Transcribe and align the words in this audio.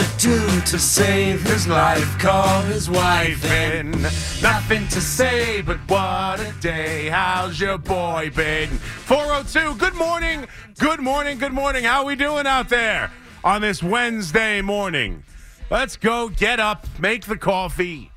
to 0.00 0.18
do 0.18 0.60
to 0.62 0.78
save 0.78 1.42
his 1.42 1.68
life. 1.68 2.18
Call 2.18 2.62
his 2.62 2.88
wife 2.88 3.44
in. 3.44 3.90
Nothing 4.40 4.88
to 4.88 5.00
say, 5.00 5.60
but 5.60 5.76
what 5.88 6.40
a 6.40 6.52
day. 6.60 7.08
How's 7.08 7.60
your 7.60 7.76
boy 7.76 8.30
been? 8.34 8.68
402, 8.70 9.74
good 9.76 9.94
morning. 9.94 10.46
Good 10.78 11.00
morning, 11.00 11.38
good 11.38 11.52
morning. 11.52 11.84
How 11.84 12.06
we 12.06 12.16
doing 12.16 12.46
out 12.46 12.70
there 12.70 13.10
on 13.44 13.60
this 13.60 13.82
Wednesday 13.82 14.62
morning? 14.62 15.22
Let's 15.70 15.96
go 15.96 16.30
get 16.30 16.60
up, 16.60 16.86
make 16.98 17.26
the 17.26 17.36
coffee. 17.36 18.10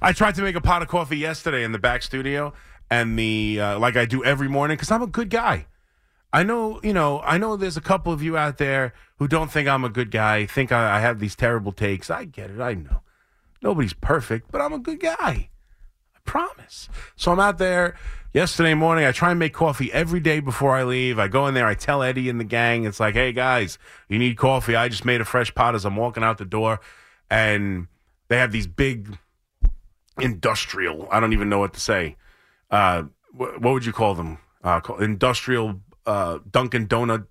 I 0.00 0.12
tried 0.12 0.34
to 0.34 0.42
make 0.42 0.56
a 0.56 0.60
pot 0.60 0.82
of 0.82 0.88
coffee 0.88 1.18
yesterday 1.18 1.62
in 1.62 1.70
the 1.70 1.78
back 1.78 2.02
studio, 2.02 2.52
and 2.90 3.16
the 3.16 3.60
uh, 3.60 3.78
like 3.78 3.96
I 3.96 4.06
do 4.06 4.24
every 4.24 4.48
morning 4.48 4.76
because 4.76 4.90
I'm 4.90 5.02
a 5.02 5.06
good 5.06 5.30
guy. 5.30 5.66
I 6.32 6.42
know, 6.42 6.80
you 6.82 6.94
know, 6.94 7.20
I 7.20 7.36
know 7.36 7.56
there's 7.56 7.76
a 7.76 7.82
couple 7.82 8.12
of 8.12 8.22
you 8.22 8.36
out 8.36 8.58
there 8.58 8.94
who 9.18 9.28
don't 9.28 9.50
think 9.50 9.68
I'm 9.68 9.84
a 9.84 9.90
good 9.90 10.10
guy, 10.10 10.46
think 10.46 10.72
I, 10.72 10.96
I 10.96 11.00
have 11.00 11.18
these 11.18 11.36
terrible 11.36 11.72
takes. 11.72 12.10
I 12.10 12.24
get 12.24 12.50
it. 12.50 12.60
I 12.60 12.74
know. 12.74 13.02
Nobody's 13.60 13.92
perfect, 13.92 14.50
but 14.50 14.60
I'm 14.60 14.72
a 14.72 14.78
good 14.78 15.00
guy. 15.00 15.50
I 16.14 16.18
promise. 16.24 16.88
So 17.16 17.32
I'm 17.32 17.40
out 17.40 17.58
there 17.58 17.96
yesterday 18.32 18.74
morning. 18.74 19.04
I 19.04 19.12
try 19.12 19.30
and 19.30 19.38
make 19.38 19.52
coffee 19.52 19.92
every 19.92 20.20
day 20.20 20.40
before 20.40 20.74
I 20.74 20.84
leave. 20.84 21.18
I 21.18 21.28
go 21.28 21.46
in 21.46 21.54
there. 21.54 21.66
I 21.66 21.74
tell 21.74 22.02
Eddie 22.02 22.28
and 22.28 22.40
the 22.40 22.44
gang, 22.44 22.84
it's 22.84 22.98
like, 22.98 23.14
hey, 23.14 23.32
guys, 23.32 23.78
you 24.08 24.18
need 24.18 24.36
coffee. 24.36 24.74
I 24.74 24.88
just 24.88 25.04
made 25.04 25.20
a 25.20 25.24
fresh 25.26 25.54
pot 25.54 25.74
as 25.74 25.84
I'm 25.84 25.96
walking 25.96 26.24
out 26.24 26.38
the 26.38 26.44
door. 26.44 26.80
And 27.30 27.88
they 28.28 28.38
have 28.38 28.52
these 28.52 28.66
big 28.66 29.18
industrial, 30.18 31.08
I 31.10 31.20
don't 31.20 31.32
even 31.32 31.48
know 31.48 31.58
what 31.58 31.74
to 31.74 31.80
say. 31.80 32.16
Uh, 32.70 33.04
what, 33.32 33.60
what 33.60 33.72
would 33.74 33.84
you 33.84 33.92
call 33.92 34.14
them? 34.14 34.38
Uh, 34.64 34.80
industrial 35.00 35.80
uh, 36.06 36.38
Dunkin' 36.50 36.88
Donut, 36.88 37.26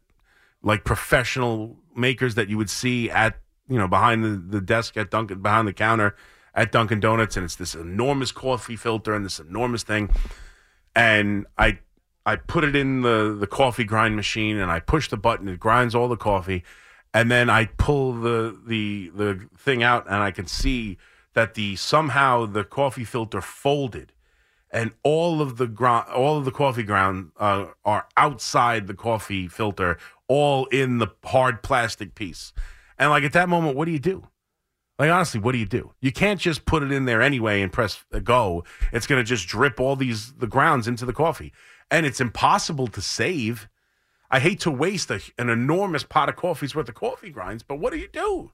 like 0.61 0.83
professional 0.83 1.77
makers 1.95 2.35
that 2.35 2.49
you 2.49 2.57
would 2.57 2.69
see 2.69 3.09
at 3.09 3.39
you 3.67 3.77
know 3.77 3.87
behind 3.87 4.23
the, 4.23 4.29
the 4.29 4.61
desk 4.61 4.97
at 4.97 5.11
Dunkin' 5.11 5.41
behind 5.41 5.67
the 5.67 5.73
counter 5.73 6.15
at 6.53 6.71
Dunkin' 6.71 6.99
Donuts, 6.99 7.37
and 7.37 7.45
it's 7.45 7.55
this 7.55 7.75
enormous 7.75 8.31
coffee 8.31 8.75
filter 8.75 9.13
and 9.13 9.23
this 9.25 9.39
enormous 9.39 9.83
thing, 9.83 10.09
and 10.95 11.45
I 11.57 11.79
I 12.25 12.35
put 12.35 12.63
it 12.63 12.75
in 12.75 13.01
the 13.01 13.35
the 13.39 13.47
coffee 13.47 13.83
grind 13.83 14.15
machine 14.15 14.57
and 14.57 14.71
I 14.71 14.79
push 14.79 15.09
the 15.09 15.17
button, 15.17 15.47
it 15.47 15.59
grinds 15.59 15.95
all 15.95 16.07
the 16.07 16.17
coffee, 16.17 16.63
and 17.13 17.31
then 17.31 17.49
I 17.49 17.65
pull 17.65 18.13
the 18.13 18.57
the 18.65 19.11
the 19.15 19.47
thing 19.57 19.83
out 19.83 20.05
and 20.05 20.17
I 20.17 20.31
can 20.31 20.47
see 20.47 20.97
that 21.33 21.55
the 21.55 21.75
somehow 21.75 22.45
the 22.45 22.63
coffee 22.63 23.05
filter 23.05 23.41
folded 23.41 24.11
and 24.71 24.91
all 25.03 25.41
of 25.41 25.57
the 25.57 25.67
ground, 25.67 26.09
all 26.09 26.37
of 26.37 26.45
the 26.45 26.51
coffee 26.51 26.83
ground 26.83 27.31
uh, 27.37 27.67
are 27.83 28.07
outside 28.15 28.87
the 28.87 28.93
coffee 28.93 29.47
filter, 29.47 29.97
all 30.27 30.65
in 30.67 30.97
the 30.97 31.07
hard 31.25 31.61
plastic 31.61 32.15
piece. 32.15 32.53
And 32.97 33.09
like 33.09 33.23
at 33.23 33.33
that 33.33 33.49
moment, 33.49 33.75
what 33.75 33.85
do 33.85 33.91
you 33.91 33.99
do? 33.99 34.27
Like 34.97 35.09
honestly, 35.09 35.39
what 35.39 35.51
do 35.53 35.57
you 35.57 35.65
do? 35.65 35.93
You 35.99 36.11
can't 36.11 36.39
just 36.39 36.65
put 36.65 36.83
it 36.83 36.91
in 36.91 37.05
there 37.05 37.21
anyway 37.21 37.61
and 37.61 37.71
press 37.71 38.03
go. 38.23 38.63
It's 38.93 39.07
going 39.07 39.19
to 39.19 39.27
just 39.27 39.47
drip 39.47 39.79
all 39.79 39.95
these 39.95 40.33
the 40.33 40.47
grounds 40.47 40.87
into 40.87 41.05
the 41.05 41.13
coffee, 41.13 41.51
and 41.89 42.05
it's 42.05 42.21
impossible 42.21 42.87
to 42.87 43.01
save. 43.01 43.67
I 44.29 44.39
hate 44.39 44.61
to 44.61 44.71
waste 44.71 45.11
a, 45.11 45.19
an 45.37 45.49
enormous 45.49 46.03
pot 46.03 46.29
of 46.29 46.37
coffee's 46.37 46.73
worth 46.73 46.87
of 46.87 46.95
coffee 46.95 47.31
grinds, 47.31 47.63
but 47.63 47.79
what 47.79 47.91
do 47.91 47.99
you 47.99 48.07
do? 48.07 48.51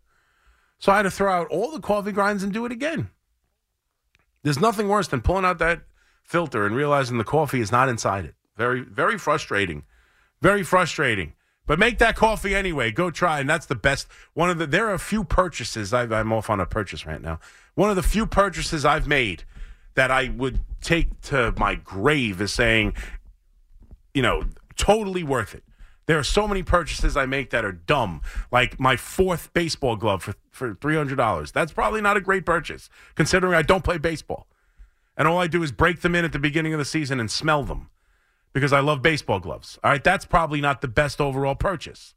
So 0.79 0.91
I 0.91 0.97
had 0.97 1.03
to 1.03 1.11
throw 1.11 1.31
out 1.31 1.47
all 1.49 1.71
the 1.71 1.79
coffee 1.79 2.11
grinds 2.11 2.43
and 2.43 2.51
do 2.53 2.65
it 2.65 2.71
again. 2.71 3.09
There's 4.43 4.59
nothing 4.59 4.87
worse 4.87 5.07
than 5.07 5.21
pulling 5.21 5.45
out 5.45 5.59
that 5.59 5.81
filter 6.27 6.65
and 6.65 6.75
realizing 6.75 7.17
the 7.17 7.23
coffee 7.23 7.61
is 7.61 7.71
not 7.71 7.89
inside 7.89 8.25
it. 8.25 8.35
Very, 8.57 8.81
very 8.81 9.17
frustrating. 9.17 9.83
Very 10.41 10.61
frustrating. 10.61 11.33
But 11.65 11.79
make 11.79 11.97
that 11.97 12.15
coffee 12.15 12.53
anyway. 12.53 12.91
Go 12.91 13.09
try, 13.09 13.39
and 13.39 13.49
that's 13.49 13.65
the 13.65 13.75
best. 13.75 14.07
One 14.33 14.49
of 14.49 14.57
the 14.57 14.67
there 14.67 14.87
are 14.87 14.93
a 14.93 14.99
few 14.99 15.23
purchases. 15.23 15.93
I, 15.93 16.03
I'm 16.03 16.31
off 16.31 16.49
on 16.49 16.59
a 16.59 16.65
purchase 16.65 17.05
right 17.05 17.21
now. 17.21 17.39
One 17.75 17.89
of 17.89 17.95
the 17.95 18.03
few 18.03 18.25
purchases 18.25 18.85
I've 18.85 19.07
made 19.07 19.43
that 19.95 20.11
I 20.11 20.29
would 20.29 20.59
take 20.81 21.19
to 21.21 21.53
my 21.57 21.75
grave 21.75 22.39
is 22.41 22.53
saying, 22.53 22.93
you 24.13 24.21
know, 24.21 24.43
totally 24.75 25.23
worth 25.23 25.55
it. 25.55 25.63
There 26.05 26.17
are 26.17 26.23
so 26.23 26.47
many 26.47 26.63
purchases 26.63 27.17
I 27.17 27.25
make 27.25 27.49
that 27.49 27.65
are 27.65 27.73
dumb, 27.73 28.21
like 28.49 28.79
my 28.79 28.95
fourth 28.95 29.51
baseball 29.53 29.97
glove 29.97 30.23
for, 30.23 30.35
for 30.51 30.75
$300. 30.75 31.51
That's 31.51 31.73
probably 31.73 31.99
not 31.99 32.15
a 32.15 32.21
great 32.21 32.45
purchase, 32.45 32.89
considering 33.15 33.53
I 33.53 33.61
don't 33.61 33.83
play 33.83 33.97
baseball. 33.97 34.47
And 35.17 35.27
all 35.27 35.39
I 35.39 35.47
do 35.47 35.63
is 35.63 35.71
break 35.71 36.01
them 36.01 36.13
in 36.15 36.23
at 36.23 36.31
the 36.31 36.39
beginning 36.39 36.73
of 36.73 36.79
the 36.79 36.85
season 36.85 37.19
and 37.19 37.29
smell 37.29 37.63
them 37.63 37.89
because 38.53 38.71
I 38.71 38.79
love 38.79 39.01
baseball 39.01 39.39
gloves. 39.39 39.79
All 39.83 39.91
right, 39.91 40.03
that's 40.03 40.25
probably 40.25 40.61
not 40.61 40.81
the 40.81 40.87
best 40.87 41.19
overall 41.19 41.55
purchase. 41.55 42.13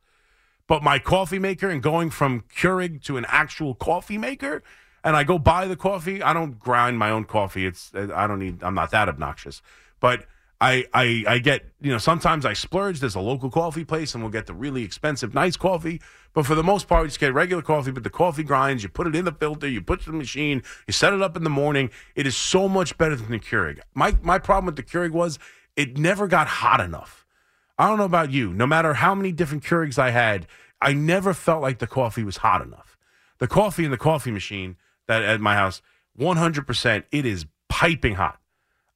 But 0.66 0.82
my 0.82 0.98
coffee 0.98 1.38
maker 1.38 1.68
and 1.68 1.82
going 1.82 2.10
from 2.10 2.44
Keurig 2.54 3.02
to 3.04 3.16
an 3.16 3.24
actual 3.26 3.74
coffee 3.74 4.18
maker, 4.18 4.62
and 5.02 5.16
I 5.16 5.24
go 5.24 5.38
buy 5.38 5.66
the 5.66 5.76
coffee. 5.76 6.22
I 6.22 6.32
don't 6.32 6.60
grind 6.60 6.98
my 6.98 7.10
own 7.10 7.24
coffee. 7.24 7.66
It's 7.66 7.90
I 7.94 8.26
don't 8.26 8.38
need. 8.38 8.62
I'm 8.62 8.74
not 8.74 8.90
that 8.92 9.08
obnoxious, 9.08 9.62
but 9.98 10.26
I 10.60 10.84
I 10.92 11.24
I 11.26 11.38
get 11.38 11.64
you 11.80 11.90
know 11.90 11.98
sometimes 11.98 12.44
I 12.44 12.52
splurge. 12.52 13.00
There's 13.00 13.14
a 13.14 13.20
local 13.20 13.50
coffee 13.50 13.84
place, 13.84 14.14
and 14.14 14.22
we'll 14.22 14.30
get 14.30 14.46
the 14.46 14.54
really 14.54 14.82
expensive, 14.84 15.32
nice 15.32 15.56
coffee. 15.56 16.00
But 16.32 16.46
for 16.46 16.54
the 16.54 16.62
most 16.62 16.86
part, 16.86 17.02
we 17.02 17.08
just 17.08 17.18
get 17.18 17.32
regular 17.32 17.62
coffee. 17.62 17.90
But 17.90 18.04
the 18.04 18.10
coffee 18.10 18.42
grinds. 18.42 18.82
You 18.82 18.88
put 18.88 19.06
it 19.06 19.16
in 19.16 19.24
the 19.24 19.32
filter. 19.32 19.68
You 19.68 19.80
put 19.80 20.02
it 20.02 20.06
in 20.06 20.12
the 20.12 20.18
machine. 20.18 20.62
You 20.86 20.92
set 20.92 21.12
it 21.12 21.22
up 21.22 21.36
in 21.36 21.44
the 21.44 21.50
morning. 21.50 21.90
It 22.14 22.26
is 22.26 22.36
so 22.36 22.68
much 22.68 22.98
better 22.98 23.16
than 23.16 23.30
the 23.30 23.38
Keurig. 23.38 23.80
My 23.94 24.16
my 24.22 24.38
problem 24.38 24.66
with 24.66 24.76
the 24.76 24.82
Keurig 24.82 25.12
was 25.12 25.38
it 25.76 25.96
never 25.96 26.26
got 26.26 26.46
hot 26.46 26.80
enough. 26.80 27.26
I 27.78 27.88
don't 27.88 27.96
know 27.96 28.04
about 28.04 28.30
you. 28.30 28.52
No 28.52 28.66
matter 28.66 28.94
how 28.94 29.14
many 29.14 29.32
different 29.32 29.64
Keurigs 29.64 29.98
I 29.98 30.10
had, 30.10 30.46
I 30.82 30.92
never 30.92 31.32
felt 31.32 31.62
like 31.62 31.78
the 31.78 31.86
coffee 31.86 32.24
was 32.24 32.38
hot 32.38 32.60
enough. 32.60 32.98
The 33.38 33.48
coffee 33.48 33.86
in 33.86 33.90
the 33.90 33.96
coffee 33.96 34.30
machine 34.30 34.76
that 35.06 35.22
at 35.22 35.40
my 35.40 35.54
house, 35.54 35.80
100%, 36.18 37.04
it 37.10 37.24
is 37.24 37.46
piping 37.68 38.16
hot. 38.16 38.39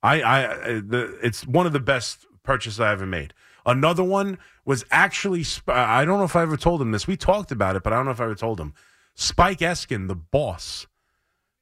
I, 0.05 0.21
I, 0.21 0.45
uh, 0.45 0.67
the, 0.87 1.19
it's 1.23 1.47
one 1.47 1.67
of 1.67 1.73
the 1.73 1.81
best 1.81 2.27
purchases 2.43 2.79
I 2.79 2.93
ever 2.93 3.07
made. 3.07 3.33
Another 3.65 4.05
one 4.05 4.39
was 4.67 4.85
actually, 4.91 5.47
I 5.67 6.05
don't 6.05 6.19
know 6.19 6.25
if 6.25 6.37
I 6.37 6.43
ever 6.43 6.59
told 6.59 6.83
him 6.83 6.93
this. 6.93 7.07
We 7.07 7.17
talked 7.17 7.51
about 7.51 7.75
it, 7.75 7.83
but 7.83 7.95
I 7.95 7.97
don't 7.97 8.05
know 8.05 8.11
if 8.11 8.21
I 8.21 8.25
ever 8.25 8.35
told 8.35 8.61
him. 8.61 8.75
Spike 9.15 9.61
Eskin, 9.61 10.07
the 10.07 10.15
boss 10.15 10.87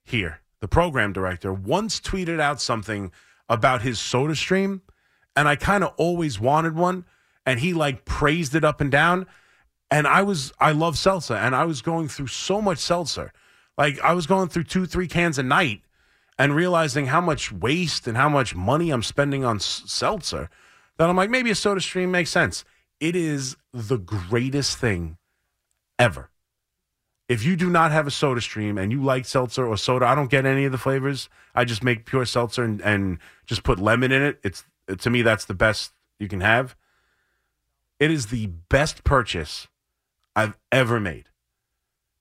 here, 0.04 0.41
the 0.60 0.66
program 0.66 1.12
director, 1.12 1.53
once 1.53 2.00
tweeted 2.00 2.41
out 2.41 2.60
something 2.60 3.12
about 3.48 3.82
his 3.82 4.00
soda 4.00 4.34
stream, 4.34 4.82
and 5.36 5.47
I 5.47 5.54
kind 5.54 5.84
of 5.84 5.94
always 5.97 6.41
wanted 6.41 6.74
one, 6.74 7.04
and 7.47 7.60
he 7.60 7.72
like 7.72 8.04
praised 8.04 8.56
it 8.56 8.64
up 8.64 8.80
and 8.80 8.91
down. 8.91 9.26
And 9.88 10.09
I 10.09 10.22
was, 10.22 10.53
I 10.59 10.72
love 10.72 10.98
seltzer, 10.98 11.34
and 11.34 11.54
I 11.54 11.64
was 11.64 11.80
going 11.80 12.09
through 12.09 12.26
so 12.26 12.60
much 12.60 12.78
seltzer. 12.78 13.32
Like 13.78 14.00
I 14.00 14.14
was 14.14 14.26
going 14.26 14.48
through 14.48 14.64
two, 14.64 14.86
three 14.86 15.06
cans 15.06 15.38
a 15.38 15.44
night 15.44 15.82
and 16.38 16.54
realizing 16.54 17.06
how 17.06 17.20
much 17.20 17.53
waste 17.53 18.06
and 18.06 18.16
how 18.16 18.28
much 18.28 18.54
money 18.54 18.91
I'm 18.91 19.03
spending 19.03 19.44
on 19.44 19.56
s- 19.56 19.82
seltzer 19.87 20.48
that 20.98 21.09
I'm 21.09 21.16
like, 21.16 21.31
maybe 21.31 21.50
a 21.50 21.54
soda 21.54 21.81
stream 21.81 22.10
makes 22.10 22.31
sense. 22.31 22.65
It 23.00 23.16
is 23.16 23.56
the 23.72 23.98
greatest 23.98 24.78
thing 24.78 25.19
ever. 25.98 26.31
If 27.28 27.44
you 27.44 27.56
do 27.56 27.71
not 27.71 27.92
have 27.92 28.06
a 28.06 28.10
soda 28.10 28.41
stream 28.41 28.76
and 28.76 28.92
you 28.92 29.03
like 29.03 29.25
seltzer 29.25 29.66
or 29.66 29.76
soda, 29.76 30.06
I 30.06 30.15
don't 30.15 30.31
get 30.31 30.44
any 30.44 30.65
of 30.65 30.72
the 30.72 30.78
flavors. 30.78 31.28
I 31.54 31.65
just 31.65 31.82
make 31.82 32.04
pure 32.04 32.26
seltzer 32.26 32.62
and, 32.62 32.81
and 32.82 33.19
just 33.47 33.62
put 33.62 33.78
lemon 33.78 34.12
in 34.12 34.22
it. 34.22 34.41
It's 34.42 34.65
to 34.98 35.10
me 35.10 35.22
that's 35.22 35.44
the 35.44 35.54
best 35.54 35.92
you 36.19 36.28
can 36.28 36.41
have. 36.41 36.76
It 37.98 38.10
is 38.10 38.26
the 38.26 38.47
best 38.69 39.04
purchase 39.04 39.69
I've 40.34 40.59
ever 40.71 40.98
made. 40.98 41.26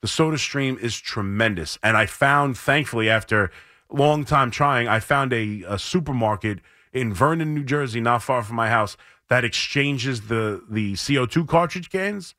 The 0.02 0.08
soda 0.08 0.38
stream 0.38 0.78
is 0.82 0.98
tremendous. 0.98 1.78
And 1.84 1.98
I 1.98 2.06
found, 2.06 2.58
thankfully, 2.58 3.10
after 3.10 3.52
long 3.94 4.26
time 4.26 4.52
trying, 4.52 4.88
I 4.88 5.00
found 5.00 5.34
a, 5.34 5.64
a 5.68 5.80
supermarket 5.80 6.60
in 6.94 7.14
Vernon, 7.14 7.54
New 7.54 7.64
Jersey, 7.64 8.02
not 8.02 8.24
far 8.24 8.44
from 8.44 8.56
my 8.56 8.70
house, 8.70 8.98
that 9.30 9.46
exchanges 9.46 10.28
the, 10.28 10.64
the 10.70 10.94
CO2 10.94 11.48
cartridge 11.48 11.90
cans. 11.90 12.36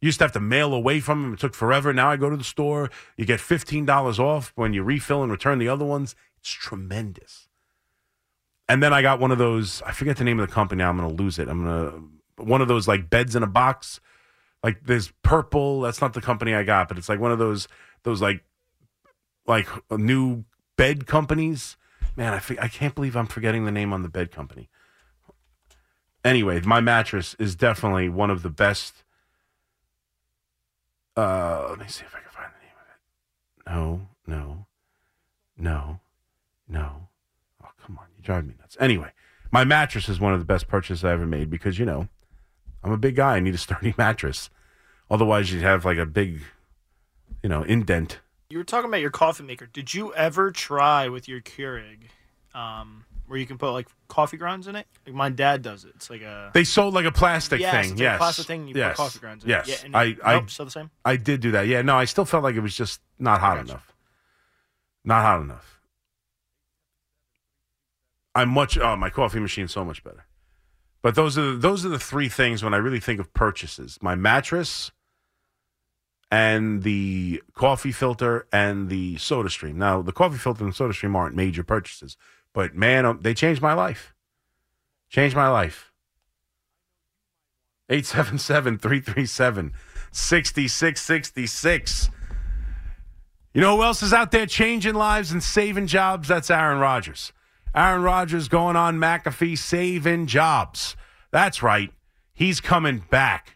You 0.00 0.06
used 0.06 0.18
to 0.18 0.24
have 0.24 0.32
to 0.32 0.40
mail 0.40 0.74
away 0.74 1.00
from 1.00 1.22
them. 1.22 1.34
It 1.34 1.40
took 1.40 1.54
forever. 1.54 1.92
Now 1.92 2.10
I 2.10 2.16
go 2.16 2.28
to 2.28 2.36
the 2.36 2.44
store. 2.44 2.90
You 3.16 3.24
get 3.24 3.40
$15 3.40 4.18
off 4.18 4.52
when 4.56 4.72
you 4.72 4.82
refill 4.82 5.22
and 5.22 5.30
return 5.30 5.58
the 5.58 5.68
other 5.68 5.84
ones. 5.84 6.14
It's 6.38 6.50
tremendous. 6.50 7.48
And 8.68 8.82
then 8.82 8.92
I 8.92 9.02
got 9.02 9.20
one 9.20 9.30
of 9.30 9.38
those, 9.38 9.82
I 9.82 9.92
forget 9.92 10.16
the 10.16 10.24
name 10.24 10.40
of 10.40 10.48
the 10.48 10.54
company. 10.54 10.82
I'm 10.82 10.96
going 10.96 11.08
to 11.08 11.22
lose 11.22 11.38
it. 11.38 11.48
I'm 11.48 11.64
going 11.64 11.90
to, 11.90 12.44
one 12.44 12.60
of 12.60 12.68
those 12.68 12.88
like 12.88 13.08
beds 13.08 13.36
in 13.36 13.42
a 13.42 13.46
box 13.46 14.00
like 14.64 14.82
there's 14.84 15.12
purple 15.22 15.82
that's 15.82 16.00
not 16.00 16.14
the 16.14 16.20
company 16.20 16.54
i 16.54 16.64
got 16.64 16.88
but 16.88 16.98
it's 16.98 17.08
like 17.08 17.20
one 17.20 17.30
of 17.30 17.38
those 17.38 17.68
those 18.02 18.20
like 18.20 18.42
like 19.46 19.68
new 19.92 20.42
bed 20.76 21.06
companies 21.06 21.76
man 22.16 22.32
i, 22.32 22.42
I 22.60 22.68
can't 22.68 22.94
believe 22.94 23.16
i'm 23.16 23.26
forgetting 23.26 23.64
the 23.64 23.72
name 23.72 23.92
on 23.92 24.02
the 24.02 24.08
bed 24.08 24.30
company 24.30 24.68
anyway 26.24 26.60
my 26.60 26.80
mattress 26.80 27.34
is 27.38 27.54
definitely 27.54 28.08
one 28.08 28.30
of 28.30 28.42
the 28.42 28.50
best 28.50 29.04
uh 31.16 31.66
let 31.70 31.78
me 31.78 31.86
see 31.88 32.04
if 32.04 32.14
i 32.14 32.18
can 32.18 32.30
find 32.30 32.50
the 32.52 32.66
name 32.66 32.76
of 32.80 32.86
it 32.88 33.70
no 33.70 34.08
no 34.26 34.66
no 35.56 36.00
no 36.68 37.08
oh 37.62 37.68
come 37.84 37.98
on 37.98 38.06
you 38.16 38.22
drive 38.22 38.46
me 38.46 38.54
nuts 38.58 38.76
anyway 38.80 39.10
my 39.50 39.64
mattress 39.64 40.08
is 40.08 40.18
one 40.18 40.32
of 40.32 40.40
the 40.40 40.44
best 40.44 40.66
purchases 40.66 41.04
i 41.04 41.12
ever 41.12 41.26
made 41.26 41.50
because 41.50 41.78
you 41.78 41.84
know 41.84 42.08
I'm 42.84 42.92
a 42.92 42.98
big 42.98 43.16
guy. 43.16 43.36
I 43.36 43.40
need 43.40 43.54
a 43.54 43.58
sturdy 43.58 43.94
mattress. 43.98 44.50
Otherwise, 45.10 45.50
you'd 45.50 45.62
have 45.62 45.84
like 45.84 45.98
a 45.98 46.06
big 46.06 46.42
you 47.42 47.48
know, 47.48 47.62
indent. 47.62 48.20
You 48.54 48.58
were 48.58 48.64
talking 48.64 48.88
about 48.88 49.00
your 49.00 49.10
coffee 49.10 49.42
maker. 49.42 49.66
Did 49.66 49.92
you 49.92 50.14
ever 50.14 50.52
try 50.52 51.08
with 51.08 51.26
your 51.26 51.40
Keurig, 51.40 52.02
um, 52.54 53.04
where 53.26 53.36
you 53.36 53.46
can 53.46 53.58
put 53.58 53.72
like 53.72 53.88
coffee 54.06 54.36
grounds 54.36 54.68
in 54.68 54.76
it? 54.76 54.86
Like 55.04 55.16
my 55.16 55.28
dad 55.28 55.60
does 55.60 55.84
it. 55.84 55.90
It's 55.96 56.08
like 56.08 56.22
a 56.22 56.52
They 56.54 56.62
sold 56.62 56.94
like 56.94 57.04
a 57.04 57.10
plastic 57.10 57.58
yes, 57.58 57.72
thing. 57.74 57.92
it's 57.94 58.00
yes, 58.00 58.14
a 58.14 58.18
plastic 58.18 58.46
thing. 58.46 58.68
You 58.68 58.76
yes. 58.76 58.90
put 58.90 58.96
coffee 59.02 59.18
grounds 59.18 59.42
in. 59.42 59.50
Yes, 59.50 59.66
it. 59.68 59.70
Yeah, 59.80 59.86
and 59.86 59.96
I, 59.96 60.02
you- 60.04 60.20
I, 60.24 60.34
nope, 60.34 60.50
still 60.50 60.66
the 60.66 60.70
same. 60.70 60.88
I 61.04 61.16
did 61.16 61.40
do 61.40 61.50
that. 61.50 61.66
Yeah, 61.66 61.82
no, 61.82 61.96
I 61.96 62.04
still 62.04 62.24
felt 62.24 62.44
like 62.44 62.54
it 62.54 62.60
was 62.60 62.76
just 62.76 63.00
not 63.18 63.40
hot 63.40 63.56
Gotcha. 63.56 63.70
enough. 63.70 63.92
Not 65.04 65.22
hot 65.22 65.40
enough. 65.40 65.80
I'm 68.36 68.50
much. 68.50 68.78
Oh, 68.78 68.94
my 68.94 69.10
coffee 69.10 69.40
machine's 69.40 69.72
so 69.72 69.84
much 69.84 70.04
better. 70.04 70.26
But 71.02 71.16
those 71.16 71.36
are 71.36 71.56
those 71.56 71.84
are 71.84 71.88
the 71.88 71.98
three 71.98 72.28
things 72.28 72.62
when 72.62 72.72
I 72.72 72.76
really 72.76 73.00
think 73.00 73.18
of 73.18 73.34
purchases: 73.34 73.98
my 74.00 74.14
mattress, 74.14 74.92
and 76.34 76.82
the 76.82 77.40
coffee 77.54 77.92
filter, 77.92 78.48
and 78.52 78.88
the 78.88 79.16
Soda 79.18 79.48
Stream. 79.48 79.78
Now, 79.78 80.02
the 80.02 80.10
coffee 80.10 80.36
filter 80.36 80.64
and 80.64 80.74
Soda 80.74 80.92
Stream 80.92 81.14
aren't 81.14 81.36
major 81.36 81.62
purchases, 81.62 82.16
but 82.52 82.74
man, 82.74 83.06
um, 83.06 83.20
they 83.22 83.34
changed 83.34 83.62
my 83.62 83.72
life. 83.72 84.12
Changed 85.08 85.36
my 85.36 85.48
life. 85.48 85.92
877 87.88 88.78
337 88.78 89.72
6666. 90.10 92.10
You 93.52 93.60
know 93.60 93.76
who 93.76 93.84
else 93.84 94.02
is 94.02 94.12
out 94.12 94.32
there 94.32 94.46
changing 94.46 94.94
lives 94.94 95.30
and 95.30 95.40
saving 95.40 95.86
jobs? 95.86 96.26
That's 96.26 96.50
Aaron 96.50 96.80
Rodgers. 96.80 97.32
Aaron 97.76 98.02
Rodgers 98.02 98.48
going 98.48 98.74
on 98.74 98.98
McAfee 98.98 99.56
saving 99.56 100.26
jobs. 100.26 100.96
That's 101.30 101.62
right. 101.62 101.92
He's 102.32 102.60
coming 102.60 103.04
back. 103.08 103.54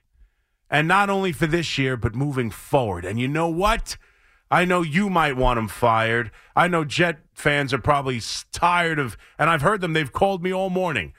And 0.70 0.87
not 0.87 1.09
only 1.09 1.32
for 1.32 1.47
this 1.47 1.79
year, 1.79 1.97
but 1.97 2.15
moving 2.15 2.50
forward. 2.50 3.05
And 3.05 3.19
you 3.19 3.29
know 3.29 3.49
what? 3.49 3.97
I 4.50 4.65
know 4.65 4.82
you 4.82 5.11
might 5.11 5.37
want 5.37 5.59
him 5.59 5.69
fired. 5.69 6.31
I 6.56 6.69
know 6.69 6.85
Jet 6.85 7.19
fans 7.35 7.73
are 7.73 7.79
probably 7.79 8.20
tired 8.53 8.99
of, 8.99 9.17
and 9.38 9.50
I've 9.50 9.62
heard 9.62 9.81
them, 9.81 9.93
they've 9.93 10.12
called 10.12 10.43
me 10.43 10.53
all 10.53 10.70
morning. 10.70 11.12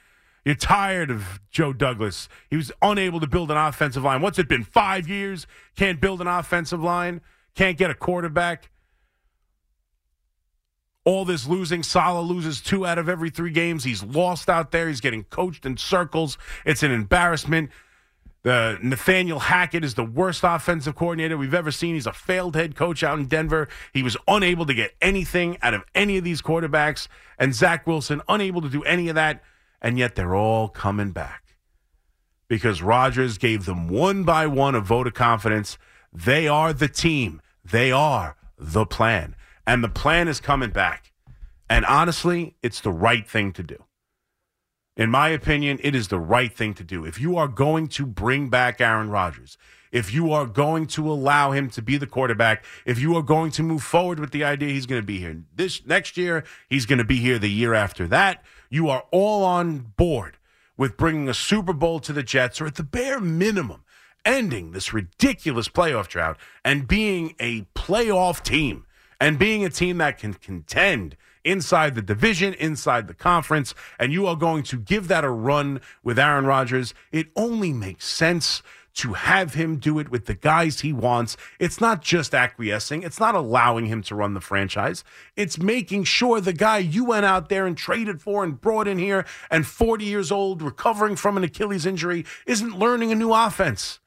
You're 0.44 0.54
tired 0.54 1.10
of 1.10 1.40
Joe 1.50 1.72
Douglas. 1.72 2.28
He 2.48 2.56
was 2.56 2.72
unable 2.80 3.20
to 3.20 3.26
build 3.26 3.50
an 3.50 3.56
offensive 3.56 4.04
line. 4.04 4.22
What's 4.22 4.38
it 4.38 4.48
been? 4.48 4.64
Five 4.64 5.08
years? 5.08 5.46
Can't 5.76 6.00
build 6.00 6.20
an 6.20 6.26
offensive 6.26 6.82
line? 6.82 7.20
Can't 7.54 7.76
get 7.76 7.90
a 7.90 7.94
quarterback? 7.94 8.70
All 11.04 11.24
this 11.24 11.46
losing. 11.46 11.82
Saleh 11.82 12.26
loses 12.26 12.60
two 12.60 12.86
out 12.86 12.98
of 12.98 13.08
every 13.08 13.30
three 13.30 13.50
games. 13.50 13.84
He's 13.84 14.02
lost 14.02 14.48
out 14.48 14.70
there. 14.70 14.88
He's 14.88 15.00
getting 15.00 15.24
coached 15.24 15.66
in 15.66 15.76
circles. 15.76 16.38
It's 16.64 16.82
an 16.82 16.90
embarrassment. 16.90 17.70
The 18.42 18.78
Nathaniel 18.82 19.38
Hackett 19.38 19.84
is 19.84 19.94
the 19.94 20.04
worst 20.04 20.42
offensive 20.44 20.94
coordinator 20.94 21.36
we've 21.36 21.52
ever 21.52 21.70
seen. 21.70 21.94
He's 21.94 22.06
a 22.06 22.12
failed 22.12 22.56
head 22.56 22.74
coach 22.74 23.02
out 23.02 23.18
in 23.18 23.26
Denver. 23.26 23.68
He 23.92 24.02
was 24.02 24.16
unable 24.26 24.64
to 24.64 24.72
get 24.72 24.94
anything 25.02 25.58
out 25.60 25.74
of 25.74 25.84
any 25.94 26.16
of 26.16 26.24
these 26.24 26.40
quarterbacks, 26.40 27.06
and 27.38 27.54
Zach 27.54 27.86
Wilson 27.86 28.22
unable 28.28 28.62
to 28.62 28.70
do 28.70 28.82
any 28.84 29.08
of 29.08 29.14
that. 29.14 29.42
And 29.82 29.98
yet 29.98 30.14
they're 30.14 30.34
all 30.34 30.68
coming 30.68 31.10
back 31.12 31.56
because 32.48 32.82
Rodgers 32.82 33.38
gave 33.38 33.66
them 33.66 33.88
one 33.88 34.24
by 34.24 34.46
one 34.46 34.74
a 34.74 34.80
vote 34.80 35.06
of 35.06 35.14
confidence. 35.14 35.76
They 36.12 36.48
are 36.48 36.72
the 36.72 36.88
team. 36.88 37.42
They 37.64 37.92
are 37.92 38.36
the 38.58 38.86
plan, 38.86 39.36
and 39.66 39.84
the 39.84 39.88
plan 39.88 40.28
is 40.28 40.40
coming 40.40 40.70
back. 40.70 41.12
And 41.68 41.84
honestly, 41.84 42.56
it's 42.62 42.80
the 42.80 42.90
right 42.90 43.28
thing 43.28 43.52
to 43.52 43.62
do. 43.62 43.84
In 45.00 45.08
my 45.08 45.30
opinion, 45.30 45.80
it 45.82 45.94
is 45.94 46.08
the 46.08 46.20
right 46.20 46.54
thing 46.54 46.74
to 46.74 46.84
do. 46.84 47.06
If 47.06 47.18
you 47.18 47.38
are 47.38 47.48
going 47.48 47.88
to 47.88 48.04
bring 48.04 48.50
back 48.50 48.82
Aaron 48.82 49.08
Rodgers, 49.08 49.56
if 49.90 50.12
you 50.12 50.30
are 50.30 50.44
going 50.44 50.86
to 50.88 51.10
allow 51.10 51.52
him 51.52 51.70
to 51.70 51.80
be 51.80 51.96
the 51.96 52.06
quarterback, 52.06 52.62
if 52.84 52.98
you 53.00 53.16
are 53.16 53.22
going 53.22 53.50
to 53.52 53.62
move 53.62 53.82
forward 53.82 54.20
with 54.20 54.30
the 54.30 54.44
idea 54.44 54.68
he's 54.68 54.84
going 54.84 55.00
to 55.00 55.06
be 55.06 55.18
here 55.18 55.42
this 55.56 55.86
next 55.86 56.18
year, 56.18 56.44
he's 56.68 56.84
going 56.84 56.98
to 56.98 57.04
be 57.06 57.16
here 57.16 57.38
the 57.38 57.48
year 57.48 57.72
after 57.72 58.06
that, 58.08 58.44
you 58.68 58.90
are 58.90 59.04
all 59.10 59.42
on 59.42 59.92
board 59.96 60.36
with 60.76 60.98
bringing 60.98 61.30
a 61.30 61.34
Super 61.34 61.72
Bowl 61.72 61.98
to 62.00 62.12
the 62.12 62.22
Jets, 62.22 62.60
or 62.60 62.66
at 62.66 62.74
the 62.74 62.82
bare 62.82 63.20
minimum, 63.20 63.84
ending 64.26 64.72
this 64.72 64.92
ridiculous 64.92 65.70
playoff 65.70 66.08
drought 66.08 66.36
and 66.62 66.86
being 66.86 67.34
a 67.40 67.62
playoff 67.74 68.42
team 68.42 68.84
and 69.20 69.38
being 69.38 69.64
a 69.64 69.70
team 69.70 69.98
that 69.98 70.18
can 70.18 70.34
contend 70.34 71.16
inside 71.44 71.94
the 71.94 72.02
division, 72.02 72.54
inside 72.54 73.06
the 73.06 73.14
conference, 73.14 73.74
and 73.98 74.12
you 74.12 74.26
are 74.26 74.36
going 74.36 74.62
to 74.64 74.78
give 74.78 75.08
that 75.08 75.24
a 75.24 75.30
run 75.30 75.80
with 76.02 76.18
Aaron 76.18 76.46
Rodgers, 76.46 76.94
it 77.12 77.28
only 77.36 77.72
makes 77.72 78.06
sense 78.06 78.62
to 78.92 79.12
have 79.12 79.54
him 79.54 79.76
do 79.76 79.98
it 79.98 80.10
with 80.10 80.26
the 80.26 80.34
guys 80.34 80.80
he 80.80 80.92
wants. 80.92 81.36
It's 81.58 81.80
not 81.80 82.02
just 82.02 82.34
acquiescing, 82.34 83.02
it's 83.02 83.20
not 83.20 83.34
allowing 83.34 83.86
him 83.86 84.02
to 84.02 84.14
run 84.14 84.34
the 84.34 84.40
franchise. 84.40 85.04
It's 85.36 85.58
making 85.58 86.04
sure 86.04 86.40
the 86.40 86.52
guy 86.52 86.78
you 86.78 87.04
went 87.04 87.24
out 87.24 87.48
there 87.48 87.66
and 87.66 87.76
traded 87.76 88.20
for 88.20 88.42
and 88.42 88.60
brought 88.60 88.88
in 88.88 88.98
here 88.98 89.24
and 89.50 89.66
40 89.66 90.04
years 90.04 90.32
old, 90.32 90.60
recovering 90.60 91.16
from 91.16 91.36
an 91.36 91.44
Achilles 91.44 91.86
injury, 91.86 92.24
isn't 92.46 92.78
learning 92.78 93.12
a 93.12 93.14
new 93.14 93.32
offense 93.32 94.00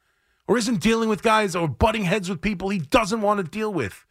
or 0.47 0.57
isn't 0.57 0.81
dealing 0.81 1.07
with 1.07 1.23
guys 1.23 1.55
or 1.55 1.67
butting 1.67 2.03
heads 2.03 2.29
with 2.29 2.41
people 2.41 2.69
he 2.69 2.79
doesn't 2.79 3.21
want 3.21 3.37
to 3.37 3.43
deal 3.43 3.73
with. 3.73 4.05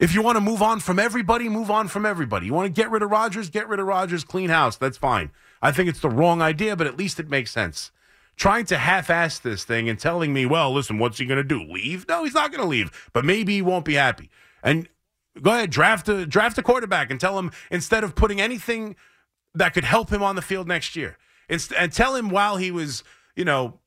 If 0.00 0.14
you 0.14 0.22
want 0.22 0.36
to 0.36 0.40
move 0.40 0.62
on 0.62 0.80
from 0.80 0.98
everybody, 0.98 1.50
move 1.50 1.70
on 1.70 1.86
from 1.86 2.06
everybody. 2.06 2.46
You 2.46 2.54
want 2.54 2.74
to 2.74 2.82
get 2.82 2.90
rid 2.90 3.02
of 3.02 3.10
Rodgers, 3.10 3.50
get 3.50 3.68
rid 3.68 3.78
of 3.78 3.86
Rodgers, 3.86 4.24
clean 4.24 4.48
house. 4.48 4.78
That's 4.78 4.96
fine. 4.96 5.30
I 5.60 5.72
think 5.72 5.90
it's 5.90 6.00
the 6.00 6.08
wrong 6.08 6.40
idea, 6.40 6.74
but 6.74 6.86
at 6.86 6.96
least 6.96 7.20
it 7.20 7.28
makes 7.28 7.50
sense. 7.50 7.90
Trying 8.34 8.64
to 8.66 8.78
half 8.78 9.10
ass 9.10 9.38
this 9.38 9.62
thing 9.62 9.90
and 9.90 9.98
telling 9.98 10.32
me, 10.32 10.46
well, 10.46 10.72
listen, 10.72 10.98
what's 10.98 11.18
he 11.18 11.26
going 11.26 11.36
to 11.36 11.44
do? 11.44 11.62
Leave? 11.62 12.08
No, 12.08 12.24
he's 12.24 12.32
not 12.32 12.50
going 12.50 12.62
to 12.62 12.66
leave, 12.66 13.10
but 13.12 13.26
maybe 13.26 13.56
he 13.56 13.62
won't 13.62 13.84
be 13.84 13.94
happy. 13.94 14.30
And 14.62 14.88
go 15.42 15.50
ahead, 15.50 15.68
draft 15.68 16.08
a, 16.08 16.24
draft 16.24 16.56
a 16.56 16.62
quarterback 16.62 17.10
and 17.10 17.20
tell 17.20 17.38
him 17.38 17.52
instead 17.70 18.02
of 18.02 18.14
putting 18.14 18.40
anything 18.40 18.96
that 19.54 19.74
could 19.74 19.84
help 19.84 20.08
him 20.10 20.22
on 20.22 20.34
the 20.34 20.42
field 20.42 20.66
next 20.66 20.96
year, 20.96 21.18
and 21.50 21.92
tell 21.92 22.14
him 22.14 22.30
while 22.30 22.56
he 22.56 22.70
was, 22.70 23.04
you 23.36 23.44
know, 23.44 23.80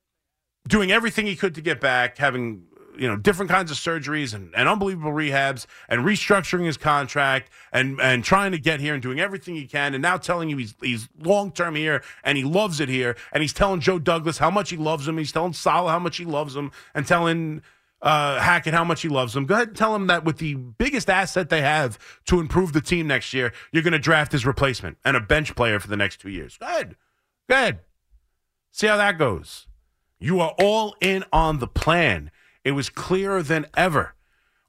doing 0.67 0.91
everything 0.91 1.25
he 1.25 1.35
could 1.35 1.55
to 1.55 1.61
get 1.61 1.81
back, 1.81 2.19
having 2.19 2.65
you 2.97 3.07
know 3.07 3.15
different 3.15 3.49
kinds 3.49 3.71
of 3.71 3.77
surgeries 3.77 4.33
and, 4.33 4.53
and 4.55 4.67
unbelievable 4.67 5.11
rehabs 5.11 5.65
and 5.89 6.03
restructuring 6.03 6.65
his 6.65 6.77
contract 6.77 7.51
and 7.71 7.99
and 8.01 8.23
trying 8.23 8.51
to 8.51 8.57
get 8.57 8.79
here 8.79 8.93
and 8.93 9.01
doing 9.01 9.19
everything 9.19 9.55
he 9.55 9.65
can 9.65 9.93
and 9.93 10.01
now 10.01 10.17
telling 10.17 10.49
you 10.49 10.57
he's 10.57 10.75
he's 10.81 11.09
long 11.19 11.51
term 11.51 11.75
here 11.75 12.03
and 12.23 12.37
he 12.37 12.43
loves 12.43 12.79
it 12.79 12.89
here 12.89 13.15
and 13.31 13.41
he's 13.41 13.53
telling 13.53 13.79
Joe 13.79 13.99
Douglas 13.99 14.37
how 14.37 14.51
much 14.51 14.69
he 14.69 14.77
loves 14.77 15.07
him 15.07 15.17
he's 15.17 15.31
telling 15.31 15.53
Saleh 15.53 15.91
how 15.91 15.99
much 15.99 16.17
he 16.17 16.25
loves 16.25 16.55
him 16.55 16.71
and 16.93 17.05
telling 17.05 17.61
uh, 18.03 18.37
Hackett 18.39 18.73
how 18.73 18.83
much 18.83 19.01
he 19.01 19.07
loves 19.07 19.35
him. 19.35 19.45
Go 19.45 19.55
ahead 19.55 19.69
and 19.69 19.77
tell 19.77 19.95
him 19.95 20.07
that 20.07 20.25
with 20.25 20.37
the 20.37 20.55
biggest 20.55 21.09
asset 21.09 21.49
they 21.49 21.61
have 21.61 21.97
to 22.25 22.41
improve 22.41 22.73
the 22.73 22.81
team 22.81 23.07
next 23.07 23.33
year, 23.33 23.53
you're 23.71 23.81
going 23.81 23.93
to 23.93 23.99
draft 23.99 24.33
his 24.33 24.45
replacement 24.45 24.97
and 25.05 25.15
a 25.15 25.21
bench 25.21 25.55
player 25.55 25.79
for 25.79 25.87
the 25.87 25.95
next 25.95 26.19
two 26.19 26.29
years. 26.29 26.57
Go 26.57 26.65
ahead. 26.65 26.97
Go 27.49 27.55
ahead. 27.55 27.79
See 28.71 28.87
how 28.87 28.97
that 28.97 29.17
goes. 29.17 29.67
You 30.19 30.41
are 30.41 30.53
all 30.59 30.95
in 30.99 31.23
on 31.31 31.59
the 31.59 31.67
plan. 31.67 32.31
It 32.63 32.71
was 32.71 32.89
clearer 32.89 33.43
than 33.43 33.67
ever. 33.75 34.15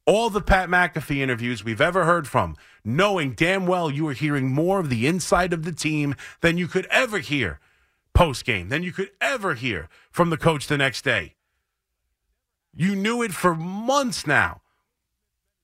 All 0.06 0.28
the 0.28 0.42
Pat 0.42 0.68
McAfee 0.68 1.18
interviews 1.18 1.64
we've 1.64 1.80
ever 1.80 2.04
heard 2.04 2.28
from, 2.28 2.56
knowing 2.84 3.32
damn 3.32 3.66
well 3.66 3.90
you 3.90 4.04
were 4.04 4.12
hearing 4.12 4.52
more 4.52 4.80
of 4.80 4.90
the 4.90 5.06
inside 5.06 5.52
of 5.52 5.64
the 5.64 5.72
team 5.72 6.14
than 6.40 6.58
you 6.58 6.66
could 6.68 6.86
ever 6.90 7.18
hear 7.18 7.60
post 8.12 8.44
game, 8.44 8.68
than 8.68 8.82
you 8.82 8.92
could 8.92 9.10
ever 9.20 9.54
hear 9.54 9.88
from 10.10 10.30
the 10.30 10.36
coach 10.36 10.66
the 10.66 10.78
next 10.78 11.02
day. 11.02 11.34
You 12.74 12.94
knew 12.94 13.22
it 13.22 13.32
for 13.32 13.54
months 13.54 14.26
now. 14.26 14.60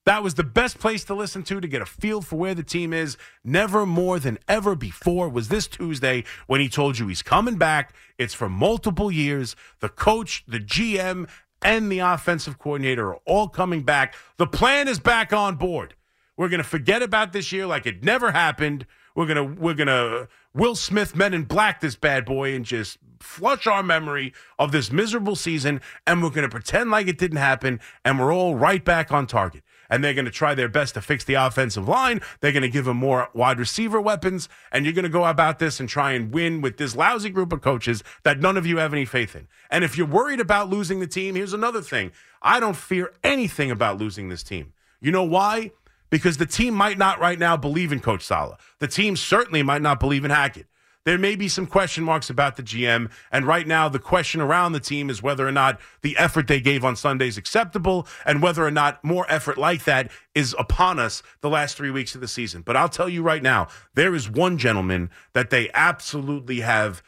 That 0.05 0.23
was 0.23 0.33
the 0.33 0.43
best 0.43 0.79
place 0.79 1.03
to 1.05 1.13
listen 1.13 1.43
to 1.43 1.61
to 1.61 1.67
get 1.67 1.81
a 1.81 1.85
feel 1.85 2.21
for 2.21 2.35
where 2.35 2.55
the 2.55 2.63
team 2.63 2.91
is. 2.91 3.17
Never 3.43 3.85
more 3.85 4.19
than 4.19 4.39
ever 4.47 4.75
before 4.75 5.29
was 5.29 5.49
this 5.49 5.67
Tuesday 5.67 6.23
when 6.47 6.59
he 6.59 6.69
told 6.69 6.97
you 6.97 7.07
he's 7.07 7.21
coming 7.21 7.57
back. 7.57 7.93
It's 8.17 8.33
for 8.33 8.49
multiple 8.49 9.11
years. 9.11 9.55
The 9.79 9.89
coach, 9.89 10.43
the 10.47 10.59
GM, 10.59 11.29
and 11.61 11.91
the 11.91 11.99
offensive 11.99 12.57
coordinator 12.57 13.09
are 13.09 13.19
all 13.25 13.47
coming 13.47 13.83
back. 13.83 14.15
The 14.37 14.47
plan 14.47 14.87
is 14.87 14.99
back 14.99 15.33
on 15.33 15.55
board. 15.55 15.95
We're 16.37 16.49
going 16.49 16.61
to 16.63 16.67
forget 16.67 17.03
about 17.03 17.33
this 17.33 17.51
year 17.51 17.67
like 17.67 17.85
it 17.85 18.03
never 18.03 18.31
happened. 18.31 18.85
We're 19.15 19.27
to 19.35 19.61
we're 19.61 19.75
to 19.87 20.27
Will 20.53 20.75
Smith 20.75 21.15
Men 21.15 21.33
in 21.33 21.43
Black 21.43 21.81
this 21.81 21.95
bad 21.95 22.25
boy 22.25 22.55
and 22.55 22.65
just 22.65 22.97
flush 23.19 23.67
our 23.67 23.83
memory 23.83 24.33
of 24.57 24.71
this 24.71 24.91
miserable 24.91 25.35
season 25.35 25.81
and 26.07 26.23
we're 26.23 26.29
to 26.43 26.49
pretend 26.49 26.91
like 26.91 27.07
it 27.07 27.17
didn't 27.17 27.37
happen 27.37 27.79
and 28.03 28.19
we're 28.19 28.33
all 28.33 28.55
right 28.55 28.83
back 28.83 29.11
on 29.11 29.27
target 29.27 29.63
and 29.91 30.03
they're 30.03 30.15
going 30.15 30.25
to 30.25 30.31
try 30.31 30.55
their 30.55 30.69
best 30.69 30.95
to 30.95 31.01
fix 31.01 31.25
the 31.25 31.35
offensive 31.35 31.87
line. 31.87 32.21
They're 32.39 32.53
going 32.53 32.63
to 32.63 32.69
give 32.69 32.85
them 32.85 32.97
more 32.97 33.29
wide 33.33 33.59
receiver 33.59 34.01
weapons, 34.01 34.49
and 34.71 34.85
you're 34.85 34.93
going 34.93 35.03
to 35.03 35.09
go 35.09 35.25
about 35.25 35.59
this 35.59 35.79
and 35.79 35.87
try 35.87 36.13
and 36.13 36.33
win 36.33 36.61
with 36.61 36.77
this 36.77 36.95
lousy 36.95 37.29
group 37.29 37.51
of 37.51 37.61
coaches 37.61 38.03
that 38.23 38.39
none 38.39 38.57
of 38.57 38.65
you 38.65 38.77
have 38.77 38.93
any 38.93 39.05
faith 39.05 39.35
in. 39.35 39.47
And 39.69 39.83
if 39.83 39.97
you're 39.97 40.07
worried 40.07 40.39
about 40.39 40.69
losing 40.69 41.01
the 41.01 41.07
team, 41.07 41.35
here's 41.35 41.53
another 41.53 41.81
thing 41.81 42.11
I 42.41 42.59
don't 42.59 42.75
fear 42.75 43.13
anything 43.23 43.69
about 43.69 43.99
losing 43.99 44.29
this 44.29 44.41
team. 44.41 44.73
You 45.01 45.11
know 45.11 45.23
why? 45.23 45.71
Because 46.09 46.37
the 46.37 46.45
team 46.45 46.73
might 46.73 46.97
not 46.97 47.19
right 47.19 47.37
now 47.37 47.57
believe 47.57 47.91
in 47.91 47.99
Coach 47.99 48.23
Saleh. 48.23 48.59
The 48.79 48.87
team 48.87 49.15
certainly 49.15 49.61
might 49.61 49.81
not 49.81 49.99
believe 49.99 50.25
in 50.25 50.31
Hackett. 50.31 50.67
There 51.03 51.17
may 51.17 51.35
be 51.35 51.47
some 51.47 51.65
question 51.65 52.03
marks 52.03 52.29
about 52.29 52.57
the 52.57 52.63
GM, 52.63 53.11
and 53.31 53.45
right 53.45 53.65
now 53.65 53.89
the 53.89 53.99
question 53.99 54.39
around 54.39 54.73
the 54.73 54.79
team 54.79 55.09
is 55.09 55.23
whether 55.23 55.47
or 55.47 55.51
not 55.51 55.79
the 56.01 56.15
effort 56.17 56.47
they 56.47 56.61
gave 56.61 56.85
on 56.85 56.95
Sunday 56.95 57.27
is 57.27 57.37
acceptable 57.37 58.07
and 58.25 58.41
whether 58.41 58.65
or 58.65 58.71
not 58.71 59.03
more 59.03 59.25
effort 59.27 59.57
like 59.57 59.83
that 59.85 60.11
is 60.35 60.55
upon 60.59 60.99
us 60.99 61.23
the 61.41 61.49
last 61.49 61.75
three 61.75 61.91
weeks 61.91 62.13
of 62.13 62.21
the 62.21 62.27
season. 62.27 62.61
But 62.61 62.77
I'll 62.77 62.89
tell 62.89 63.09
you 63.09 63.23
right 63.23 63.41
now, 63.41 63.67
there 63.95 64.13
is 64.13 64.29
one 64.29 64.57
gentleman 64.57 65.09
that 65.33 65.49
they 65.49 65.71
absolutely 65.73 66.59
have 66.59 67.01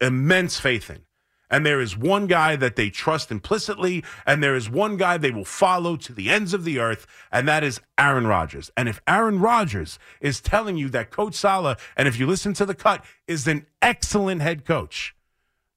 immense 0.00 0.58
faith 0.58 0.90
in. 0.90 1.05
And 1.50 1.64
there 1.64 1.80
is 1.80 1.96
one 1.96 2.26
guy 2.26 2.56
that 2.56 2.76
they 2.76 2.90
trust 2.90 3.30
implicitly, 3.30 4.02
and 4.26 4.42
there 4.42 4.56
is 4.56 4.68
one 4.68 4.96
guy 4.96 5.16
they 5.16 5.30
will 5.30 5.44
follow 5.44 5.96
to 5.96 6.12
the 6.12 6.28
ends 6.28 6.52
of 6.52 6.64
the 6.64 6.78
earth, 6.80 7.06
and 7.30 7.46
that 7.46 7.62
is 7.62 7.80
Aaron 7.96 8.26
Rodgers. 8.26 8.70
And 8.76 8.88
if 8.88 9.00
Aaron 9.06 9.38
Rodgers 9.38 9.98
is 10.20 10.40
telling 10.40 10.76
you 10.76 10.88
that 10.88 11.10
Coach 11.10 11.34
Saleh, 11.34 11.78
and 11.96 12.08
if 12.08 12.18
you 12.18 12.26
listen 12.26 12.52
to 12.54 12.66
the 12.66 12.74
cut, 12.74 13.04
is 13.28 13.46
an 13.46 13.66
excellent 13.80 14.42
head 14.42 14.64
coach, 14.64 15.14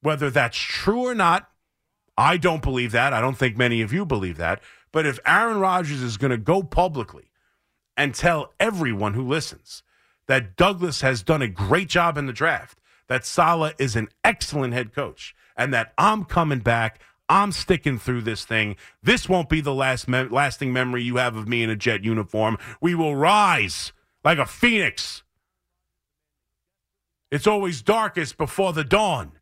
whether 0.02 0.30
that's 0.30 0.58
true 0.58 1.06
or 1.06 1.14
not, 1.14 1.50
I 2.18 2.38
don't 2.38 2.64
believe 2.64 2.92
that. 2.92 3.14
I 3.14 3.22
don't 3.22 3.38
think 3.38 3.56
many 3.56 3.82
of 3.82 3.94
you 3.94 4.06
believe 4.06 4.38
that. 4.38 4.62
But 4.92 5.06
if 5.06 5.20
Aaron 5.26 5.60
Rodgers 5.60 6.02
is 6.02 6.18
going 6.18 6.32
to 6.32 6.38
go 6.38 6.64
publicly 6.64 7.32
and 7.96 8.16
tell 8.16 8.54
everyone 8.60 9.14
who 9.14 9.28
listens 9.28 9.84
that 10.28 10.56
Douglas 10.56 11.02
has 11.02 11.22
done 11.24 11.42
a 11.42 11.48
great 11.48 11.90
job 11.90 12.18
in 12.18 12.26
the 12.26 12.34
draft, 12.34 12.80
that 13.08 13.26
Saleh 13.26 13.74
is 13.80 13.96
an 13.96 14.10
excellent 14.24 14.74
head 14.74 14.94
coach, 14.94 15.36
and 15.60 15.74
that 15.74 15.94
I'm 15.98 16.24
coming 16.24 16.60
back. 16.60 17.00
I'm 17.28 17.52
sticking 17.52 18.00
through 18.00 18.22
this 18.22 18.46
thing. 18.46 18.76
This 19.04 19.30
won't 19.30 19.50
be 19.50 19.62
the 19.62 19.74
last 19.74 20.08
me- 20.08 20.24
lasting 20.24 20.74
memory 20.74 21.04
you 21.04 21.18
have 21.18 21.36
of 21.36 21.48
me 21.48 21.62
in 21.62 21.70
a 21.70 21.76
jet 21.76 22.04
uniform. 22.04 22.58
We 22.82 22.96
will 22.96 23.16
rise 23.16 23.94
like 24.24 24.40
a 24.40 24.48
phoenix. 24.48 25.22
It's 27.30 27.46
always 27.46 27.84
darkest 27.84 28.38
before 28.38 28.74
the 28.74 28.84
dawn. 28.84 29.34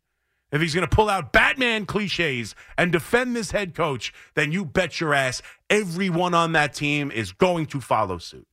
If 0.50 0.60
he's 0.60 0.74
going 0.74 0.86
to 0.86 0.94
pull 0.94 1.08
out 1.08 1.32
Batman 1.32 1.86
cliches 1.86 2.54
and 2.76 2.90
defend 2.90 3.36
this 3.36 3.52
head 3.52 3.74
coach, 3.74 4.12
then 4.34 4.50
you 4.50 4.64
bet 4.64 5.00
your 5.00 5.14
ass 5.14 5.40
everyone 5.70 6.34
on 6.34 6.52
that 6.52 6.74
team 6.74 7.10
is 7.10 7.32
going 7.32 7.66
to 7.66 7.80
follow 7.80 8.18
suit. 8.18 8.46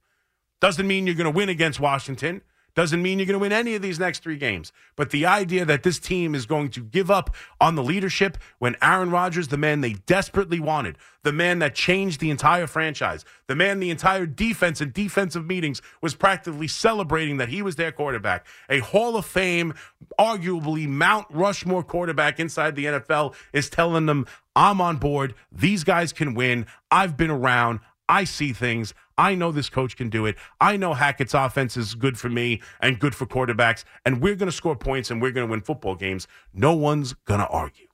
Doesn't 0.62 0.88
mean 0.88 1.08
you're 1.08 1.16
going 1.16 1.32
to 1.32 1.38
win 1.38 1.50
against 1.50 1.80
Washington. 1.80 2.42
Doesn't 2.76 3.02
mean 3.02 3.20
you're 3.20 3.26
going 3.26 3.34
to 3.34 3.40
win 3.40 3.54
any 3.54 3.74
of 3.76 3.82
these 3.82 4.00
next 4.00 4.22
three 4.22 4.38
games. 4.38 4.74
But 4.98 5.10
the 5.10 5.26
idea 5.26 5.64
that 5.64 5.84
this 5.84 5.98
team 5.98 6.36
is 6.36 6.46
going 6.46 6.70
to 6.72 6.82
give 6.82 7.10
up 7.10 7.34
on 7.62 7.76
the 7.76 7.84
leadership 7.84 8.38
when 8.60 8.76
Aaron 8.82 9.12
Rodgers, 9.12 9.48
the 9.48 9.58
man 9.58 9.80
they 9.80 9.94
desperately 9.94 10.60
wanted, 10.60 10.98
the 11.24 11.32
man 11.32 11.60
that 11.60 11.74
changed 11.74 12.20
the 12.20 12.30
entire 12.30 12.68
franchise, 12.68 13.24
the 13.48 13.56
man 13.56 13.80
the 13.80 13.90
entire 13.90 14.26
defense 14.26 14.82
and 14.82 14.94
defensive 14.94 15.46
meetings 15.46 15.82
was 16.02 16.16
practically 16.16 16.68
celebrating 16.68 17.38
that 17.38 17.50
he 17.50 17.62
was 17.62 17.78
their 17.78 17.94
quarterback, 17.94 18.46
a 18.70 18.80
Hall 18.80 19.16
of 19.16 19.26
Fame, 19.26 19.74
arguably 20.20 20.88
Mount 20.88 21.28
Rushmore 21.30 21.84
quarterback 21.84 22.40
inside 22.42 22.76
the 22.76 22.86
NFL 22.86 23.34
is 23.54 23.70
telling 23.70 24.06
them, 24.06 24.28
I'm 24.54 24.82
on 24.82 24.98
board. 24.98 25.34
These 25.52 25.86
guys 25.86 26.12
can 26.12 26.34
win. 26.34 26.66
I've 26.92 27.16
been 27.16 27.32
around. 27.32 27.80
I 28.08 28.26
see 28.26 28.54
things. 28.54 28.94
I 29.18 29.36
know 29.36 29.52
this 29.52 29.70
coach 29.70 29.96
can 29.96 30.10
do 30.10 30.26
it. 30.26 30.36
I 30.60 30.78
know 30.78 30.94
Hackett's 30.94 31.34
offense 31.34 31.78
is 31.78 31.96
good 31.96 32.18
for 32.18 32.30
me 32.30 32.62
and 32.82 33.00
good 33.00 33.16
for 33.16 33.26
quarterbacks, 33.26 33.86
and 34.06 34.22
we're 34.22 34.36
going 34.36 34.50
to 34.50 34.56
score 34.56 34.76
points 34.76 35.10
and 35.10 35.22
we're 35.22 35.32
going 35.32 35.48
to 35.48 35.52
win 35.52 35.62
football 35.62 35.96
games. 35.96 36.28
No 36.54 36.76
one's 36.76 37.14
going 37.14 37.40
to 37.40 37.48
argue. 37.48 37.88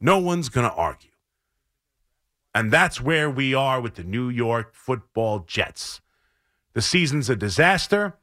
No 0.00 0.18
one's 0.18 0.48
going 0.48 0.68
to 0.68 0.74
argue. 0.74 1.10
And 2.54 2.70
that's 2.70 3.00
where 3.00 3.28
we 3.28 3.52
are 3.52 3.80
with 3.80 3.96
the 3.96 4.04
New 4.04 4.28
York 4.28 4.74
football 4.74 5.40
Jets. 5.40 6.00
The 6.72 6.82
season's 6.82 7.28
a 7.28 7.36
disaster, 7.36 8.16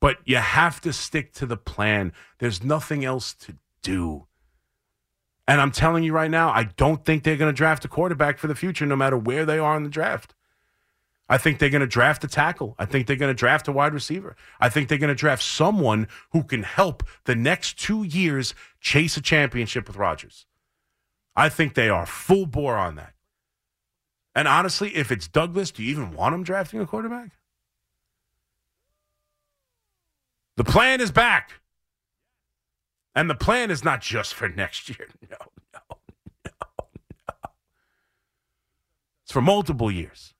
but 0.00 0.18
you 0.24 0.36
have 0.36 0.80
to 0.82 0.92
stick 0.92 1.32
to 1.34 1.46
the 1.46 1.56
plan. 1.56 2.12
There's 2.38 2.62
nothing 2.62 3.04
else 3.04 3.32
to 3.34 3.56
do. 3.82 4.26
And 5.48 5.60
I'm 5.60 5.72
telling 5.72 6.04
you 6.04 6.12
right 6.12 6.30
now, 6.30 6.50
I 6.50 6.64
don't 6.64 7.04
think 7.04 7.24
they're 7.24 7.36
going 7.36 7.52
to 7.52 7.56
draft 7.56 7.84
a 7.84 7.88
quarterback 7.88 8.38
for 8.38 8.46
the 8.46 8.54
future, 8.54 8.86
no 8.86 8.96
matter 8.96 9.16
where 9.16 9.44
they 9.44 9.58
are 9.58 9.76
in 9.76 9.82
the 9.82 9.90
draft. 9.90 10.34
I 11.28 11.38
think 11.38 11.58
they're 11.58 11.70
going 11.70 11.80
to 11.80 11.86
draft 11.86 12.22
a 12.24 12.28
tackle. 12.28 12.74
I 12.78 12.84
think 12.84 13.06
they're 13.06 13.16
going 13.16 13.30
to 13.30 13.38
draft 13.38 13.66
a 13.66 13.72
wide 13.72 13.94
receiver. 13.94 14.36
I 14.60 14.68
think 14.68 14.88
they're 14.88 14.98
going 14.98 15.08
to 15.08 15.14
draft 15.14 15.42
someone 15.42 16.06
who 16.32 16.44
can 16.44 16.62
help 16.62 17.02
the 17.24 17.34
next 17.34 17.78
two 17.78 18.02
years 18.02 18.54
chase 18.80 19.16
a 19.16 19.20
championship 19.20 19.86
with 19.86 19.96
Rodgers. 19.96 20.46
I 21.34 21.48
think 21.48 21.74
they 21.74 21.88
are 21.88 22.06
full 22.06 22.46
bore 22.46 22.76
on 22.76 22.96
that. 22.96 23.14
And 24.34 24.46
honestly, 24.46 24.94
if 24.94 25.10
it's 25.10 25.28
Douglas, 25.28 25.70
do 25.70 25.82
you 25.82 25.90
even 25.90 26.12
want 26.12 26.34
him 26.34 26.42
drafting 26.42 26.80
a 26.80 26.86
quarterback? 26.86 27.30
The 30.56 30.64
plan 30.64 31.00
is 31.00 31.10
back. 31.10 31.61
And 33.14 33.28
the 33.28 33.34
plan 33.34 33.70
is 33.70 33.84
not 33.84 34.00
just 34.00 34.34
for 34.34 34.48
next 34.48 34.88
year. 34.88 35.08
No, 35.30 35.36
no, 35.74 35.80
no, 36.44 36.50
no. 37.28 37.50
It's 39.22 39.32
for 39.32 39.42
multiple 39.42 39.90
years. 39.90 40.34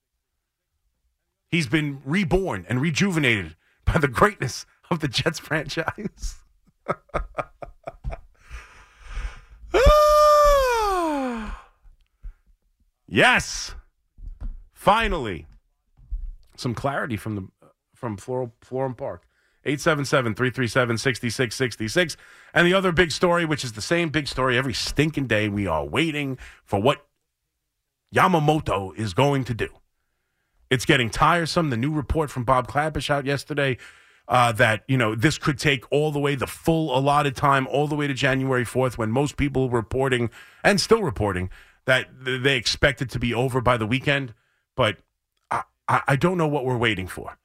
He's 1.49 1.67
been 1.67 2.00
reborn 2.05 2.64
and 2.69 2.81
rejuvenated 2.81 3.57
by 3.85 3.99
the 3.99 4.09
greatness 4.09 4.64
of 4.91 5.00
the 5.00 5.09
Jets 5.09 5.38
franchise. 5.38 6.37
yes. 13.07 13.75
Finally, 14.73 15.47
some 16.57 16.75
clarity 16.75 17.17
from 17.17 17.37
the 17.37 17.47
from 17.95 18.17
Floral 18.17 18.52
Florham 18.61 18.97
Park. 18.97 19.25
877 19.64 20.35
337 20.35 20.99
6666. 20.99 22.16
And 22.54 22.66
the 22.66 22.75
other 22.75 22.92
big 22.92 23.11
story, 23.11 23.45
which 23.45 23.64
is 23.64 23.73
the 23.73 23.83
same 23.83 24.11
big 24.11 24.28
story 24.28 24.59
every 24.59 24.75
stinking 24.75 25.26
day, 25.26 25.49
we 25.49 25.66
are 25.66 25.85
waiting 25.85 26.38
for 26.64 26.81
what 26.81 27.07
Yamamoto 28.14 28.97
is 28.97 29.14
going 29.14 29.45
to 29.45 29.54
do. 29.54 29.69
It's 30.71 30.85
getting 30.85 31.11
tiresome. 31.11 31.71
The 31.71 31.76
new 31.76 31.92
report 31.92 32.31
from 32.31 32.45
Bob 32.45 32.66
Klapisch 32.66 33.11
out 33.11 33.26
yesterday 33.26 33.78
uh, 34.28 34.52
that, 34.52 34.85
you 34.88 34.97
know, 34.97 35.14
this 35.14 35.38
could 35.38 35.59
take 35.59 35.90
all 35.92 36.11
the 36.11 36.19
way, 36.19 36.35
the 36.35 36.47
full 36.47 36.97
allotted 36.97 37.37
time, 37.37 37.66
all 37.66 37.87
the 37.87 37.95
way 37.95 38.07
to 38.07 38.14
January 38.14 38.64
4th, 38.64 38.97
when 38.97 39.11
most 39.11 39.37
people 39.37 39.69
were 39.69 39.81
reporting 39.81 40.31
and 40.64 40.81
still 40.81 41.02
reporting 41.02 41.50
that 41.85 42.07
they 42.21 42.57
expect 42.57 43.02
it 43.02 43.11
to 43.11 43.19
be 43.19 43.35
over 43.35 43.61
by 43.61 43.76
the 43.76 43.87
weekend. 43.87 44.35
But 44.76 44.99
I, 45.88 46.02
I 46.09 46.16
don't 46.16 46.38
know 46.38 46.47
what 46.47 46.64
we're 46.64 46.78
waiting 46.78 47.07
for. 47.07 47.37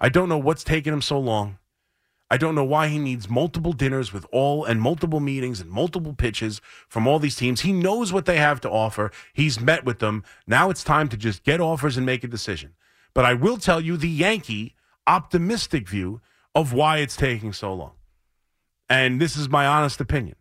I 0.00 0.08
don't 0.08 0.28
know 0.28 0.38
what's 0.38 0.64
taking 0.64 0.92
him 0.92 1.02
so 1.02 1.18
long. 1.18 1.58
I 2.32 2.36
don't 2.36 2.54
know 2.54 2.64
why 2.64 2.86
he 2.86 2.98
needs 2.98 3.28
multiple 3.28 3.72
dinners 3.72 4.12
with 4.12 4.24
all 4.30 4.64
and 4.64 4.80
multiple 4.80 5.18
meetings 5.18 5.60
and 5.60 5.68
multiple 5.68 6.14
pitches 6.14 6.60
from 6.88 7.08
all 7.08 7.18
these 7.18 7.34
teams. 7.34 7.62
He 7.62 7.72
knows 7.72 8.12
what 8.12 8.24
they 8.24 8.36
have 8.36 8.60
to 8.60 8.70
offer. 8.70 9.10
He's 9.32 9.60
met 9.60 9.84
with 9.84 9.98
them. 9.98 10.22
Now 10.46 10.70
it's 10.70 10.84
time 10.84 11.08
to 11.08 11.16
just 11.16 11.42
get 11.42 11.60
offers 11.60 11.96
and 11.96 12.06
make 12.06 12.22
a 12.22 12.28
decision. 12.28 12.74
But 13.14 13.24
I 13.24 13.34
will 13.34 13.56
tell 13.56 13.80
you 13.80 13.96
the 13.96 14.08
Yankee 14.08 14.76
optimistic 15.08 15.88
view 15.88 16.20
of 16.54 16.72
why 16.72 16.98
it's 16.98 17.16
taking 17.16 17.52
so 17.52 17.74
long. 17.74 17.92
And 18.88 19.20
this 19.20 19.36
is 19.36 19.48
my 19.48 19.66
honest 19.66 20.00
opinion. 20.00 20.36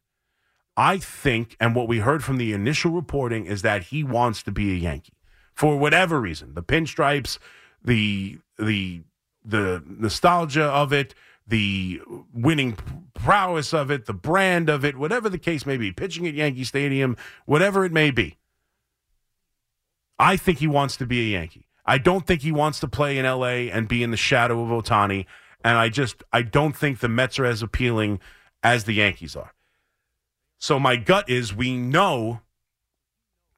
I 0.78 0.98
think, 0.98 1.58
and 1.60 1.76
what 1.76 1.88
we 1.88 2.00
heard 2.00 2.24
from 2.24 2.38
the 2.38 2.54
initial 2.54 2.92
reporting 2.92 3.46
is 3.46 3.64
that 3.64 3.86
he 3.86 4.04
wants 4.04 4.44
to 4.44 4.52
be 4.52 4.72
a 4.72 4.76
Yankee 4.76 5.18
for 5.54 5.76
whatever 5.76 6.22
reason. 6.22 6.54
The 6.54 6.64
pinstripes, 6.64 7.38
the 7.84 8.38
the 8.58 9.02
the 9.44 9.84
nostalgia 9.86 10.66
of 10.66 10.94
it, 10.94 11.16
the 11.48 12.02
winning 12.34 12.78
prowess 13.14 13.74
of 13.74 13.90
it, 13.90 14.06
the 14.06 14.14
brand 14.14 14.70
of 14.70 14.86
it, 14.86 14.96
whatever 14.96 15.30
the 15.30 15.38
case 15.38 15.66
may 15.66 15.78
be, 15.78 15.92
pitching 15.92 16.28
at 16.28 16.34
Yankee 16.34 16.64
Stadium, 16.64 17.18
whatever 17.46 17.86
it 17.86 17.92
may 17.92 18.12
be. 18.12 18.38
I 20.18 20.38
think 20.38 20.60
he 20.60 20.68
wants 20.68 20.98
to 20.98 21.06
be 21.06 21.20
a 21.22 21.38
Yankee. 21.40 21.66
I 21.86 21.98
don't 21.98 22.28
think 22.28 22.42
he 22.42 22.52
wants 22.52 22.80
to 22.82 22.88
play 22.88 23.18
in 23.18 23.26
LA 23.26 23.72
and 23.72 23.88
be 23.88 24.04
in 24.04 24.12
the 24.12 24.18
shadow 24.18 24.62
of 24.62 24.70
Ohtani. 24.70 25.26
And 25.64 25.78
I 25.78 25.90
just 25.90 26.24
I 26.32 26.42
don't 26.44 26.76
think 26.76 27.00
the 27.00 27.10
Mets 27.10 27.40
are 27.40 27.46
as 27.46 27.64
appealing 27.64 28.20
as 28.62 28.84
the 28.84 28.94
Yankees 28.94 29.36
are. 29.36 29.54
So 30.58 30.80
my 30.80 30.98
gut 30.98 31.30
is 31.30 31.56
we 31.56 31.78
know 31.78 32.42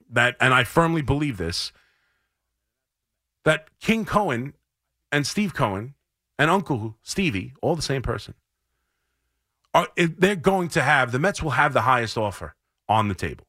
that, 0.10 0.36
and 0.40 0.54
I 0.54 0.64
firmly 0.64 1.02
believe 1.02 1.38
this, 1.38 1.72
that 3.44 3.68
King 3.80 4.06
Cohen 4.06 4.54
and 5.12 5.26
Steve 5.28 5.54
Cohen 5.54 5.96
and 6.38 6.50
Uncle 6.50 6.98
Stevie, 7.02 7.54
all 7.62 7.76
the 7.76 7.82
same 7.82 8.02
person, 8.02 8.34
are 9.74 9.88
they're 9.96 10.36
going 10.36 10.70
to 10.70 10.82
have 10.82 11.12
the 11.12 11.20
Mets 11.20 11.42
will 11.42 11.52
have 11.52 11.74
the 11.74 11.82
highest 11.82 12.18
offer 12.18 12.56
on 12.90 13.08
the 13.08 13.16
table. 13.16 13.46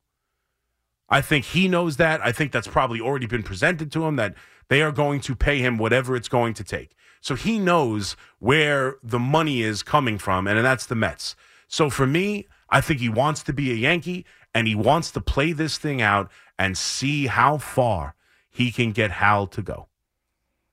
I 1.09 1.21
think 1.21 1.45
he 1.47 1.69
knows 1.69 1.99
that. 1.99 2.25
I 2.25 2.33
think 2.33 2.53
that's 2.53 2.69
probably 2.69 3.01
already 3.01 3.27
been 3.27 3.43
presented 3.43 3.93
to 3.93 4.07
him 4.07 4.17
that 4.17 4.35
they 4.69 4.81
are 4.83 4.93
going 4.93 5.21
to 5.21 5.35
pay 5.35 5.59
him 5.59 5.77
whatever 5.77 6.17
it's 6.17 6.29
going 6.29 6.55
to 6.55 6.65
take. 6.65 6.95
So 7.21 7.35
he 7.35 7.59
knows 7.59 8.17
where 8.39 8.97
the 9.03 9.19
money 9.19 9.63
is 9.63 9.83
coming 9.83 10.19
from, 10.19 10.47
and 10.47 10.65
that's 10.65 10.87
the 10.87 10.95
Mets. 10.95 11.37
So 11.69 11.91
for 11.91 12.07
me, 12.07 12.47
I 12.71 12.81
think 12.81 13.01
he 13.01 13.09
wants 13.09 13.43
to 13.45 13.53
be 13.53 13.71
a 13.71 13.75
Yankee 13.75 14.25
and 14.55 14.67
he 14.67 14.75
wants 14.75 15.11
to 15.13 15.21
play 15.21 15.53
this 15.53 15.79
thing 15.79 16.01
out 16.01 16.31
and 16.59 16.77
see 16.77 17.27
how 17.27 17.59
far 17.59 18.15
he 18.51 18.71
can 18.71 18.93
get 18.93 19.11
Hal 19.11 19.47
to 19.49 19.63
go. 19.63 19.89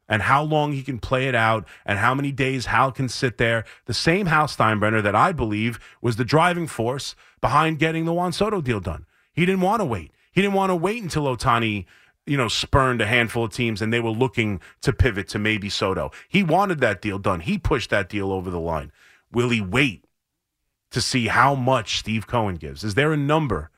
And 0.09 0.23
how 0.23 0.43
long 0.43 0.73
he 0.73 0.81
can 0.81 0.99
play 0.99 1.27
it 1.27 1.35
out 1.35 1.67
and 1.85 1.99
how 1.99 2.15
many 2.15 2.31
days 2.31 2.65
Hal 2.65 2.91
can 2.91 3.07
sit 3.07 3.37
there. 3.37 3.63
The 3.85 3.93
same 3.93 4.25
Hal 4.25 4.47
Steinbrenner 4.47 5.03
that 5.03 5.15
I 5.15 5.31
believe 5.31 5.79
was 6.01 6.15
the 6.15 6.25
driving 6.25 6.65
force 6.65 7.15
behind 7.39 7.79
getting 7.79 8.05
the 8.05 8.13
Juan 8.13 8.33
Soto 8.33 8.59
deal 8.59 8.79
done. 8.79 9.05
He 9.31 9.45
didn't 9.45 9.61
want 9.61 9.81
to 9.81 9.85
wait. 9.85 10.11
He 10.31 10.41
didn't 10.41 10.55
want 10.55 10.71
to 10.71 10.75
wait 10.75 11.03
until 11.03 11.23
Ohtani 11.23 11.85
you 12.29 12.37
know, 12.37 12.47
spurned 12.47 13.01
a 13.01 13.07
handful 13.07 13.45
of 13.45 13.51
teams 13.51 13.81
and 13.81 13.91
they 13.91 13.99
were 13.99 14.11
looking 14.11 14.61
to 14.81 14.93
pivot 14.93 15.27
to 15.29 15.39
maybe 15.39 15.67
Soto. 15.67 16.11
He 16.27 16.43
wanted 16.43 16.79
that 16.79 17.01
deal 17.01 17.17
done. 17.17 17.39
He 17.39 17.57
pushed 17.57 17.89
that 17.89 18.07
deal 18.07 18.31
over 18.31 18.51
the 18.51 18.59
line. 18.59 18.91
Will 19.31 19.49
he 19.49 19.61
wait 19.61 20.05
to 20.91 21.01
see 21.01 21.27
how 21.27 21.55
much 21.55 21.97
Steve 21.97 22.27
Cohen 22.27 22.55
gives? 22.55 22.83
Is 22.83 22.93
there 22.93 23.11
a 23.11 23.17
number 23.17 23.71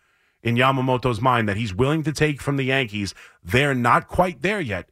in 0.43 0.57
Yamamoto's 0.57 1.21
mind 1.21 1.47
that 1.47 1.55
he's 1.55 1.73
willing 1.73 2.03
to 2.03 2.11
take 2.11 2.41
from 2.41 2.57
the 2.57 2.65
Yankees? 2.65 3.15
They're 3.41 3.73
not 3.73 4.09
quite 4.09 4.41
there 4.41 4.59
yet 4.59 4.89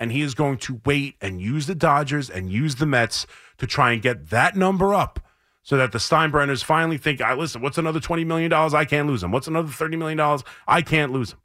and 0.00 0.10
he 0.10 0.22
is 0.22 0.34
going 0.34 0.56
to 0.56 0.80
wait 0.86 1.16
and 1.20 1.42
use 1.42 1.66
the 1.66 1.74
Dodgers 1.74 2.30
and 2.30 2.50
use 2.50 2.76
the 2.76 2.86
Mets 2.86 3.26
to 3.58 3.66
try 3.66 3.92
and 3.92 4.00
get 4.00 4.30
that 4.30 4.56
number 4.56 4.94
up 4.94 5.20
so 5.62 5.76
that 5.76 5.92
the 5.92 5.98
Steinbrenners 5.98 6.64
finally 6.64 6.96
think, 6.96 7.20
I 7.20 7.34
listen, 7.34 7.60
what's 7.60 7.76
another 7.76 8.00
$20 8.00 8.26
million? 8.26 8.50
I 8.50 8.86
can't 8.86 9.06
lose 9.06 9.22
him. 9.22 9.30
What's 9.30 9.46
another 9.46 9.68
$30 9.68 9.98
million? 9.98 10.42
I 10.66 10.80
can't 10.80 11.12
lose 11.12 11.32
him. 11.32 11.38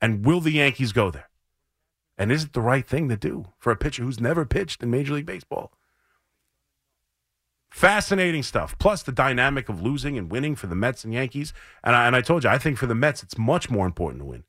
And 0.00 0.24
will 0.24 0.40
the 0.40 0.52
Yankees 0.52 0.92
go 0.92 1.10
there? 1.10 1.28
And 2.16 2.32
is 2.32 2.44
it 2.44 2.54
the 2.54 2.62
right 2.62 2.86
thing 2.86 3.10
to 3.10 3.16
do 3.16 3.44
for 3.58 3.70
a 3.70 3.76
pitcher 3.76 4.02
who's 4.02 4.20
never 4.20 4.46
pitched 4.46 4.82
in 4.82 4.90
Major 4.90 5.12
League 5.12 5.26
Baseball? 5.26 5.70
Fascinating 7.70 8.42
stuff. 8.42 8.78
Plus 8.78 9.02
the 9.02 9.12
dynamic 9.12 9.68
of 9.68 9.82
losing 9.82 10.16
and 10.16 10.30
winning 10.30 10.54
for 10.54 10.66
the 10.66 10.74
Mets 10.74 11.04
and 11.04 11.12
Yankees. 11.12 11.52
And 11.84 11.94
I, 11.94 12.06
and 12.06 12.16
I 12.16 12.22
told 12.22 12.44
you, 12.44 12.50
I 12.50 12.56
think 12.56 12.78
for 12.78 12.86
the 12.86 12.94
Mets, 12.94 13.22
it's 13.22 13.36
much 13.36 13.68
more 13.68 13.84
important 13.84 14.22
to 14.22 14.24
win. 14.24 14.44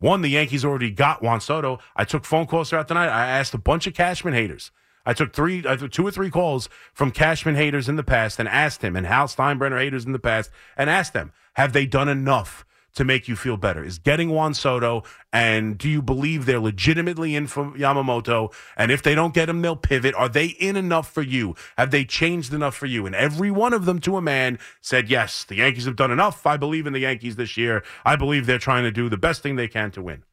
One, 0.00 0.22
the 0.22 0.28
Yankees 0.28 0.64
already 0.64 0.90
got 0.90 1.22
Juan 1.22 1.40
Soto. 1.40 1.78
I 1.94 2.04
took 2.04 2.24
phone 2.24 2.46
calls 2.46 2.70
throughout 2.70 2.88
the 2.88 2.94
night. 2.94 3.10
I 3.10 3.28
asked 3.28 3.54
a 3.54 3.58
bunch 3.58 3.86
of 3.86 3.94
Cashman 3.94 4.34
haters. 4.34 4.72
I 5.06 5.12
took 5.12 5.32
three, 5.32 5.62
I 5.66 5.76
took 5.76 5.92
two 5.92 6.06
or 6.06 6.10
three 6.10 6.30
calls 6.30 6.68
from 6.92 7.10
Cashman 7.10 7.54
haters 7.54 7.88
in 7.88 7.96
the 7.96 8.02
past 8.02 8.38
and 8.38 8.48
asked 8.48 8.82
him, 8.82 8.96
and 8.96 9.06
Hal 9.06 9.28
Steinbrenner 9.28 9.78
haters 9.78 10.04
in 10.04 10.12
the 10.12 10.18
past, 10.18 10.50
and 10.76 10.90
asked 10.90 11.12
them, 11.12 11.32
have 11.54 11.72
they 11.72 11.86
done 11.86 12.08
enough 12.08 12.64
to 12.94 13.04
make 13.04 13.28
you 13.28 13.36
feel 13.36 13.56
better? 13.56 13.84
Is 13.84 13.98
getting 13.98 14.30
Juan 14.30 14.54
Soto, 14.54 15.04
and 15.32 15.78
do 15.78 15.88
you 15.88 16.02
believe 16.02 16.46
they're 16.46 16.60
legitimately 16.60 17.34
in 17.34 17.46
for 17.46 17.72
Yamamoto? 17.72 18.52
And 18.76 18.90
if 18.90 19.02
they 19.02 19.14
don't 19.14 19.34
get 19.34 19.48
him, 19.48 19.62
they'll 19.62 19.76
pivot. 19.76 20.14
Are 20.14 20.28
they 20.28 20.46
in 20.46 20.76
enough 20.76 21.10
for 21.12 21.22
you? 21.22 21.54
Have 21.76 21.90
they 21.90 22.04
changed 22.04 22.52
enough 22.52 22.76
for 22.76 22.86
you? 22.86 23.06
And 23.06 23.14
every 23.14 23.50
one 23.50 23.72
of 23.72 23.84
them 23.84 24.00
to 24.00 24.16
a 24.16 24.22
man 24.22 24.58
said, 24.80 25.08
yes, 25.08 25.44
the 25.44 25.56
Yankees 25.56 25.84
have 25.84 25.96
done 25.96 26.10
enough. 26.10 26.46
I 26.46 26.56
believe 26.56 26.86
in 26.86 26.92
the 26.92 27.00
Yankees 27.00 27.36
this 27.36 27.56
year. 27.56 27.82
I 28.04 28.16
believe 28.16 28.46
they're 28.46 28.58
trying 28.58 28.84
to 28.84 28.90
do 28.90 29.08
the 29.08 29.16
best 29.16 29.42
thing 29.42 29.56
they 29.56 29.68
can 29.68 29.90
to 29.92 30.02
win. 30.02 30.24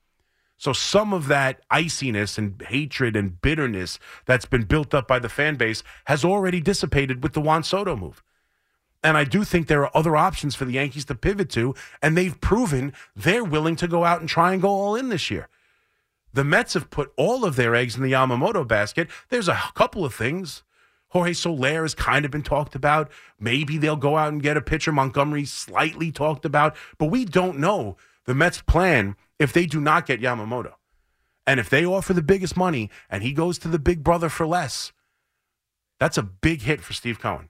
So 0.59 0.73
some 0.73 1.13
of 1.13 1.27
that 1.27 1.61
iciness 1.71 2.39
and 2.39 2.59
hatred 2.63 3.15
and 3.15 3.39
bitterness 3.39 3.99
that's 4.25 4.45
been 4.45 4.63
built 4.63 4.95
up 4.95 5.07
by 5.07 5.19
the 5.19 5.29
fan 5.29 5.55
base 5.55 5.83
has 6.05 6.25
already 6.25 6.59
dissipated 6.59 7.21
with 7.21 7.33
the 7.33 7.41
Juan 7.41 7.63
Soto 7.63 7.95
move. 7.95 8.23
And 9.03 9.15
I 9.15 9.23
do 9.23 9.43
think 9.43 9.67
there 9.67 9.83
are 9.83 9.95
other 9.95 10.15
options 10.17 10.55
for 10.55 10.65
the 10.65 10.73
Yankees 10.73 11.05
to 11.05 11.15
pivot 11.15 11.49
to, 11.51 11.75
and 12.01 12.17
they've 12.17 12.39
proven 12.41 12.93
they're 13.15 13.43
willing 13.43 13.75
to 13.77 13.87
go 13.87 14.03
out 14.03 14.19
and 14.19 14.29
try 14.29 14.53
and 14.53 14.61
go 14.61 14.69
all 14.69 14.95
in 14.95 15.09
this 15.09 15.29
year. 15.29 15.49
The 16.33 16.43
Mets 16.43 16.73
have 16.73 16.89
put 16.89 17.13
all 17.15 17.45
of 17.45 17.55
their 17.55 17.75
eggs 17.75 17.95
in 17.95 18.03
the 18.03 18.11
Yamamoto 18.11 18.67
basket. 18.67 19.07
There's 19.29 19.47
a 19.47 19.59
couple 19.75 20.03
of 20.03 20.13
things. 20.13 20.63
Jorge 21.09 21.33
Soler 21.33 21.83
has 21.83 21.95
kind 21.95 22.25
of 22.25 22.31
been 22.31 22.43
talked 22.43 22.75
about. 22.75 23.09
Maybe 23.39 23.77
they'll 23.77 23.95
go 23.95 24.17
out 24.17 24.33
and 24.33 24.43
get 24.43 24.57
a 24.57 24.61
pitcher. 24.61 24.91
Montgomery 24.91 25.45
slightly 25.45 26.11
talked 26.11 26.43
about, 26.43 26.75
but 26.97 27.05
we 27.05 27.23
don't 27.23 27.59
know 27.59 27.97
the 28.25 28.35
Mets' 28.35 28.61
plan 28.61 29.15
if 29.39 29.53
they 29.53 29.65
do 29.65 29.79
not 29.79 30.05
get 30.05 30.21
Yamamoto. 30.21 30.73
And 31.45 31.61
if 31.61 31.69
they 31.69 31.85
offer 31.85 32.13
the 32.13 32.21
biggest 32.21 32.57
money 32.57 32.89
and 33.09 33.23
he 33.23 33.31
goes 33.31 33.57
to 33.59 33.69
the 33.69 33.79
big 33.79 34.03
brother 34.03 34.27
for 34.27 34.45
less, 34.45 34.91
that's 35.97 36.17
a 36.17 36.23
big 36.23 36.63
hit 36.63 36.81
for 36.81 36.93
Steve 36.93 37.19
Cohen 37.19 37.49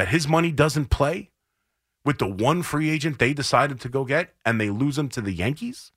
that 0.00 0.08
his 0.08 0.26
money 0.26 0.50
doesn't 0.50 0.86
play 0.86 1.28
with 2.06 2.16
the 2.16 2.26
one 2.26 2.62
free 2.62 2.88
agent 2.88 3.18
they 3.18 3.34
decided 3.34 3.78
to 3.78 3.86
go 3.86 4.02
get 4.06 4.30
and 4.46 4.58
they 4.58 4.70
lose 4.70 4.96
him 4.96 5.10
to 5.10 5.20
the 5.20 5.30
Yankees? 5.30 5.92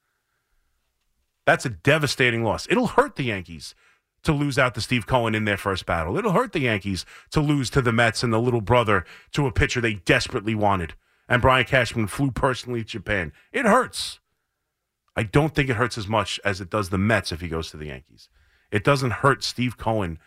That's 1.45 1.65
a 1.65 1.69
devastating 1.69 2.43
loss. 2.43 2.67
It'll 2.69 2.87
hurt 2.87 3.15
the 3.15 3.23
Yankees 3.23 3.75
to 4.23 4.33
lose 4.33 4.59
out 4.59 4.75
to 4.75 4.81
Steve 4.81 5.07
Cohen 5.07 5.33
in 5.33 5.45
their 5.45 5.55
first 5.55 5.85
battle. 5.85 6.17
It'll 6.17 6.33
hurt 6.33 6.51
the 6.51 6.59
Yankees 6.59 7.05
to 7.31 7.39
lose 7.39 7.69
to 7.69 7.81
the 7.81 7.93
Mets 7.93 8.23
and 8.23 8.33
the 8.33 8.41
little 8.41 8.59
brother 8.59 9.05
to 9.31 9.47
a 9.47 9.53
pitcher 9.53 9.79
they 9.79 9.93
desperately 9.93 10.53
wanted. 10.53 10.95
And 11.29 11.41
Brian 11.41 11.63
Cashman 11.63 12.07
flew 12.07 12.31
personally 12.31 12.81
to 12.81 12.85
Japan. 12.85 13.31
It 13.53 13.65
hurts. 13.65 14.19
I 15.15 15.23
don't 15.23 15.55
think 15.55 15.69
it 15.69 15.77
hurts 15.77 15.97
as 15.97 16.09
much 16.09 16.41
as 16.43 16.59
it 16.59 16.69
does 16.69 16.89
the 16.89 16.97
Mets 16.97 17.31
if 17.31 17.39
he 17.39 17.47
goes 17.47 17.71
to 17.71 17.77
the 17.77 17.85
Yankees. 17.85 18.27
It 18.69 18.83
doesn't 18.83 19.11
hurt 19.11 19.45
Steve 19.45 19.77
Cohen. 19.77 20.19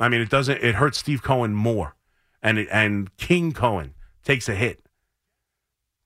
I 0.00 0.08
mean, 0.08 0.22
it 0.22 0.30
doesn't. 0.30 0.64
It 0.64 0.76
hurts 0.76 0.96
Steve 0.96 1.22
Cohen 1.22 1.52
more 1.52 1.94
and 2.42 2.58
and 2.58 3.16
King 3.16 3.52
Cohen 3.52 3.94
takes 4.24 4.48
a 4.48 4.54
hit. 4.54 4.80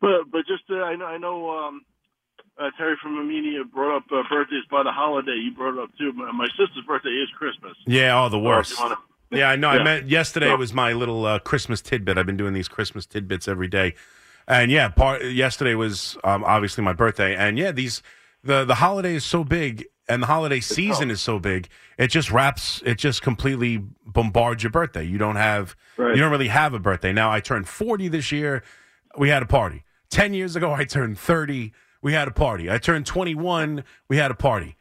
but 0.00 0.44
just 0.48 0.64
uh, 0.70 0.82
I 0.82 0.96
know 0.96 1.06
I 1.06 1.18
know 1.18 1.50
um, 1.50 1.82
uh, 2.58 2.70
Terry 2.76 2.96
from 3.02 3.16
Armenia 3.16 3.64
brought 3.64 3.96
up 3.96 4.04
uh, 4.12 4.22
birthdays 4.28 4.64
by 4.70 4.82
the 4.82 4.92
holiday. 4.92 5.32
You 5.32 5.52
brought 5.54 5.74
it 5.74 5.82
up 5.82 5.90
too. 5.98 6.12
My, 6.12 6.30
my 6.32 6.46
sister's 6.48 6.84
birthday 6.86 7.10
is 7.10 7.28
Christmas. 7.36 7.74
Yeah, 7.86 8.22
oh, 8.22 8.28
the 8.28 8.38
worst. 8.38 8.80
Yeah, 9.34 9.48
I 9.48 9.56
know. 9.56 9.72
Yeah. 9.72 9.80
I 9.80 9.82
meant 9.82 10.10
yesterday 10.10 10.48
so. 10.48 10.56
was 10.56 10.74
my 10.74 10.92
little 10.92 11.24
uh, 11.24 11.38
Christmas 11.38 11.80
tidbit. 11.80 12.18
I've 12.18 12.26
been 12.26 12.36
doing 12.36 12.52
these 12.52 12.68
Christmas 12.68 13.06
tidbits 13.06 13.48
every 13.48 13.66
day, 13.66 13.94
and 14.46 14.70
yeah, 14.70 14.88
part 14.90 15.24
yesterday 15.24 15.74
was 15.74 16.18
um, 16.22 16.44
obviously 16.44 16.84
my 16.84 16.92
birthday, 16.92 17.34
and 17.34 17.58
yeah, 17.58 17.72
these 17.72 18.02
the 18.44 18.66
the 18.66 18.74
holiday 18.74 19.14
is 19.14 19.24
so 19.24 19.42
big, 19.42 19.86
and 20.06 20.22
the 20.22 20.26
holiday 20.26 20.60
season 20.60 21.10
is 21.10 21.22
so 21.22 21.38
big. 21.38 21.68
It 21.96 22.08
just 22.08 22.30
wraps. 22.30 22.82
It 22.84 22.98
just 22.98 23.22
completely 23.22 23.82
bombards 24.04 24.62
your 24.62 24.70
birthday. 24.70 25.04
You 25.04 25.16
don't 25.16 25.36
have. 25.36 25.76
Right. 25.96 26.14
You 26.14 26.20
don't 26.20 26.30
really 26.30 26.48
have 26.48 26.74
a 26.74 26.78
birthday 26.78 27.14
now. 27.14 27.32
I 27.32 27.40
turned 27.40 27.66
forty 27.66 28.08
this 28.08 28.32
year. 28.32 28.62
We 29.16 29.30
had 29.30 29.42
a 29.42 29.46
party. 29.46 29.84
Ten 30.10 30.34
years 30.34 30.56
ago, 30.56 30.74
I 30.74 30.84
turned 30.84 31.18
thirty 31.18 31.72
we 32.02 32.12
had 32.12 32.28
a 32.28 32.32
party. 32.32 32.70
I 32.70 32.78
turned 32.78 33.06
21, 33.06 33.84
we 34.08 34.16
had 34.18 34.30
a 34.30 34.34
party. 34.34 34.76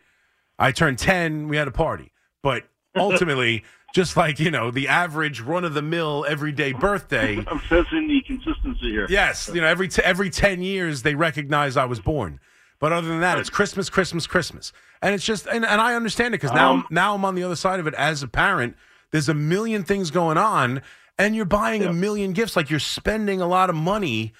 I 0.59 0.71
turned 0.71 0.99
10, 0.99 1.47
we 1.47 1.57
had 1.57 1.67
a 1.67 1.71
party. 1.71 2.11
But 2.43 2.63
ultimately, 2.95 3.63
just 3.93 4.17
like, 4.17 4.39
you 4.39 4.51
know, 4.51 4.71
the 4.71 4.87
average 4.87 5.41
run 5.41 5.63
of 5.63 5.73
the 5.73 5.81
mill 5.81 6.25
everyday 6.27 6.73
birthday, 6.73 7.37
I'm 7.47 7.61
sensing 7.69 8.07
the 8.07 8.21
consistency 8.25 8.91
here. 8.91 9.05
yes, 9.09 9.49
you 9.53 9.61
know, 9.61 9.67
every 9.67 9.87
t- 9.87 10.01
every 10.03 10.29
10 10.29 10.61
years 10.61 11.03
they 11.03 11.15
recognize 11.15 11.77
I 11.77 11.85
was 11.85 11.99
born. 11.99 12.39
But 12.79 12.91
other 12.91 13.07
than 13.07 13.19
that, 13.19 13.37
it's 13.37 13.49
Christmas, 13.51 13.91
Christmas, 13.91 14.25
Christmas. 14.25 14.73
And 15.03 15.13
it's 15.13 15.23
just 15.23 15.45
and, 15.45 15.63
and 15.63 15.79
I 15.79 15.93
understand 15.93 16.33
it 16.33 16.39
cuz 16.39 16.51
now 16.51 16.73
Um, 16.73 16.87
now 16.89 17.13
I'm 17.13 17.23
on 17.25 17.35
the 17.35 17.43
other 17.43 17.55
side 17.55 17.79
of 17.79 17.85
it 17.85 17.93
as 17.93 18.23
a 18.23 18.27
parent. 18.27 18.75
There's 19.11 19.29
a 19.29 19.35
million 19.35 19.83
things 19.83 20.09
going 20.09 20.37
on 20.37 20.81
and 21.19 21.35
you're 21.35 21.45
buying 21.45 21.83
a 21.83 21.93
million 21.93 22.33
gifts 22.33 22.55
like 22.55 22.71
you're 22.71 22.79
spending 22.79 23.39
a 23.41 23.47
lot 23.47 23.69
of 23.69 23.75
money 23.75 24.33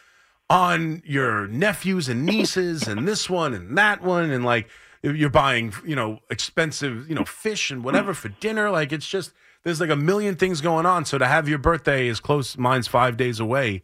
on 0.52 1.02
your 1.06 1.48
nephews 1.48 2.10
and 2.10 2.26
nieces 2.26 2.86
and 2.88 3.08
this 3.08 3.30
one 3.30 3.54
and 3.54 3.78
that 3.78 4.02
one 4.04 4.30
and 4.30 4.44
like 4.44 4.68
you're 5.02 5.30
buying 5.30 5.74
you 5.86 5.96
know 5.96 6.20
expensive 6.30 7.08
you 7.08 7.16
know 7.16 7.24
fish 7.24 7.72
and 7.72 7.86
whatever 7.86 8.14
for 8.14 8.28
dinner 8.28 8.70
like 8.70 8.92
it's 8.92 9.08
just 9.08 9.32
there's 9.64 9.80
like 9.80 9.90
a 9.90 9.96
million 9.96 10.36
things 10.36 10.60
going 10.60 10.86
on. 10.88 11.06
So 11.06 11.18
to 11.20 11.26
have 11.28 11.48
your 11.48 11.60
birthday 11.60 12.08
as 12.10 12.20
close 12.20 12.58
mine's 12.58 12.88
five 12.88 13.16
days 13.16 13.40
away 13.40 13.82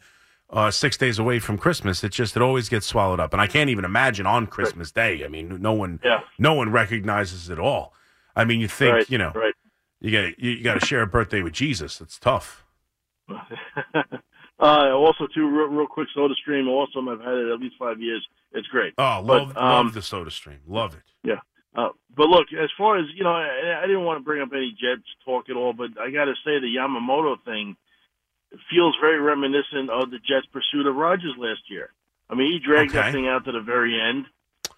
uh 0.49 0.69
six 0.69 0.97
days 0.97 1.19
away 1.19 1.39
from 1.39 1.57
christmas 1.57 2.03
it 2.03 2.11
just 2.11 2.35
it 2.35 2.41
always 2.41 2.67
gets 2.67 2.85
swallowed 2.85 3.19
up. 3.21 3.31
And 3.33 3.41
i 3.41 3.47
can't 3.47 3.69
even 3.69 3.85
imagine 3.85 4.25
on 4.25 4.45
christmas 4.47 4.91
day. 4.91 5.23
I 5.23 5.29
mean 5.29 5.61
no 5.61 5.71
one 5.73 6.01
Yeah. 6.03 6.19
no 6.37 6.53
one 6.53 6.69
recognizes 6.71 7.49
it 7.49 7.59
all. 7.59 7.93
I 8.35 8.43
mean 8.43 8.59
you 8.59 8.67
think 8.67 8.93
right, 8.93 9.09
you 9.09 9.17
know 9.17 9.31
Right. 9.33 9.53
you 10.01 10.11
got 10.11 10.37
you, 10.37 10.51
you 10.51 10.63
got 10.63 10.79
to 10.79 10.85
share 10.85 11.01
a 11.01 11.07
birthday 11.07 11.41
with 11.41 11.53
jesus. 11.53 12.01
It's 12.01 12.19
tough 12.19 12.65
uh, 14.59 14.91
also, 14.93 15.27
too, 15.27 15.47
real, 15.49 15.67
real 15.67 15.87
quick, 15.87 16.07
Soda 16.15 16.33
Stream. 16.41 16.67
Awesome. 16.67 17.07
I've 17.09 17.19
had 17.19 17.33
it 17.35 17.51
at 17.53 17.59
least 17.59 17.75
five 17.77 18.01
years. 18.01 18.25
It's 18.53 18.67
great. 18.67 18.93
oh 18.97 19.21
But, 19.21 19.47
love 19.47 19.57
um, 19.57 19.85
love 19.85 19.93
the 19.93 20.01
soda 20.01 20.31
stream 20.31 20.59
love 20.67 20.93
it 20.95 21.03
Yeah. 21.23 21.39
Uh, 21.75 21.89
but 22.15 22.27
look, 22.27 22.47
as 22.53 22.69
far 22.77 22.97
as 22.97 23.05
you 23.13 23.23
know, 23.23 23.29
I, 23.29 23.81
I 23.83 23.85
didn't 23.85 24.03
want 24.05 24.19
to 24.19 24.23
bring 24.23 24.41
up 24.41 24.49
any 24.53 24.71
Jets 24.71 25.05
talk 25.25 25.49
at 25.49 25.55
all, 25.55 25.73
but 25.73 25.89
I 26.01 26.09
got 26.09 26.25
to 26.25 26.33
say 26.43 26.57
the 26.59 26.73
Yamamoto 26.75 27.35
thing 27.45 27.75
feels 28.71 28.95
very 28.99 29.19
reminiscent 29.19 29.89
of 29.91 30.09
the 30.09 30.17
Jets' 30.19 30.47
pursuit 30.51 30.87
of 30.87 30.95
Rodgers 30.95 31.35
last 31.37 31.61
year. 31.69 31.91
I 32.29 32.35
mean, 32.35 32.51
he 32.51 32.59
dragged 32.65 32.91
Okay. 32.91 33.01
that 33.01 33.11
thing 33.13 33.27
out 33.27 33.45
to 33.45 33.51
the 33.51 33.59
very 33.61 33.99
end. 33.99 34.25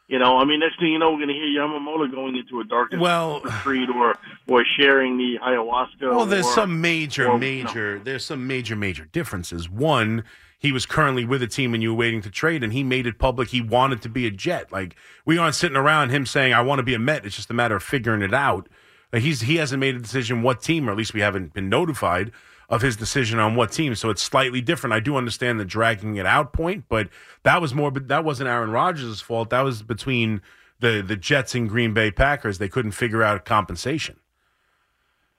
You 0.10 0.18
know, 0.18 0.40
I 0.40 0.44
mean, 0.44 0.60
next 0.60 0.80
thing 0.80 0.88
you 0.92 0.98
know, 0.98 1.12
we're 1.12 1.18
going 1.18 1.28
to 1.28 1.36
hear 1.36 1.62
Yamamoto 1.62 2.12
going 2.12 2.36
into 2.36 2.60
a 2.60 2.64
dark 2.64 2.92
well 2.98 3.42
retreat 3.44 3.90
or 3.90 4.16
or 4.48 4.66
sharing 4.80 5.20
the 5.20 5.38
ayahuasca. 5.40 6.02
Well, 6.02 6.26
there's 6.26 6.48
or, 6.48 6.54
some 6.54 6.82
major, 6.82 7.28
or- 7.28 7.38
major. 7.38 8.00
There's 8.04 8.26
some 8.26 8.48
major, 8.48 8.76
major 8.76 9.06
differences. 9.06 9.70
One, 9.70 10.24
he 10.58 10.72
was 10.72 10.88
currently 10.88 11.26
with 11.26 11.44
a 11.44 11.48
team 11.48 11.76
and 11.76 11.84
you 11.84 11.94
were 11.94 12.00
waiting 12.00 12.24
to 12.24 12.32
trade, 12.32 12.64
and 12.64 12.74
he 12.74 12.84
made 12.84 13.06
it 13.06 13.20
public 13.20 13.50
he 13.50 13.62
wanted 13.62 14.02
to 14.02 14.10
be 14.10 14.26
a 14.26 14.32
Jet. 14.32 14.72
Like 14.72 14.96
we 15.26 15.38
aren't 15.38 15.54
sitting 15.54 15.78
around 15.78 16.10
him 16.10 16.26
saying 16.26 16.54
I 16.54 16.62
want 16.62 16.80
to 16.80 16.84
be 16.84 16.96
a 16.96 17.00
Met. 17.00 17.24
It's 17.24 17.36
just 17.36 17.52
a 17.52 17.54
matter 17.54 17.76
of 17.76 17.84
figuring 17.84 18.24
it 18.24 18.34
out. 18.34 18.68
Like, 19.14 19.22
he's 19.22 19.42
he 19.42 19.58
hasn't 19.58 19.80
made 19.80 19.96
a 19.96 20.00
decision 20.00 20.42
what 20.42 20.64
team, 20.64 20.90
or 20.90 20.92
at 20.92 20.98
least 20.98 21.14
we 21.14 21.22
haven't 21.22 21.54
been 21.54 21.70
notified 21.70 22.32
of 22.70 22.82
his 22.82 22.96
decision 22.96 23.40
on 23.40 23.56
what 23.56 23.72
team. 23.72 23.96
So 23.96 24.10
it's 24.10 24.22
slightly 24.22 24.62
different. 24.62 24.94
I 24.94 25.00
do 25.00 25.16
understand 25.18 25.60
the 25.60 25.66
dragging 25.66 26.16
it 26.18 26.26
out 26.26 26.54
point, 26.54 26.86
but 26.88 27.10
that 27.44 27.62
was 27.62 27.74
more. 27.74 27.92
But 27.92 28.08
that 28.08 28.24
wasn't 28.24 28.50
Aaron 28.50 28.72
Rodgers' 28.72 29.22
fault. 29.22 29.50
That 29.50 29.62
was 29.62 29.82
between 29.82 30.42
the 30.80 31.02
the 31.06 31.16
Jets 31.16 31.56
and 31.56 31.68
Green 31.68 31.94
Bay 31.94 32.12
Packers. 32.12 32.58
They 32.60 32.70
couldn't 32.70 32.92
figure 32.92 33.24
out 33.24 33.44
compensation. 33.46 34.18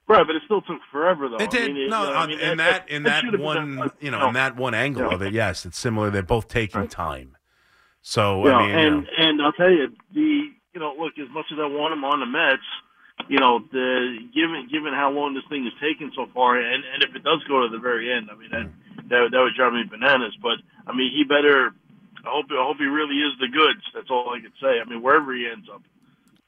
Right, 0.09 0.27
but 0.27 0.35
it 0.35 0.43
still 0.45 0.61
took 0.63 0.81
forever, 0.91 1.29
though. 1.29 1.37
It 1.37 1.43
I 1.43 1.47
did 1.47 1.73
mean, 1.73 1.89
no 1.89 2.03
you 2.03 2.11
know, 2.11 2.17
I 2.17 2.27
mean, 2.27 2.41
in 2.41 2.59
that 2.59 2.89
in 2.91 3.03
that 3.05 3.21
should 3.23 3.33
have 3.33 3.41
been 3.41 3.77
one 3.79 3.91
you 4.01 4.11
know 4.11 4.19
no. 4.19 4.29
in 4.29 4.35
that 4.35 4.57
one 4.57 4.75
angle 4.75 5.07
Yeah. 5.09 5.15
of 5.15 5.23
it. 5.23 5.33
Yes, 5.33 5.65
it's 5.65 5.79
similar. 5.79 6.11
They're 6.11 6.23
both 6.25 6.49
taking 6.49 6.89
time. 6.89 7.37
So 8.03 8.45
Yeah, 8.45 8.57
I 8.57 8.61
mean, 8.63 8.71
you 8.71 8.77
and 8.77 8.97
know, 9.05 9.11
and 9.19 9.43
I'll 9.43 9.53
tell 9.53 9.71
you, 9.71 9.87
the 10.13 10.51
you 10.75 10.81
know, 10.81 10.95
look, 10.99 11.13
as 11.19 11.29
much 11.31 11.47
as 11.53 11.59
I 11.61 11.67
want 11.67 11.93
him 11.93 12.03
on 12.05 12.19
the 12.21 12.27
Mets, 12.27 12.63
you 13.29 13.39
know, 13.39 13.61
the 13.73 14.19
given 14.35 14.69
given 14.71 14.93
how 14.93 15.11
long 15.11 15.35
this 15.35 15.45
thing 15.49 15.65
has 15.65 15.73
taken 15.81 16.13
so 16.15 16.27
far, 16.35 16.57
and 16.59 16.83
and 16.95 17.03
if 17.03 17.15
it 17.15 17.23
does 17.25 17.43
go 17.49 17.63
to 17.63 17.69
the 17.69 17.79
very 17.79 18.13
end, 18.13 18.29
I 18.31 18.37
mean, 18.37 18.51
that 18.51 18.67
that, 19.09 19.29
that 19.33 19.41
would 19.41 19.55
drive 19.57 19.73
me 19.73 19.83
bananas. 19.89 20.37
But 20.43 20.59
I 20.87 20.95
mean, 20.95 21.11
he 21.15 21.25
better. 21.25 21.73
I 22.25 22.29
hope 22.31 22.47
I 22.51 22.63
hope 22.65 22.77
he 22.79 22.85
really 22.85 23.17
is 23.17 23.33
the 23.41 23.49
goods. 23.49 23.81
That's 23.95 24.11
all 24.11 24.31
I 24.31 24.41
can 24.41 24.53
say. 24.61 24.81
I 24.81 24.85
mean, 24.89 25.03
wherever 25.03 25.35
he 25.35 25.49
ends 25.51 25.69
up. 25.73 25.83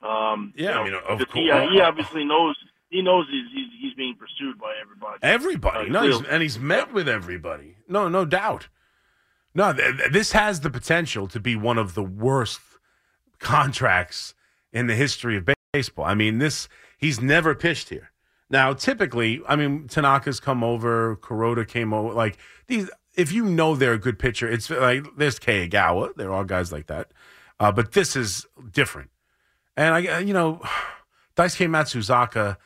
Um, 0.09 0.53
Yeah, 0.57 0.85
you 0.85 0.91
know, 0.91 0.99
I 0.99 1.01
mean, 1.01 1.13
of 1.13 1.19
because 1.19 1.35
he, 1.35 1.49
course. 1.51 1.73
he 1.73 1.81
obviously 1.81 2.25
knows. 2.25 2.57
He 2.91 3.01
knows 3.01 3.27
he's, 3.31 3.47
he's 3.55 3.69
he's 3.81 3.95
being 3.95 4.17
pursued 4.17 4.59
by 4.59 4.75
everybody. 4.83 5.19
everybody. 5.23 5.89
Uh, 5.89 5.93
No, 5.93 6.03
he's, 6.03 6.27
and 6.29 6.43
he's 6.43 6.59
met 6.59 6.93
with 6.93 7.09
everybody. 7.09 7.77
No, 7.89 8.09
no 8.09 8.25
doubt. 8.27 8.69
No, 9.55 9.73
th- 9.73 9.97
th- 9.97 10.11
this 10.13 10.33
has 10.33 10.61
the 10.61 10.69
potential 10.71 11.27
to 11.29 11.41
be 11.41 11.57
one 11.57 11.79
of 11.79 11.95
the 11.95 12.03
worst 12.03 12.61
contracts 13.39 14.35
in 14.73 14.87
the 14.87 14.95
history 14.95 15.37
of 15.37 15.45
ba- 15.45 15.55
baseball. 15.73 16.05
I 16.05 16.15
mean, 16.15 16.39
this 16.39 16.69
he's 16.99 17.21
never 17.21 17.55
pitched 17.55 17.89
here. 17.89 18.11
Now, 18.51 18.75
typically, 18.75 19.41
I 19.49 19.57
mean, 19.57 19.89
Tanaka's 19.89 20.39
come 20.39 20.63
over, 20.63 21.17
Kuroda 21.17 21.67
came 21.67 21.95
over. 21.95 22.13
Like 22.13 22.37
these, 22.67 22.91
if 23.17 23.33
you 23.33 23.47
know 23.47 23.75
they're 23.75 23.95
a 23.95 23.99
good 23.99 24.19
pitcher, 24.19 24.49
it's 24.49 24.69
like 24.69 25.05
there's 25.17 25.39
Kei 25.39 25.67
Igawa. 25.67 26.15
There 26.15 26.33
are 26.33 26.45
guys 26.45 26.73
like 26.73 26.89
that, 26.89 27.13
uh, 27.59 27.73
but 27.73 27.93
this 27.93 28.15
is 28.15 28.47
different. 28.71 29.11
And 29.75 29.95
I, 29.95 30.19
you 30.21 30.35
know, 30.35 30.61
Daisuke 31.37 31.71
Matsuzaka 31.71 32.59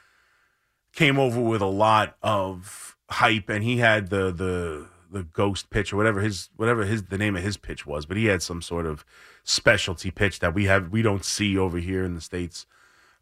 came 0.92 1.18
over 1.18 1.40
with 1.40 1.62
a 1.62 1.66
lot 1.66 2.16
of 2.22 2.96
hype, 3.08 3.48
and 3.48 3.62
he 3.62 3.76
had 3.76 4.10
the 4.10 4.32
the 4.32 4.88
the 5.12 5.22
ghost 5.22 5.70
pitch 5.70 5.92
or 5.92 5.96
whatever 5.96 6.20
his 6.20 6.50
whatever 6.56 6.84
his 6.84 7.04
the 7.04 7.18
name 7.18 7.36
of 7.36 7.44
his 7.44 7.56
pitch 7.56 7.86
was, 7.86 8.04
but 8.04 8.16
he 8.16 8.24
had 8.24 8.42
some 8.42 8.60
sort 8.60 8.86
of 8.86 9.04
specialty 9.44 10.10
pitch 10.10 10.40
that 10.40 10.52
we 10.52 10.64
have 10.64 10.90
we 10.90 11.02
don't 11.02 11.24
see 11.24 11.56
over 11.56 11.78
here 11.78 12.02
in 12.02 12.16
the 12.16 12.20
states. 12.20 12.66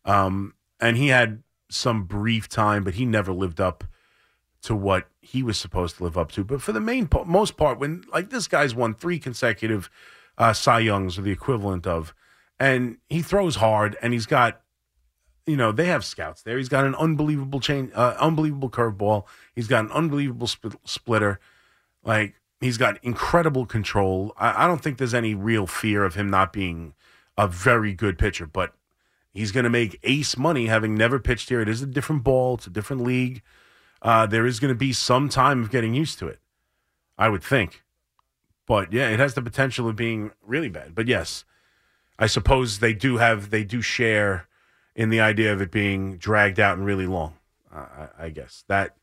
Um, 0.04 0.54
and 0.80 0.96
he 0.96 1.08
had 1.08 1.42
some 1.70 2.04
brief 2.04 2.48
time, 2.48 2.84
but 2.84 2.94
he 2.94 3.04
never 3.04 3.32
lived 3.32 3.60
up 3.60 3.84
to 4.62 4.74
what 4.74 5.08
he 5.20 5.42
was 5.42 5.58
supposed 5.58 5.96
to 5.98 6.04
live 6.04 6.16
up 6.16 6.32
to. 6.32 6.44
But 6.44 6.62
for 6.62 6.72
the 6.72 6.80
main 6.80 7.06
po- 7.06 7.24
most 7.24 7.56
part, 7.56 7.78
when 7.78 8.04
like 8.12 8.30
this 8.30 8.48
guy's 8.48 8.74
won 8.74 8.94
three 8.94 9.18
consecutive 9.18 9.90
uh, 10.38 10.52
Cy 10.52 10.80
Youngs 10.80 11.18
or 11.18 11.22
the 11.22 11.30
equivalent 11.30 11.86
of, 11.86 12.14
and 12.58 12.98
he 13.08 13.20
throws 13.20 13.56
hard, 13.56 13.96
and 14.00 14.12
he's 14.12 14.26
got 14.26 14.60
you 15.46 15.56
know 15.56 15.70
they 15.72 15.86
have 15.86 16.04
scouts 16.04 16.42
there. 16.42 16.56
He's 16.56 16.68
got 16.70 16.86
an 16.86 16.94
unbelievable 16.94 17.60
chain, 17.60 17.92
uh, 17.94 18.16
unbelievable 18.18 18.70
curveball. 18.70 19.24
He's 19.54 19.68
got 19.68 19.84
an 19.84 19.92
unbelievable 19.92 20.46
sp- 20.48 20.80
splitter. 20.84 21.40
Like 22.02 22.40
he's 22.60 22.78
got 22.78 22.98
incredible 23.02 23.66
control. 23.66 24.32
I, 24.38 24.64
I 24.64 24.66
don't 24.66 24.82
think 24.82 24.96
there's 24.96 25.14
any 25.14 25.34
real 25.34 25.66
fear 25.66 26.04
of 26.04 26.14
him 26.14 26.30
not 26.30 26.52
being 26.52 26.94
a 27.36 27.46
very 27.46 27.92
good 27.92 28.18
pitcher, 28.18 28.46
but 28.46 28.74
he's 29.34 29.52
going 29.52 29.64
to 29.64 29.70
make 29.70 30.00
ace 30.02 30.38
money 30.38 30.66
having 30.66 30.94
never 30.94 31.18
pitched 31.18 31.50
here. 31.50 31.60
It 31.60 31.68
is 31.68 31.82
a 31.82 31.86
different 31.86 32.24
ball. 32.24 32.54
It's 32.54 32.66
a 32.66 32.70
different 32.70 33.02
league. 33.02 33.42
Uh, 34.00 34.26
there 34.26 34.46
is 34.46 34.60
going 34.60 34.72
to 34.72 34.78
be 34.78 34.92
some 34.92 35.28
time 35.28 35.62
of 35.62 35.70
getting 35.70 35.94
used 35.94 36.18
to 36.20 36.28
it. 36.28 36.38
I 37.18 37.28
would 37.28 37.42
think, 37.42 37.84
but 38.66 38.92
yeah, 38.92 39.08
it 39.08 39.20
has 39.20 39.34
the 39.34 39.42
potential 39.42 39.88
of 39.88 39.96
being 39.96 40.32
really 40.42 40.68
bad. 40.68 40.94
But 40.94 41.06
yes, 41.06 41.44
I 42.18 42.26
suppose 42.26 42.78
they 42.78 42.92
do 42.92 43.18
have 43.18 43.50
they 43.50 43.64
do 43.64 43.82
share 43.82 44.48
in 44.96 45.10
the 45.10 45.20
idea 45.20 45.52
of 45.52 45.60
it 45.60 45.70
being 45.70 46.16
dragged 46.16 46.58
out 46.58 46.76
and 46.76 46.86
really 46.86 47.06
long. 47.06 47.34
Uh, 47.72 48.06
I, 48.18 48.24
I 48.26 48.28
guess 48.30 48.64
that 48.68 48.96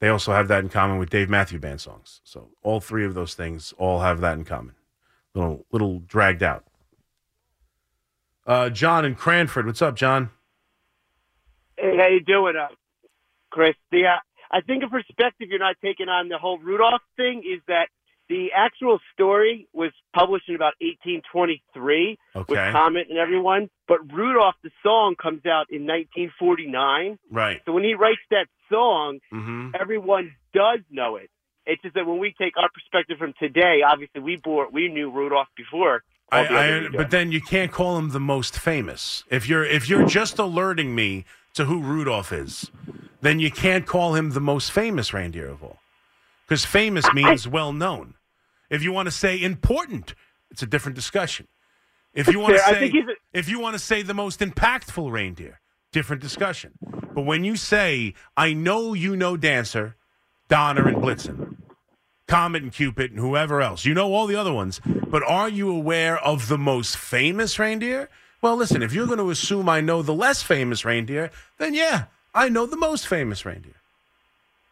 they 0.00 0.08
also 0.08 0.32
have 0.32 0.48
that 0.48 0.64
in 0.64 0.68
common 0.70 0.98
with 0.98 1.10
Dave 1.10 1.30
Matthew 1.30 1.60
Band 1.60 1.80
songs. 1.80 2.20
So 2.24 2.50
all 2.62 2.80
three 2.80 3.04
of 3.04 3.14
those 3.14 3.34
things 3.34 3.72
all 3.78 4.00
have 4.00 4.20
that 4.20 4.36
in 4.36 4.44
common. 4.44 4.74
Little 5.34 5.64
little 5.70 6.00
dragged 6.00 6.42
out. 6.42 6.64
Uh, 8.46 8.68
John 8.70 9.04
in 9.04 9.14
Cranford, 9.14 9.66
what's 9.66 9.82
up, 9.82 9.94
John? 9.96 10.30
Hey, 11.76 11.96
how 11.96 12.08
you 12.08 12.20
doing, 12.20 12.54
uh, 12.56 12.68
Chris? 13.50 13.74
The 13.90 14.06
uh, 14.06 14.16
I 14.50 14.60
think 14.60 14.82
a 14.84 14.88
perspective 14.88 15.48
you're 15.50 15.58
not 15.58 15.76
taking 15.82 16.08
on 16.08 16.28
the 16.28 16.38
whole 16.38 16.58
Rudolph 16.58 17.02
thing 17.16 17.42
is 17.46 17.60
that 17.68 17.88
the 18.28 18.48
actual 18.54 18.98
story 19.12 19.68
was 19.72 19.90
published 20.14 20.48
in 20.48 20.54
about 20.54 20.74
1823 20.80 22.18
with 22.34 22.50
Okay, 22.50 22.70
Comet 22.72 23.06
and 23.10 23.18
everyone, 23.18 23.68
but 23.88 23.98
Rudolph 24.12 24.54
the 24.62 24.70
song 24.82 25.14
comes 25.20 25.44
out 25.46 25.66
in 25.70 25.82
1949. 25.86 27.18
right. 27.30 27.60
So 27.64 27.72
when 27.72 27.84
he 27.84 27.94
writes 27.94 28.20
that 28.30 28.46
song, 28.70 29.20
Mm-hmm. 29.32 29.70
everyone 29.80 30.34
does 30.54 30.80
know 30.90 31.16
it. 31.16 31.30
It's 31.66 31.80
just 31.82 31.94
that 31.94 32.06
when 32.06 32.18
we 32.18 32.34
take 32.38 32.54
our 32.56 32.68
perspective 32.74 33.18
from 33.18 33.34
today, 33.38 33.80
obviously 33.86 34.20
we 34.20 34.36
bore 34.36 34.68
we 34.70 34.88
knew 34.88 35.10
Rudolph 35.10 35.48
before. 35.56 36.02
I, 36.32 36.40
I, 36.86 36.88
but 36.96 37.10
then 37.10 37.30
you 37.30 37.40
can't 37.40 37.70
call 37.70 37.98
him 37.98 38.10
the 38.10 38.20
most 38.20 38.58
famous. 38.58 39.24
If 39.30 39.48
you're 39.48 39.64
if 39.64 39.88
you're 39.88 40.06
just 40.06 40.38
alerting 40.38 40.94
me 40.94 41.24
to 41.54 41.66
who 41.66 41.80
Rudolph 41.82 42.32
is, 42.32 42.70
then 43.20 43.38
you 43.38 43.50
can't 43.50 43.86
call 43.86 44.14
him 44.14 44.30
the 44.30 44.40
most 44.40 44.72
famous 44.72 45.12
reindeer 45.12 45.48
of 45.48 45.62
all. 45.62 45.78
Because 46.46 46.64
famous 46.64 47.06
means 47.12 47.46
well 47.46 47.72
known. 47.72 48.14
If 48.70 48.82
you 48.82 48.92
want 48.92 49.06
to 49.06 49.10
say 49.12 49.40
important, 49.40 50.14
it's 50.50 50.62
a 50.62 50.66
different 50.66 50.96
discussion. 50.96 51.46
If 52.14 52.28
you 52.28 52.38
want 52.40 52.54
to 52.56 52.62
say 52.74 52.86
a- 52.86 53.38
if 53.38 53.48
you 53.48 53.60
want 53.60 53.74
to 53.74 53.78
say 53.78 54.02
the 54.02 54.14
most 54.14 54.40
impactful 54.40 55.10
reindeer, 55.12 55.60
different 55.92 56.22
discussion. 56.22 56.72
But 57.14 57.22
when 57.22 57.44
you 57.44 57.56
say 57.56 58.14
I 58.36 58.52
know 58.54 58.94
you 58.94 59.16
know 59.16 59.36
dancer, 59.36 59.96
Donner 60.48 60.88
and 60.88 60.96
Blitzen, 60.98 61.51
Comet 62.32 62.62
and 62.62 62.72
Cupid 62.72 63.10
and 63.10 63.20
whoever 63.20 63.60
else. 63.60 63.84
You 63.84 63.92
know 63.92 64.14
all 64.14 64.26
the 64.26 64.36
other 64.36 64.54
ones, 64.54 64.80
but 65.06 65.22
are 65.22 65.50
you 65.50 65.70
aware 65.70 66.16
of 66.16 66.48
the 66.48 66.56
most 66.56 66.96
famous 66.96 67.58
reindeer? 67.58 68.08
Well, 68.40 68.56
listen, 68.56 68.82
if 68.82 68.94
you're 68.94 69.04
going 69.04 69.18
to 69.18 69.28
assume 69.28 69.68
I 69.68 69.82
know 69.82 70.00
the 70.00 70.14
less 70.14 70.42
famous 70.42 70.82
reindeer, 70.82 71.30
then 71.58 71.74
yeah, 71.74 72.04
I 72.34 72.48
know 72.48 72.64
the 72.64 72.78
most 72.78 73.06
famous 73.06 73.44
reindeer. 73.44 73.74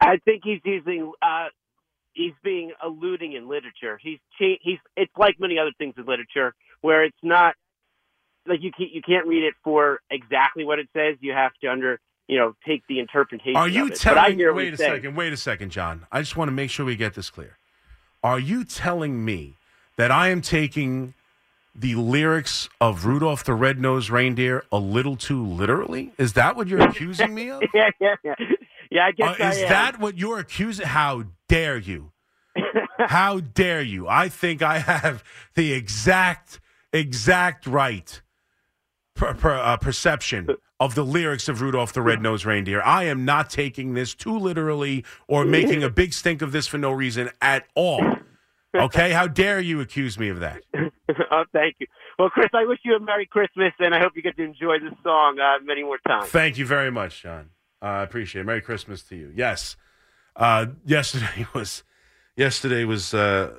I 0.01 0.17
think 0.25 0.41
he's 0.43 0.63
using. 0.65 1.13
Uh, 1.21 1.49
he's 2.15 2.33
being 2.43 2.73
alluding 2.83 3.35
in 3.35 3.47
literature. 3.47 4.01
He's 4.03 4.21
he's. 4.39 4.79
It's 4.97 5.13
like 5.19 5.39
many 5.39 5.59
other 5.59 5.73
things 5.77 5.93
in 5.99 6.07
literature 6.07 6.55
where 6.81 7.05
it's 7.05 7.23
not 7.23 7.57
like 8.47 8.63
you 8.63 8.71
can't 8.73 8.91
you 8.91 9.03
can't 9.03 9.27
read 9.27 9.45
it 9.45 9.53
for 9.63 10.01
exactly 10.11 10.65
what 10.65 10.79
it 10.79 10.89
says. 10.95 11.19
You 11.21 11.33
have 11.33 11.53
to 11.61 11.71
under 11.71 12.01
you 12.31 12.39
know 12.39 12.55
take 12.67 12.87
the 12.89 12.99
interpretation. 13.01 13.57
Are 13.57 13.69
you 13.69 13.87
of 13.87 13.93
it. 13.93 14.01
But 14.05 14.13
I 14.19 14.23
telling? 14.23 14.39
hear 14.39 14.55
Wait 14.55 14.73
a 14.75 14.77
saying. 14.77 14.95
second. 14.97 15.17
Wait 15.17 15.33
a 15.33 15.37
second, 15.37 15.71
John. 15.71 16.07
I 16.13 16.21
just 16.21 16.37
want 16.37 16.49
to 16.49 16.53
make 16.53 16.71
sure 16.71 16.87
we 16.87 16.97
get 16.97 17.15
this 17.15 17.29
clear. 17.31 17.59
Are 18.23 18.39
you 18.39 18.65
telling 18.65 19.25
me 19.25 19.57
that 19.97 20.11
I 20.11 20.29
am 20.29 20.41
taking 20.41 21.15
the 21.75 21.95
lyrics 21.95 22.69
of 22.81 23.07
Rudolph 23.07 23.45
the 23.45 23.55
Red-Nosed 23.55 24.11
Reindeer 24.11 24.65
a 24.71 24.79
little 24.79 25.17
too 25.17 25.45
literally? 25.45 26.13
Is 26.19 26.35
that 26.35 26.57
what 26.57 26.69
you're 26.69 26.81
accusing 26.83 27.35
me 27.35 27.51
of? 27.51 27.63
yeah, 27.75 27.91
yeah, 28.01 28.15
yeah. 28.25 28.35
Yeah, 28.91 29.07
I 29.07 29.13
guess 29.13 29.41
Uh, 29.41 29.45
I 29.45 29.51
is 29.51 29.59
am. 29.63 29.69
that 29.69 30.01
what 30.01 30.19
you're 30.19 30.39
accusing? 30.39 30.87
How 30.87 31.25
dare 31.49 31.79
you? 31.79 32.13
How 32.99 33.41
dare 33.41 33.83
you? 33.83 34.09
I 34.09 34.29
think 34.29 34.63
I 34.63 34.79
have 34.79 35.25
the 35.55 35.73
exact, 35.73 36.61
exact 36.93 37.67
right 37.67 38.21
per, 39.21 39.35
per, 39.35 39.55
uh, 39.55 39.77
perception 39.77 40.49
of 40.81 40.95
the 40.95 41.05
lyrics 41.05 41.47
of 41.49 41.61
Rudolph 41.61 41.93
the 41.93 42.01
Red-Nosed 42.01 42.47
Reindeer. 42.47 42.81
I 42.83 43.05
am 43.05 43.27
not 43.27 43.51
taking 43.51 43.93
this 43.93 44.15
too 44.15 44.37
literally 44.39 45.05
or 45.29 45.45
making 45.45 45.83
a 45.83 45.91
big 45.91 46.15
stink 46.15 46.41
of 46.41 46.53
this 46.53 46.67
for 46.67 46.79
no 46.79 46.91
reason 46.91 47.29
at 47.43 47.67
all. 47.75 48.03
Okay? 48.75 49.11
How 49.11 49.27
dare 49.27 49.61
you 49.61 49.81
accuse 49.83 50.19
me 50.19 50.31
of 50.31 50.41
that? 50.41 50.63
oh, 50.75 51.45
thank 51.53 51.77
you. 51.81 51.87
Well, 52.19 52.31
Chris, 52.31 52.49
I 52.55 52.65
wish 52.65 52.79
you 52.83 52.97
a 52.97 53.01
Merry 53.01 53.27
Christmas, 53.27 53.73
and 53.79 53.95
I 53.95 54.01
hope 54.01 54.13
you 54.17 54.23
get 54.23 54.37
to 54.39 54.43
enjoy 54.43 54.79
this 54.79 54.97
song 55.03 55.39
uh, 55.39 55.63
many 55.63 55.83
more 55.83 55.99
times. 56.07 56.29
Thank 56.31 56.57
you 56.57 56.65
very 56.65 56.91
much, 56.91 57.23
John. 57.23 57.51
Uh, 57.83 57.87
I 57.87 58.03
appreciate 58.03 58.43
it. 58.43 58.45
Merry 58.45 58.63
Christmas 58.63 59.03
to 59.05 59.17
you. 59.17 59.33
Yes. 59.35 59.77
Uh, 60.35 60.67
yesterday 60.87 61.47
was 61.55 61.83
yesterday 62.37 62.85
was 62.85 63.13
uh, 63.13 63.59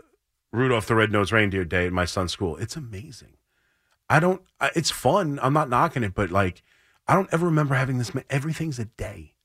Rudolph 0.52 0.88
the 0.88 0.96
Red-Nosed 0.96 1.32
Reindeer 1.32 1.66
Day 1.66 1.86
at 1.86 1.94
my 1.94 2.06
son's 2.06 2.32
school. 2.32 2.58
It's 2.58 2.76
amazing. 2.76 3.34
I 4.12 4.20
don't. 4.20 4.42
It's 4.76 4.92
fun. 4.92 5.40
I'm 5.42 5.54
not 5.54 5.70
knocking 5.70 6.04
it, 6.04 6.14
but 6.14 6.32
like, 6.32 6.64
I 7.08 7.16
don't 7.16 7.30
ever 7.32 7.46
remember 7.46 7.76
having 7.76 7.98
this. 7.98 8.12
Everything's 8.30 8.78
a 8.78 8.84
day. 8.84 9.36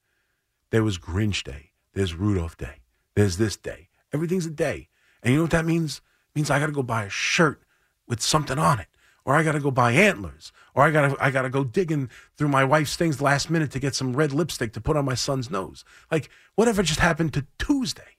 There 0.70 0.82
was 0.82 0.98
Grinch 0.98 1.44
Day. 1.44 1.70
There's 1.94 2.14
Rudolph 2.14 2.56
Day. 2.56 2.80
There's 3.14 3.36
this 3.36 3.56
day. 3.56 3.90
Everything's 4.12 4.44
a 4.44 4.50
day. 4.50 4.88
And 5.22 5.30
you 5.32 5.38
know 5.38 5.44
what 5.44 5.52
that 5.52 5.66
means? 5.66 5.98
It 5.98 6.36
means 6.38 6.50
I 6.50 6.58
got 6.58 6.66
to 6.66 6.72
go 6.72 6.82
buy 6.82 7.04
a 7.04 7.08
shirt 7.08 7.62
with 8.08 8.20
something 8.20 8.58
on 8.58 8.80
it, 8.80 8.88
or 9.24 9.36
I 9.36 9.44
got 9.44 9.52
to 9.52 9.60
go 9.60 9.70
buy 9.70 9.92
antlers, 9.92 10.50
or 10.74 10.82
I 10.82 10.90
got 10.90 11.10
to 11.10 11.24
I 11.24 11.30
got 11.30 11.42
to 11.42 11.48
go 11.48 11.62
digging 11.62 12.10
through 12.36 12.48
my 12.48 12.64
wife's 12.64 12.96
things 12.96 13.20
last 13.20 13.48
minute 13.48 13.70
to 13.70 13.78
get 13.78 13.94
some 13.94 14.16
red 14.16 14.32
lipstick 14.32 14.72
to 14.72 14.80
put 14.80 14.96
on 14.96 15.04
my 15.04 15.14
son's 15.14 15.48
nose. 15.48 15.84
Like 16.10 16.28
whatever 16.56 16.82
just 16.82 16.98
happened 16.98 17.32
to 17.34 17.46
Tuesday. 17.60 18.15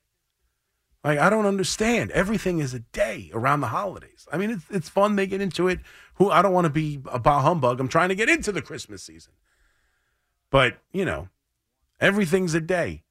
Like 1.08 1.20
I 1.20 1.30
don't 1.30 1.46
understand. 1.46 2.12
Everything 2.12 2.60
is 2.60 2.74
a 2.74 2.80
day 2.80 3.32
around 3.34 3.62
the 3.62 3.68
holidays. 3.68 4.28
I 4.30 4.36
mean, 4.36 4.50
it's 4.50 4.66
it's 4.70 4.90
fun. 4.90 5.16
They 5.16 5.26
get 5.26 5.40
into 5.40 5.70
it. 5.70 5.80
Who 6.16 6.30
I 6.30 6.42
don't 6.42 6.52
want 6.52 6.66
to 6.66 6.70
be 6.70 7.00
a 7.10 7.18
bah 7.18 7.40
humbug. 7.40 7.80
I'm 7.80 7.88
trying 7.88 8.10
to 8.10 8.16
get 8.16 8.28
into 8.28 8.52
the 8.52 8.62
Christmas 8.62 9.04
season. 9.04 9.32
But 10.50 10.80
you 10.92 11.06
know, 11.06 11.30
everything's 12.02 12.54
a 12.56 12.60
day, 12.60 13.04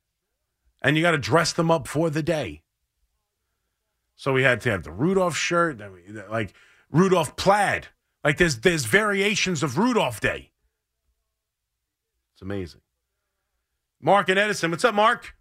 and 0.82 0.94
you 0.94 1.02
got 1.02 1.12
to 1.12 1.18
dress 1.18 1.54
them 1.54 1.70
up 1.70 1.88
for 1.88 2.11
the 2.11 2.22
day. 2.22 2.64
So 4.14 4.35
we 4.35 4.42
had 4.42 4.61
to 4.61 4.70
have 4.70 4.82
the 4.82 4.92
Rudolph 4.92 5.35
shirt, 5.35 5.80
like 6.30 6.52
Rudolph 6.90 7.35
plaid. 7.37 7.88
Like 8.22 8.37
there's 8.37 8.59
there's 8.59 8.85
variations 8.85 9.62
of 9.62 9.78
Rudolph 9.78 10.20
Day. 10.20 10.50
It's 12.35 12.42
amazing. 12.42 12.82
Mark 14.02 14.28
and 14.28 14.38
Edison, 14.38 14.70
what's 14.70 14.85
up, 14.85 14.94
Mark? 14.94 15.36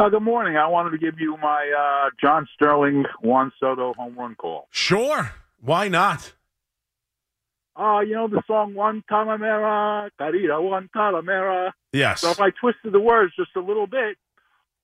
Uh, 0.00 0.08
good 0.08 0.22
morning. 0.22 0.56
I 0.56 0.68
wanted 0.68 0.90
to 0.90 0.98
give 0.98 1.18
you 1.18 1.36
my 1.38 1.72
uh, 1.76 2.10
John 2.20 2.46
Sterling 2.54 3.04
Juan 3.20 3.50
Soto 3.58 3.94
home 3.94 4.14
run 4.16 4.36
call. 4.36 4.68
Sure, 4.70 5.32
why 5.60 5.88
not? 5.88 6.34
Uh, 7.74 8.00
you 8.00 8.14
know 8.14 8.28
the 8.28 8.40
song 8.46 8.74
Guantanamera, 8.74 10.10
Carita 10.16 10.52
Guantanamera. 10.52 11.72
Yes. 11.92 12.20
So 12.20 12.30
if 12.30 12.38
I 12.40 12.50
twisted 12.50 12.92
the 12.92 13.00
words 13.00 13.32
just 13.36 13.50
a 13.56 13.60
little 13.60 13.88
bit, 13.88 14.16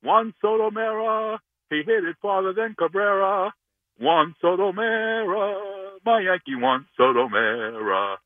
Juan 0.02 0.34
Soto 0.42 0.72
Mera, 0.72 1.40
he 1.70 1.76
hit 1.76 2.04
it 2.04 2.16
farther 2.20 2.52
than 2.52 2.74
Cabrera. 2.76 3.52
Juan 4.00 4.34
Soto 4.40 4.72
Mera, 4.72 5.56
my 6.04 6.22
Yankee 6.22 6.56
Juan 6.56 6.86
Soto 6.96 7.28
Mera. 7.28 8.16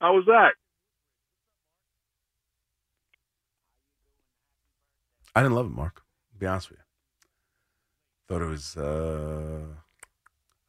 How 0.00 0.14
was 0.14 0.26
that? 0.26 0.52
I 5.34 5.42
didn't 5.42 5.54
love 5.54 5.66
it, 5.66 5.72
Mark. 5.72 6.02
To 6.32 6.38
be 6.38 6.46
honest 6.46 6.70
with 6.70 6.78
you. 6.78 6.84
Thought 8.28 8.42
it 8.42 8.48
was. 8.48 8.76
Uh, 8.76 9.64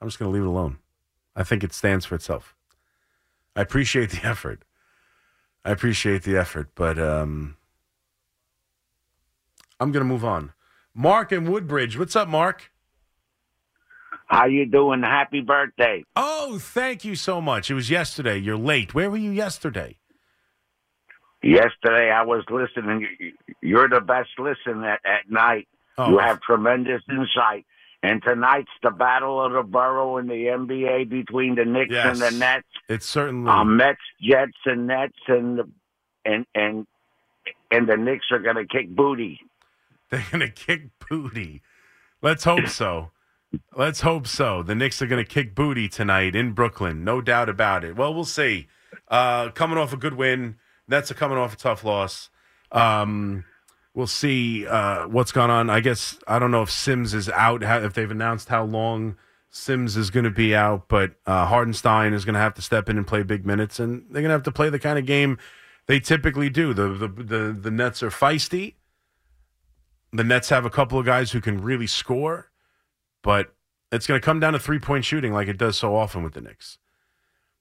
I'm 0.01 0.07
just 0.07 0.19
going 0.19 0.29
to 0.29 0.33
leave 0.33 0.43
it 0.43 0.49
alone. 0.49 0.77
I 1.35 1.43
think 1.43 1.63
it 1.63 1.73
stands 1.73 2.05
for 2.05 2.15
itself. 2.15 2.55
I 3.55 3.61
appreciate 3.61 4.11
the 4.11 4.21
effort. 4.27 4.63
I 5.65 5.71
appreciate 5.71 6.23
the 6.23 6.37
effort, 6.37 6.71
but 6.75 6.99
um, 6.99 7.55
I'm 9.79 9.91
going 9.91 10.05
to 10.05 10.09
move 10.09 10.25
on. 10.25 10.51
Mark 10.93 11.31
and 11.31 11.47
Woodbridge, 11.47 11.97
what's 11.97 12.15
up, 12.15 12.27
Mark? 12.27 12.71
How 14.25 14.45
you 14.45 14.65
doing? 14.65 15.03
Happy 15.03 15.41
birthday. 15.41 16.03
Oh, 16.15 16.57
thank 16.59 17.05
you 17.05 17.15
so 17.15 17.39
much. 17.39 17.69
It 17.71 17.75
was 17.75 17.89
yesterday. 17.89 18.37
You're 18.37 18.57
late. 18.57 18.93
Where 18.93 19.09
were 19.09 19.17
you 19.17 19.31
yesterday? 19.31 19.97
Yesterday 21.43 22.09
I 22.11 22.23
was 22.23 22.43
listening. 22.49 23.07
You're 23.61 23.89
the 23.89 24.01
best 24.01 24.29
listen 24.39 24.83
at, 24.83 25.01
at 25.05 25.29
night. 25.29 25.67
Oh, 25.97 26.09
You 26.11 26.17
have 26.19 26.41
tremendous 26.41 27.01
insight. 27.09 27.65
And 28.01 28.21
tonight's 28.21 28.71
the 28.81 28.91
battle 28.91 29.43
of 29.43 29.53
the 29.53 29.63
borough 29.63 30.17
in 30.17 30.27
the 30.27 30.33
NBA 30.47 31.09
between 31.09 31.55
the 31.55 31.63
Knicks 31.65 31.91
Yes. 31.93 32.05
and 32.07 32.21
the 32.21 32.37
Nets. 32.37 32.67
it's 32.89 33.05
certainly. 33.05 33.49
Um, 33.49 33.77
Mets, 33.77 33.99
Jets, 34.21 34.57
and 34.65 34.87
Nets, 34.87 35.13
and 35.27 35.59
the, 35.59 35.69
and 36.25 36.45
and 36.53 36.85
and 37.71 37.87
the 37.87 37.95
Knicks 37.95 38.25
are 38.31 38.39
going 38.39 38.57
to 38.57 38.65
kick 38.65 38.93
booty. 38.93 39.39
They're 40.09 40.25
going 40.31 40.41
to 40.41 40.49
kick 40.49 40.89
booty. 41.09 41.61
Let's 42.21 42.43
hope 42.43 42.67
so. 42.67 43.11
Let's 43.75 44.01
hope 44.01 44.27
so. 44.27 44.63
The 44.63 44.75
Knicks 44.75 45.01
are 45.01 45.07
going 45.07 45.23
to 45.23 45.29
kick 45.29 45.55
booty 45.55 45.87
tonight 45.87 46.35
in 46.35 46.51
Brooklyn. 46.51 47.03
No 47.05 47.21
doubt 47.21 47.47
about 47.49 47.83
it. 47.85 47.95
Well, 47.95 48.13
we'll 48.13 48.25
see. 48.25 48.67
Uh, 49.07 49.49
coming 49.51 49.77
off 49.77 49.93
a 49.93 49.97
good 49.97 50.13
win. 50.15 50.57
Nets 50.87 51.11
are 51.11 51.15
coming 51.15 51.37
off 51.37 51.53
a 51.53 51.57
tough 51.57 51.83
loss. 51.83 52.29
Um, 52.71 53.45
we'll 53.93 54.07
see 54.07 54.67
uh, 54.67 55.07
what's 55.07 55.31
going 55.31 55.49
on. 55.49 55.69
I 55.69 55.79
guess 55.79 56.17
I 56.27 56.39
don't 56.39 56.51
know 56.51 56.63
if 56.63 56.71
Sims 56.71 57.13
is 57.13 57.29
out, 57.29 57.63
if 57.63 57.93
they've 57.93 58.09
announced 58.09 58.49
how 58.49 58.63
long 58.63 59.15
Sims 59.49 59.95
is 59.97 60.09
going 60.09 60.25
to 60.25 60.31
be 60.31 60.55
out, 60.55 60.87
but 60.87 61.15
uh, 61.25 61.45
Hartenstein 61.45 62.13
is 62.13 62.25
going 62.25 62.33
to 62.33 62.39
have 62.39 62.55
to 62.55 62.61
step 62.61 62.89
in 62.89 62.97
and 62.97 63.05
play 63.05 63.23
big 63.23 63.45
minutes, 63.45 63.79
and 63.79 64.05
they're 64.09 64.21
going 64.21 64.29
to 64.29 64.33
have 64.33 64.43
to 64.43 64.51
play 64.51 64.69
the 64.69 64.79
kind 64.79 64.97
of 64.97 65.05
game 65.05 65.37
they 65.85 65.99
typically 65.99 66.49
do. 66.49 66.73
The, 66.73 66.87
the, 66.89 67.07
the, 67.07 67.57
the 67.59 67.71
Nets 67.71 68.01
are 68.01 68.09
feisty 68.09 68.75
the 70.13 70.23
Nets 70.23 70.49
have 70.49 70.63
a 70.63 70.69
couple 70.69 70.99
of 70.99 71.05
guys 71.05 71.31
who 71.31 71.41
can 71.41 71.61
really 71.61 71.87
score, 71.87 72.51
but 73.23 73.53
it's 73.91 74.05
going 74.05 74.21
to 74.21 74.23
come 74.23 74.39
down 74.39 74.53
to 74.53 74.59
three 74.59 74.79
point 74.79 75.03
shooting 75.03 75.33
like 75.33 75.47
it 75.47 75.57
does 75.57 75.75
so 75.75 75.95
often 75.95 76.23
with 76.23 76.33
the 76.33 76.41
Knicks. 76.41 76.77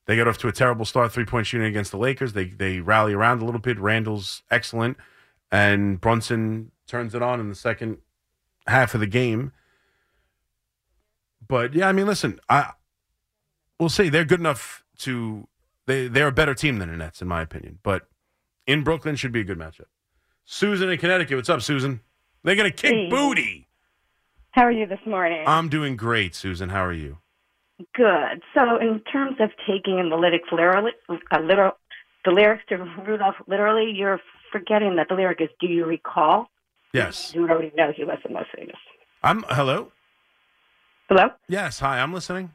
They 0.07 0.17
get 0.17 0.27
off 0.27 0.39
to 0.39 0.49
a 0.49 0.53
terrible 0.53 0.85
start, 0.85 1.13
three 1.13 1.25
point 1.25 1.47
shooting 1.47 1.67
against 1.67 1.91
the 1.93 1.99
Lakers. 1.99 2.33
They 2.33 2.47
they 2.47 2.81
rally 2.81 3.13
around 3.13 3.41
a 3.41 3.45
little 3.45 3.61
bit. 3.61 3.79
Randle's 3.79 4.43
excellent, 4.51 4.97
and 5.51 6.01
Brunson 6.01 6.73
turns 6.87 7.15
it 7.15 7.23
on 7.23 7.39
in 7.41 7.49
the 7.49 7.55
second 7.55 7.99
half 8.67 8.95
of 8.95 9.01
the 9.01 9.07
game. 9.07 9.53
But 11.47 11.75
yeah, 11.75 11.89
I 11.89 11.93
mean, 11.93 12.07
listen, 12.07 12.41
I 12.49 12.71
we'll 13.79 13.89
see. 13.89 14.09
They're 14.09 14.25
good 14.25 14.41
enough 14.41 14.85
to 14.99 15.47
they 15.87 16.09
they're 16.09 16.29
a 16.29 16.33
better 16.33 16.55
team 16.55 16.79
than 16.79 16.91
the 16.91 16.97
Nets 16.97 17.23
in 17.23 17.29
my 17.29 17.43
opinion. 17.43 17.79
But 17.83 18.09
in 18.67 18.83
Brooklyn 18.83 19.17
should 19.17 19.33
be 19.33 19.41
a 19.41 19.45
good 19.45 19.59
matchup. 19.59 19.87
Susan 20.45 20.91
in 20.91 20.99
Connecticut, 20.99 21.37
what's 21.37 21.49
up, 21.49 21.63
Susan? 21.63 22.01
They're 22.43 22.57
gonna 22.57 22.71
kick 22.73 22.93
Hey. 22.93 23.09
booty. 23.09 23.69
How 24.51 24.63
are 24.65 24.73
you 24.73 24.87
this 24.87 25.01
morning? 25.07 25.45
I'm 25.47 25.69
doing 25.69 25.97
great, 25.97 26.35
Susan. 26.35 26.69
How 26.69 26.85
are 26.85 26.93
you? 26.93 27.19
Good. 27.95 28.43
So, 28.55 28.77
in 28.79 29.01
terms 29.13 29.37
of 29.41 29.51
taking 29.67 29.99
in 29.99 30.09
the 30.11 30.17
lyrics 30.17 30.49
literally, 30.53 30.93
uh, 31.09 31.41
literal, 31.41 31.73
the 32.25 32.31
lyrics 32.31 32.65
to 32.69 32.77
Rudolph 32.77 33.37
literally, 33.47 33.91
you're 33.95 34.21
forgetting 34.51 34.97
that 34.97 35.09
the 35.09 35.15
lyric 35.15 35.41
is 35.41 35.49
"Do 35.61 35.67
you 35.67 35.85
recall?" 35.87 36.49
Yes. 36.93 37.33
You 37.35 37.49
already 37.49 37.73
know 37.77 37.93
he 37.97 38.05
was 38.05 38.19
the 38.23 38.33
most 38.33 38.49
famous. 38.55 38.77
I'm 39.23 39.43
hello. 39.49 39.91
Hello. 41.09 41.31
Yes, 41.49 41.79
hi. 41.81 41.99
I'm 42.01 42.13
listening. 42.13 42.53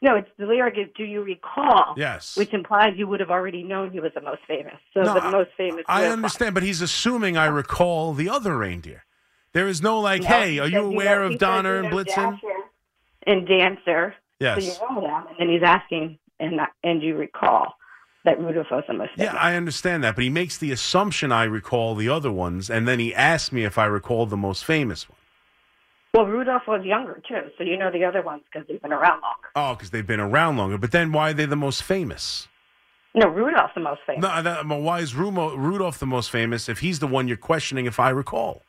No, 0.00 0.16
it's 0.16 0.28
the 0.38 0.46
lyric 0.46 0.74
is 0.78 0.88
"Do 0.96 1.04
you 1.04 1.22
recall?" 1.22 1.94
Yes. 1.96 2.36
which 2.36 2.52
implies 2.52 2.94
you 2.96 3.06
would 3.06 3.20
have 3.20 3.30
already 3.30 3.62
known 3.62 3.90
he 3.92 4.00
was 4.00 4.12
the 4.14 4.20
most 4.20 4.40
famous. 4.48 4.74
So 4.94 5.02
No, 5.02 5.14
the 5.14 5.22
I- 5.24 5.30
most 5.30 5.50
famous. 5.56 5.84
I 5.86 6.06
understand, 6.06 6.54
but 6.54 6.62
he's 6.62 6.80
assuming 6.80 7.36
I 7.36 7.46
recall 7.46 8.12
the 8.14 8.28
other 8.28 8.56
reindeer. 8.56 9.04
There 9.52 9.68
is 9.68 9.82
no 9.82 10.00
like, 10.00 10.22
No, 10.22 10.28
hey, 10.28 10.52
he 10.52 10.60
are 10.60 10.66
you 10.66 10.72
know- 10.80 10.86
aware 10.86 11.22
of 11.22 11.38
Donner 11.38 11.76
and 11.78 11.88
Blitzen? 11.92 12.32
Dasher 12.40 12.62
And 13.26 13.46
Dancer. 13.46 14.14
Yes. 14.42 14.76
So 14.76 14.86
you 14.86 14.94
know 14.94 15.00
them, 15.00 15.26
and 15.28 15.36
then 15.38 15.48
he's 15.48 15.62
asking, 15.62 16.18
and 16.40 16.60
and 16.82 17.02
you 17.02 17.16
recall 17.16 17.74
that 18.24 18.38
Rudolph 18.38 18.68
was 18.70 18.84
the 18.86 18.94
most 18.94 19.10
Yeah. 19.16 19.34
I 19.34 19.54
understand 19.56 20.04
that, 20.04 20.14
but 20.14 20.22
he 20.22 20.30
makes 20.30 20.58
the 20.58 20.70
assumption 20.70 21.32
I 21.32 21.44
recall 21.44 21.94
the 21.94 22.08
other 22.08 22.30
ones, 22.30 22.70
and 22.70 22.86
then 22.86 22.98
he 22.98 23.14
asks 23.14 23.52
me 23.52 23.64
if 23.64 23.78
I 23.78 23.86
recall 23.86 24.26
the 24.26 24.36
most 24.36 24.64
famous 24.64 25.08
one. 25.08 25.18
Well, 26.14 26.26
Rudolph 26.26 26.62
was 26.68 26.84
younger 26.84 27.22
too, 27.26 27.50
so 27.56 27.64
you 27.64 27.76
know 27.76 27.90
the 27.90 28.04
other 28.04 28.22
ones 28.22 28.42
because 28.52 28.68
they've 28.68 28.82
been 28.82 28.92
around 28.92 29.22
longer. 29.22 29.48
Oh, 29.56 29.74
because 29.74 29.90
they've 29.90 30.06
been 30.06 30.20
around 30.20 30.56
longer. 30.56 30.78
But 30.78 30.92
then 30.92 31.10
why 31.10 31.30
are 31.30 31.32
they 31.32 31.46
the 31.46 31.56
most 31.56 31.82
famous? 31.82 32.48
No, 33.14 33.28
Rudolph's 33.28 33.74
the 33.74 33.80
most 33.80 34.00
famous. 34.06 34.22
No, 34.22 34.42
that, 34.42 34.68
but 34.68 34.80
why 34.80 35.00
is 35.00 35.14
Rumo, 35.14 35.56
Rudolph 35.56 35.98
the 35.98 36.06
most 36.06 36.30
famous 36.30 36.68
if 36.68 36.78
he's 36.80 36.98
the 36.98 37.06
one 37.06 37.28
you're 37.28 37.36
questioning 37.36 37.86
if 37.86 37.98
I 37.98 38.10
recall? 38.10 38.62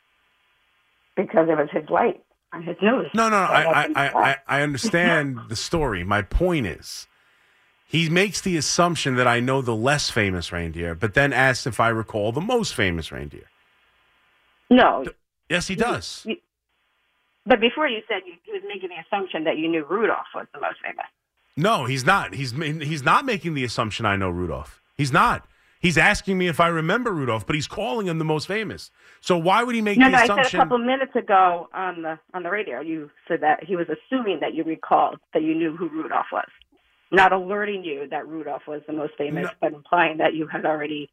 because 1.15 1.47
it 1.49 1.57
was 1.57 1.69
his 1.71 1.89
light 1.89 2.23
nose. 2.59 3.07
No, 3.13 3.29
no, 3.29 3.29
no 3.29 3.35
I, 3.37 3.63
I, 3.63 3.87
I, 3.95 4.07
I. 4.29 4.37
I 4.47 4.61
understand 4.61 5.39
the 5.49 5.55
story. 5.55 6.03
My 6.03 6.21
point 6.21 6.67
is, 6.67 7.07
he 7.85 8.09
makes 8.09 8.41
the 8.41 8.57
assumption 8.57 9.15
that 9.15 9.27
I 9.27 9.39
know 9.39 9.61
the 9.61 9.75
less 9.75 10.09
famous 10.09 10.51
reindeer, 10.51 10.95
but 10.95 11.13
then 11.13 11.33
asks 11.33 11.65
if 11.67 11.79
I 11.79 11.89
recall 11.89 12.31
the 12.31 12.41
most 12.41 12.73
famous 12.75 13.11
reindeer. 13.11 13.45
no, 14.69 15.05
Yes, 15.49 15.67
he 15.67 15.75
does. 15.75 16.23
you- 16.25 16.37
but 17.45 17.59
before 17.59 17.87
you 17.89 17.99
said 18.07 18.21
you, 18.25 18.33
he 18.43 18.53
was 18.53 18.61
making 18.65 18.89
the 18.89 18.95
assumption 19.05 19.43
that 19.43 19.57
you 19.57 19.67
knew 19.67 19.83
Rudolph 19.85 20.27
was 20.33 20.47
the 20.53 20.61
most 20.61 20.77
famous. 20.81 21.05
No, 21.57 21.85
he's 21.85 22.05
not. 22.05 22.33
He's 22.33 22.51
he's 22.53 23.03
not 23.03 23.25
making 23.25 23.53
the 23.53 23.63
assumption 23.65 24.05
I 24.05 24.15
know 24.15 24.29
Rudolph. 24.29 24.81
He's 24.95 25.11
not. 25.11 25.45
He's 25.83 25.97
asking 25.97 26.37
me 26.37 26.47
if 26.47 26.59
I 26.61 26.69
remember 26.69 27.11
Rudolph, 27.11 27.45
but 27.45 27.55
he's 27.55 27.67
calling 27.67 28.07
him 28.07 28.17
the 28.17 28.23
most 28.25 28.47
famous. 28.47 28.89
So 29.21 29.37
why 29.37 29.63
would 29.63 29.75
he 29.75 29.81
make 29.81 29.97
No, 29.99 30.05
the 30.05 30.11
no, 30.11 30.17
I 30.17 30.27
said 30.27 30.39
a 30.39 30.49
couple 30.49 30.77
minutes 30.77 31.13
ago 31.15 31.67
on 31.73 32.01
the 32.01 32.17
on 32.33 32.41
the 32.43 32.49
radio. 32.49 32.79
You 32.79 33.11
said 33.27 33.41
that 33.41 33.63
he 33.65 33.75
was 33.75 33.87
assuming 33.89 34.39
that 34.39 34.53
you 34.55 34.63
recalled 34.63 35.19
that 35.33 35.43
you 35.43 35.53
knew 35.53 35.75
who 35.75 35.89
Rudolph 35.89 36.27
was, 36.31 36.47
not 37.11 37.33
alerting 37.33 37.83
you 37.83 38.07
that 38.09 38.25
Rudolph 38.27 38.63
was 38.65 38.81
the 38.87 38.93
most 38.93 39.13
famous, 39.17 39.43
No. 39.43 39.49
but 39.61 39.73
implying 39.73 40.17
that 40.19 40.33
you 40.33 40.47
had 40.47 40.65
already 40.65 41.09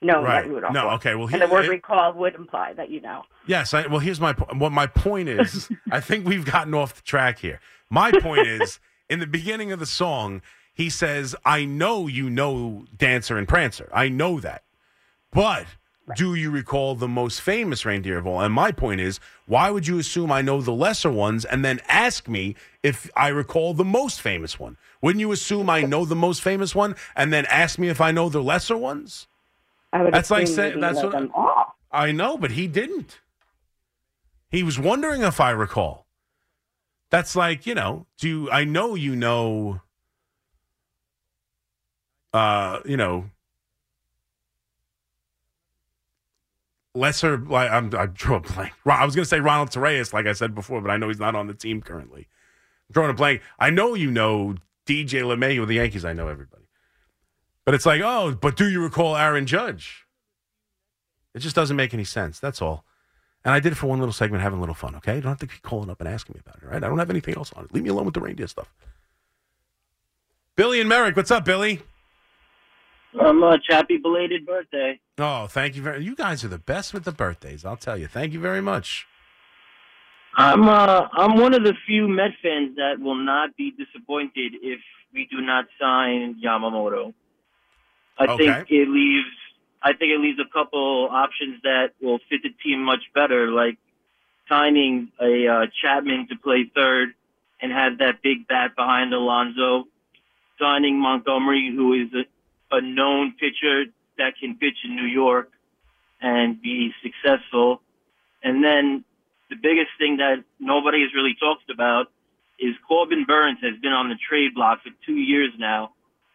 known 0.00 0.22
Right. 0.24 0.44
that 0.44 0.50
Rudolph. 0.50 0.72
No, 0.72 0.86
was. 0.86 0.94
okay, 0.96 1.14
well, 1.16 1.24
and 1.26 1.34
here- 1.36 1.46
the 1.48 1.52
word 1.52 1.64
it- 1.64 1.70
recall 1.70 2.12
would 2.12 2.36
imply 2.36 2.74
that 2.74 2.90
you 2.90 3.00
know. 3.00 3.24
Yes. 3.46 3.74
I, 3.74 3.88
well, 3.88 3.98
here's 3.98 4.20
my 4.20 4.34
what 4.34 4.70
my 4.70 4.86
point 4.86 5.28
is. 5.28 5.68
I 5.90 5.98
think 5.98 6.26
we've 6.26 6.44
gotten 6.44 6.74
off 6.74 6.94
the 6.94 7.02
track 7.02 7.40
here. 7.40 7.58
My 7.90 8.12
point 8.12 8.46
is, 8.46 8.78
in 9.10 9.18
the 9.18 9.26
beginning 9.26 9.72
of 9.72 9.80
the 9.80 9.86
song, 9.86 10.42
he 10.76 10.90
says, 10.90 11.34
"I 11.44 11.64
know 11.64 12.06
you 12.06 12.28
know 12.30 12.84
Dancer 12.96 13.36
and 13.36 13.48
Prancer. 13.48 13.88
I 13.92 14.08
know 14.08 14.38
that, 14.40 14.62
but." 15.32 15.66
Do 16.14 16.36
you 16.36 16.52
recall 16.52 16.94
the 16.94 17.08
most 17.08 17.40
famous 17.40 17.84
reindeer 17.84 18.16
of 18.16 18.28
all? 18.28 18.40
And 18.40 18.54
my 18.54 18.70
point 18.70 19.00
is, 19.00 19.18
why 19.46 19.72
would 19.72 19.88
you 19.88 19.98
assume 19.98 20.30
I 20.30 20.40
know 20.40 20.60
the 20.60 20.70
lesser 20.70 21.10
ones 21.10 21.44
and 21.44 21.64
then 21.64 21.80
ask 21.88 22.28
me 22.28 22.54
if 22.84 23.10
I 23.16 23.26
recall 23.26 23.74
the 23.74 23.84
most 23.84 24.20
famous 24.20 24.56
one? 24.56 24.76
Wouldn't 25.02 25.18
you 25.18 25.32
assume 25.32 25.68
I 25.68 25.82
know 25.82 26.04
the 26.04 26.14
most 26.14 26.42
famous 26.42 26.76
one 26.76 26.94
and 27.16 27.32
then 27.32 27.44
ask 27.46 27.76
me 27.76 27.88
if 27.88 28.00
I 28.00 28.12
know 28.12 28.28
the 28.28 28.40
lesser 28.40 28.76
ones? 28.76 29.26
I 29.92 30.02
would 30.02 30.14
That's 30.14 30.30
like 30.30 30.46
saying- 30.46 30.78
that's 30.78 31.02
what- 31.02 31.10
them 31.10 31.32
all. 31.34 31.74
I 31.90 32.12
know, 32.12 32.38
but 32.38 32.52
he 32.52 32.68
didn't. 32.68 33.18
He 34.48 34.62
was 34.62 34.78
wondering 34.78 35.22
if 35.22 35.40
I 35.40 35.50
recall. 35.50 36.06
That's 37.10 37.34
like, 37.34 37.66
you 37.66 37.74
know, 37.74 38.06
do 38.16 38.28
you, 38.28 38.50
I 38.52 38.62
know 38.62 38.94
you 38.94 39.16
know 39.16 39.80
uh, 42.36 42.80
you 42.84 42.96
know, 42.96 43.30
lesser 46.94 47.38
like 47.38 47.70
I'm 47.70 47.94
I 47.94 48.06
drew 48.06 48.36
a 48.36 48.40
blank. 48.40 48.72
I 48.84 49.04
was 49.04 49.14
going 49.14 49.24
to 49.24 49.28
say 49.28 49.40
Ronald 49.40 49.70
Torreyes 49.70 50.12
like 50.12 50.26
I 50.26 50.32
said 50.32 50.54
before, 50.54 50.80
but 50.80 50.90
I 50.90 50.96
know 50.96 51.08
he's 51.08 51.18
not 51.18 51.34
on 51.34 51.46
the 51.46 51.54
team 51.54 51.82
currently. 51.82 52.28
I'm 52.88 52.92
drawing 52.92 53.10
a 53.10 53.14
blank. 53.14 53.42
I 53.58 53.70
know 53.70 53.94
you 53.94 54.10
know 54.10 54.56
DJ 54.86 55.22
LeMahieu 55.22 55.60
with 55.60 55.68
the 55.68 55.76
Yankees. 55.76 56.04
I 56.04 56.12
know 56.12 56.28
everybody. 56.28 56.64
But 57.64 57.74
it's 57.74 57.86
like, 57.86 58.00
oh, 58.00 58.36
but 58.40 58.56
do 58.56 58.68
you 58.68 58.80
recall 58.80 59.16
Aaron 59.16 59.46
Judge? 59.46 60.06
It 61.34 61.40
just 61.40 61.56
doesn't 61.56 61.76
make 61.76 61.92
any 61.92 62.04
sense. 62.04 62.38
That's 62.38 62.62
all. 62.62 62.84
And 63.44 63.52
I 63.52 63.60
did 63.60 63.72
it 63.72 63.76
for 63.76 63.86
one 63.86 63.98
little 63.98 64.12
segment, 64.12 64.42
having 64.42 64.58
a 64.58 64.60
little 64.60 64.74
fun. 64.74 64.94
Okay, 64.96 65.14
don't 65.14 65.30
have 65.30 65.38
to 65.38 65.46
keep 65.46 65.62
calling 65.62 65.90
up 65.90 66.00
and 66.00 66.08
asking 66.08 66.34
me 66.34 66.40
about 66.46 66.62
it. 66.62 66.66
Right? 66.66 66.82
I 66.82 66.88
don't 66.88 66.98
have 66.98 67.10
anything 67.10 67.36
else 67.36 67.52
on 67.54 67.64
it. 67.64 67.74
Leave 67.74 67.84
me 67.84 67.90
alone 67.90 68.04
with 68.04 68.14
the 68.14 68.20
reindeer 68.20 68.46
stuff. 68.46 68.72
Billy 70.54 70.80
and 70.80 70.88
Merrick, 70.88 71.16
what's 71.16 71.30
up, 71.30 71.44
Billy? 71.44 71.82
Um, 73.18 73.40
much 73.40 73.64
happy 73.68 73.96
belated 73.96 74.44
birthday. 74.46 75.00
Oh, 75.18 75.46
thank 75.46 75.76
you 75.76 75.82
very. 75.82 76.04
You 76.04 76.14
guys 76.14 76.44
are 76.44 76.48
the 76.48 76.58
best 76.58 76.92
with 76.92 77.04
the 77.04 77.12
birthdays. 77.12 77.64
I'll 77.64 77.76
tell 77.76 77.96
you. 77.96 78.06
Thank 78.06 78.32
you 78.32 78.40
very 78.40 78.60
much. 78.60 79.06
I'm 80.38 80.68
uh 80.68 81.08
I'm 81.12 81.38
one 81.38 81.54
of 81.54 81.64
the 81.64 81.72
few 81.86 82.08
Met 82.08 82.32
fans 82.42 82.76
that 82.76 83.00
will 83.00 83.14
not 83.14 83.56
be 83.56 83.70
disappointed 83.72 84.52
if 84.60 84.80
we 85.14 85.26
do 85.30 85.40
not 85.40 85.64
sign 85.80 86.36
Yamamoto. 86.44 87.14
I 88.18 88.26
Okay. 88.26 88.36
think 88.44 88.70
it 88.70 88.88
leaves 88.88 89.28
I 89.82 89.92
think 89.94 90.10
it 90.12 90.20
leaves 90.20 90.38
a 90.38 90.52
couple 90.52 91.08
options 91.10 91.62
that 91.62 91.92
will 92.02 92.18
fit 92.28 92.42
the 92.42 92.50
team 92.62 92.82
much 92.82 93.02
better, 93.14 93.48
like 93.50 93.78
signing 94.48 95.10
a 95.20 95.46
uh, 95.46 95.66
Chapman 95.80 96.26
to 96.28 96.36
play 96.36 96.70
third 96.74 97.14
and 97.62 97.72
have 97.72 97.98
that 97.98 98.20
big 98.22 98.46
bat 98.48 98.76
behind 98.76 99.14
Alonso, 99.14 99.84
signing 100.58 100.98
Montgomery, 100.98 101.72
who 101.74 101.94
is 101.94 102.08
a, 102.14 102.24
a 102.70 102.80
known 102.80 103.34
pitcher 103.38 103.84
that 104.18 104.34
can 104.40 104.56
pitch 104.56 104.78
in 104.84 104.96
New 104.96 105.04
York 105.06 105.50
and 106.20 106.60
be 106.60 106.92
successful, 107.02 107.80
and 108.42 108.64
then 108.64 109.04
the 109.50 109.56
biggest 109.56 109.90
thing 109.98 110.16
that 110.16 110.42
nobody 110.58 111.02
has 111.02 111.10
really 111.14 111.36
talked 111.38 111.70
about 111.70 112.06
is 112.58 112.74
Corbin 112.88 113.24
Burnes 113.26 113.58
has 113.62 113.78
been 113.80 113.92
on 113.92 114.08
the 114.08 114.16
trade 114.28 114.54
block 114.54 114.82
for 114.82 114.90
two 115.04 115.14
years 115.16 115.50
now, 115.58 115.92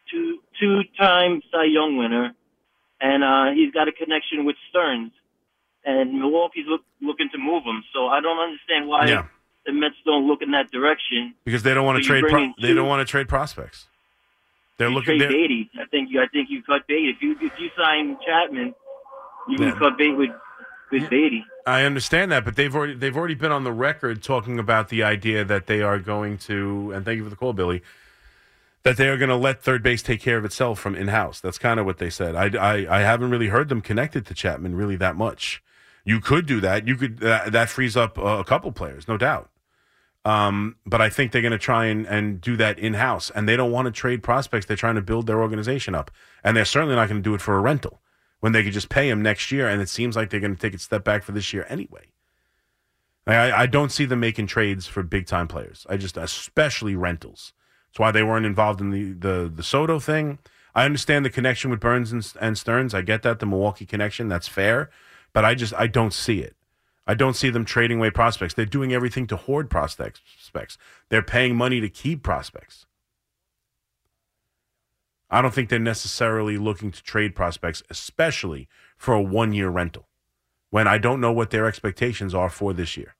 two 0.10 0.40
two 0.60 0.82
time 0.98 1.42
Cy 1.52 1.66
Young 1.66 1.98
winner, 1.98 2.34
and 3.02 3.24
uh, 3.24 3.52
he's 3.54 3.72
got 3.74 3.88
a 3.88 3.92
connection 3.92 4.46
with 4.46 4.56
Stearns, 4.70 5.12
and 5.84 6.14
Milwaukee's 6.20 6.66
look, 6.68 6.82
looking 7.02 7.30
to 7.32 7.38
move 7.40 7.64
him. 7.64 7.84
So 7.94 8.08
I 8.08 8.22
don't 8.22 8.38
understand 8.40 8.88
why 8.88 9.08
Yeah. 9.08 9.26
the 9.66 9.74
Mets 9.74 9.96
don't 10.06 10.28
look 10.28 10.42
in 10.44 10.52
that 10.52 10.70
direction. 10.72 11.34
Because 11.44 11.64
they 11.64 11.74
don't 11.74 11.86
want 11.86 11.98
So 11.98 12.14
to 12.14 12.20
trade. 12.22 12.30
Pro- 12.30 12.54
they 12.62 12.74
don't 12.76 12.88
want 12.88 13.06
to 13.06 13.10
trade 13.10 13.28
prospects. 13.28 13.88
They're 14.82 14.90
You 14.90 14.96
looking. 14.96 15.20
trade 15.20 15.22
They're, 15.22 15.30
Baty. 15.30 15.70
I 15.80 15.86
think 15.86 16.10
you. 16.12 16.22
I 16.22 16.28
think 16.28 16.50
you 16.50 16.64
cut 16.64 16.88
Baty. 16.88 17.10
If 17.10 17.22
you 17.22 17.36
if 17.40 17.54
you 17.60 17.70
sign 17.78 18.18
Chapman, 18.26 18.74
you 19.48 19.58
Yeah. 19.60 19.70
can 19.72 19.80
cut 19.80 19.96
Baty 19.98 20.14
with 20.14 20.32
with 20.92 21.08
Baty. 21.08 21.46
I 21.68 21.84
understand 21.84 22.32
that, 22.32 22.44
but 22.44 22.56
they've 22.56 22.76
already 22.76 22.96
they've 22.96 23.16
already 23.16 23.36
been 23.36 23.52
on 23.52 23.64
the 23.64 23.72
record 23.72 24.24
talking 24.24 24.58
about 24.58 24.90
the 24.90 25.04
idea 25.04 25.46
that 25.46 25.68
they 25.68 25.84
are 25.84 26.00
going 26.00 26.40
to. 26.50 26.92
And 26.96 27.06
thank 27.06 27.18
you 27.18 27.24
for 27.24 27.30
the 27.30 27.36
call, 27.36 27.54
Billy. 27.54 27.84
That 28.82 28.98
they 28.98 29.08
are 29.10 29.18
going 29.18 29.30
to 29.30 29.36
let 29.36 29.62
third 29.62 29.84
base 29.84 30.02
take 30.02 30.20
care 30.20 30.38
of 30.40 30.46
itself 30.46 30.80
from 30.80 30.96
in 30.96 31.10
house. 31.10 31.40
That's 31.40 31.60
kind 31.60 31.80
of 31.80 31.86
what 31.86 32.00
they 32.00 32.10
said. 32.10 32.36
I, 32.36 32.46
I 32.58 32.98
I 32.98 33.00
haven't 33.02 33.30
really 33.30 33.50
heard 33.50 33.70
them 33.70 33.82
connected 33.82 34.26
to 34.26 34.34
Chapman 34.34 34.74
really 34.74 34.96
that 34.96 35.16
much. 35.16 35.62
You 36.04 36.20
could 36.20 36.48
do 36.48 36.60
that. 36.62 36.88
You 36.88 36.96
could 36.96 37.20
that, 37.20 37.52
that 37.52 37.70
frees 37.70 37.96
up 37.96 38.18
uh, 38.18 38.24
a 38.24 38.44
couple 38.44 38.72
players, 38.72 39.08
no 39.08 39.18
doubt. 39.18 39.48
Um, 40.24 40.76
but 40.86 41.02
I 41.02 41.10
think 41.10 41.32
they're 41.32 41.42
going 41.42 41.52
to 41.52 41.58
try 41.58 41.86
and, 41.86 42.06
and 42.06 42.40
do 42.40 42.56
that 42.58 42.78
in 42.78 42.94
house, 42.94 43.32
and 43.32 43.50
they 43.50 43.56
don't 43.56 43.72
want 43.72 43.88
to 43.88 43.92
trade 43.92 44.22
prospects. 44.22 44.68
They're 44.68 44.78
trying 44.78 44.96
to 44.96 45.02
build 45.02 45.26
their 45.28 45.42
organization 45.42 45.96
up, 45.96 46.12
and 46.44 46.56
they're 46.56 46.66
certainly 46.66 46.96
not 46.96 47.10
going 47.10 47.22
to 47.22 47.28
do 47.28 47.34
it 47.34 47.42
for 47.42 47.58
a 47.58 47.62
rental 47.62 48.02
when 48.40 48.52
they 48.52 48.64
could 48.64 48.74
just 48.74 48.90
pay 48.90 49.10
him 49.10 49.22
next 49.22 49.52
year. 49.52 49.68
And 49.68 49.82
it 49.82 49.90
seems 49.90 50.16
like 50.16 50.30
they're 50.30 50.40
going 50.40 50.56
to 50.56 50.62
take 50.62 50.76
a 50.76 50.80
step 50.80 51.04
back 51.04 51.24
for 51.24 51.32
this 51.32 51.54
year 51.54 51.66
anyway. 51.70 52.12
I, 53.26 53.52
I 53.52 53.66
don't 53.66 53.92
see 53.92 54.06
them 54.06 54.20
making 54.20 54.48
trades 54.48 54.88
for 54.88 55.04
big 55.04 55.26
time 55.26 55.48
players. 55.48 55.86
I 55.90 55.98
just, 55.98 56.18
especially 56.18 56.96
rentals. 56.96 57.54
That's 57.90 58.00
why 58.00 58.12
they 58.12 58.24
weren't 58.24 58.46
involved 58.46 58.82
in 58.82 58.90
the 58.90 59.12
the 59.12 59.52
the 59.54 59.64
Soto 59.64 60.00
thing. 60.00 60.40
I 60.74 60.86
understand 60.86 61.26
the 61.26 61.30
connection 61.30 61.70
with 61.70 61.80
Burnes 61.80 62.12
and, 62.12 62.34
and 62.40 62.58
Stearns. 62.58 62.94
I 62.94 63.02
get 63.02 63.24
that 63.24 63.40
the 63.40 63.46
Milwaukee 63.46 63.86
connection. 63.86 64.30
That's 64.30 64.48
fair, 64.48 64.90
but 65.34 65.44
I 65.44 65.56
just 65.56 65.74
I 65.76 65.88
don't 65.88 66.14
see 66.14 66.40
it. 66.40 66.56
I 67.08 67.14
don't 67.14 67.36
see 67.36 67.50
them 67.50 67.66
trading 67.66 67.98
away 67.98 68.12
prospects. 68.12 68.54
They're 68.54 68.66
doing 68.66 68.94
everything 68.94 69.28
to 69.28 69.36
hoard 69.36 69.70
prospects. 69.70 70.22
They're 71.10 71.22
paying 71.22 71.56
money 71.56 71.82
to 71.82 71.90
keep 71.90 72.24
prospects. 72.24 72.86
I 75.30 75.42
don't 75.42 75.54
think 75.54 75.70
they're 75.70 75.80
necessarily 75.80 76.58
looking 76.58 76.92
to 76.92 77.02
trade 77.02 77.36
prospects, 77.36 77.82
especially 77.90 78.68
for 78.98 79.14
a 79.14 79.22
one 79.22 79.54
year 79.54 79.70
rental, 79.70 80.10
when 80.70 80.88
I 80.88 80.98
don't 80.98 81.22
know 81.22 81.32
what 81.32 81.50
their 81.50 81.66
expectations 81.66 82.36
are 82.36 82.50
for 82.50 82.74
this 82.74 82.98
year. 82.98 83.16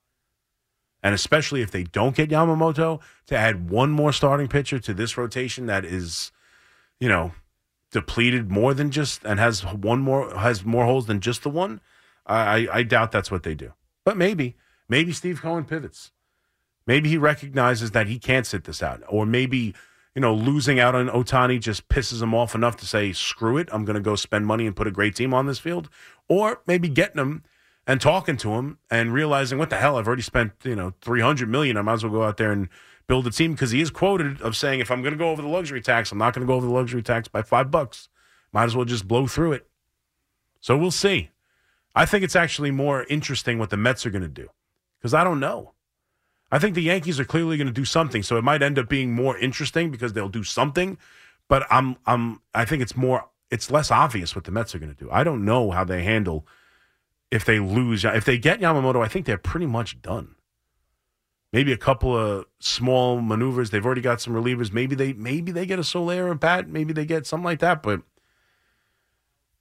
And 1.02 1.14
especially 1.14 1.62
if 1.62 1.70
they 1.70 1.82
don't 1.82 2.14
get 2.14 2.30
Yamamoto 2.30 3.00
to 3.26 3.36
add 3.36 3.70
one 3.70 3.90
more 3.90 4.12
starting 4.12 4.46
pitcher 4.46 4.78
to 4.78 4.94
this 4.94 5.16
rotation 5.16 5.66
that 5.66 5.84
is, 5.84 6.30
you 7.00 7.08
know, 7.08 7.32
depleted 7.90 8.50
more 8.50 8.72
than 8.72 8.90
just 8.90 9.24
and 9.24 9.40
has 9.40 9.64
one 9.64 10.00
more 10.00 10.36
has 10.38 10.64
more 10.64 10.84
holes 10.84 11.06
than 11.06 11.20
just 11.20 11.42
the 11.42 11.50
one. 11.50 11.80
I, 12.26 12.68
I, 12.72 12.82
doubt 12.84 13.10
that's 13.10 13.30
what 13.30 13.42
they 13.42 13.54
do. 13.54 13.72
But 14.04 14.16
maybe, 14.16 14.56
maybe 14.88 15.12
Steve 15.12 15.42
Cohen 15.42 15.64
pivots. 15.64 16.12
Maybe 16.86 17.08
he 17.08 17.18
recognizes 17.18 17.90
that 17.92 18.06
he 18.06 18.18
can't 18.18 18.46
sit 18.46 18.64
this 18.64 18.82
out, 18.82 19.02
or 19.08 19.26
maybe 19.26 19.74
you 20.14 20.20
know, 20.20 20.34
losing 20.34 20.78
out 20.78 20.94
on 20.94 21.08
Ohtani 21.08 21.58
just 21.60 21.88
pisses 21.88 22.22
him 22.22 22.34
off 22.34 22.54
enough 22.54 22.76
to 22.76 22.86
say, 22.86 23.12
screw 23.12 23.56
it, 23.56 23.68
I'm 23.72 23.84
going 23.84 23.94
to 23.94 24.00
go 24.00 24.14
spend 24.14 24.46
money 24.46 24.66
and 24.66 24.76
put 24.76 24.86
a 24.86 24.90
great 24.90 25.16
team 25.16 25.32
on 25.32 25.46
this 25.46 25.58
field. 25.58 25.88
Or 26.28 26.60
maybe 26.66 26.88
getting 26.88 27.20
him 27.20 27.44
and 27.86 28.00
talking 28.00 28.36
to 28.38 28.52
him 28.52 28.78
and 28.90 29.12
realizing, 29.12 29.58
what 29.58 29.70
the 29.70 29.76
hell, 29.76 29.96
I've 29.96 30.06
already 30.06 30.22
spent, 30.22 30.52
you 30.64 30.76
know, 30.76 30.92
300 31.00 31.48
million. 31.48 31.76
I 31.76 31.82
might 31.82 31.94
as 31.94 32.04
well 32.04 32.12
go 32.12 32.22
out 32.24 32.36
there 32.36 32.52
and 32.52 32.68
build 33.06 33.26
a 33.26 33.30
team 33.30 33.52
because 33.52 33.70
he 33.70 33.80
is 33.80 33.90
quoted 33.90 34.40
of 34.42 34.54
saying, 34.54 34.80
if 34.80 34.90
I'm 34.90 35.00
going 35.02 35.14
to 35.14 35.18
go 35.18 35.30
over 35.30 35.40
the 35.40 35.48
luxury 35.48 35.80
tax, 35.80 36.12
I'm 36.12 36.18
not 36.18 36.34
going 36.34 36.46
to 36.46 36.50
go 36.50 36.56
over 36.56 36.66
the 36.66 36.72
luxury 36.72 37.02
tax 37.02 37.28
by 37.28 37.42
five 37.42 37.70
bucks. 37.70 38.08
Might 38.52 38.64
as 38.64 38.76
well 38.76 38.84
just 38.84 39.08
blow 39.08 39.26
through 39.26 39.52
it. 39.52 39.66
So 40.60 40.76
we'll 40.76 40.90
see. 40.90 41.30
I 41.94 42.06
think 42.06 42.24
it's 42.24 42.36
actually 42.36 42.70
more 42.70 43.04
interesting 43.04 43.58
what 43.58 43.70
the 43.70 43.76
Mets 43.76 44.06
are 44.06 44.10
going 44.10 44.22
to 44.22 44.28
do 44.28 44.48
because 44.98 45.14
I 45.14 45.24
don't 45.24 45.40
know. 45.40 45.74
I 46.50 46.58
think 46.58 46.74
the 46.74 46.82
Yankees 46.82 47.18
are 47.18 47.24
clearly 47.24 47.56
going 47.56 47.66
to 47.66 47.72
do 47.72 47.84
something, 47.84 48.22
so 48.22 48.36
it 48.36 48.44
might 48.44 48.62
end 48.62 48.78
up 48.78 48.88
being 48.88 49.14
more 49.14 49.38
interesting 49.38 49.90
because 49.90 50.12
they'll 50.12 50.28
do 50.28 50.44
something. 50.44 50.98
But 51.48 51.66
I'm, 51.70 51.96
I'm, 52.06 52.40
I 52.54 52.64
think 52.66 52.82
it's 52.82 52.96
more, 52.96 53.28
it's 53.50 53.70
less 53.70 53.90
obvious 53.90 54.34
what 54.34 54.44
the 54.44 54.50
Mets 54.50 54.74
are 54.74 54.78
going 54.78 54.94
to 54.94 55.04
do. 55.04 55.10
I 55.10 55.24
don't 55.24 55.44
know 55.44 55.70
how 55.70 55.84
they 55.84 56.02
handle 56.02 56.46
if 57.30 57.44
they 57.46 57.58
lose. 57.58 58.04
If 58.04 58.26
they 58.26 58.36
get 58.36 58.60
Yamamoto, 58.60 59.02
I 59.02 59.08
think 59.08 59.24
they're 59.24 59.38
pretty 59.38 59.66
much 59.66 60.02
done. 60.02 60.34
Maybe 61.54 61.72
a 61.72 61.78
couple 61.78 62.16
of 62.16 62.46
small 62.60 63.20
maneuvers. 63.20 63.70
They've 63.70 63.84
already 63.84 64.00
got 64.00 64.20
some 64.20 64.34
relievers. 64.34 64.72
Maybe 64.72 64.94
they, 64.94 65.14
maybe 65.14 65.52
they 65.52 65.66
get 65.66 65.78
a 65.78 65.84
Soler 65.84 66.30
and 66.30 66.40
Pat. 66.40 66.68
Maybe 66.68 66.92
they 66.92 67.04
get 67.04 67.26
something 67.26 67.44
like 67.44 67.60
that. 67.60 67.82
But 67.82 68.02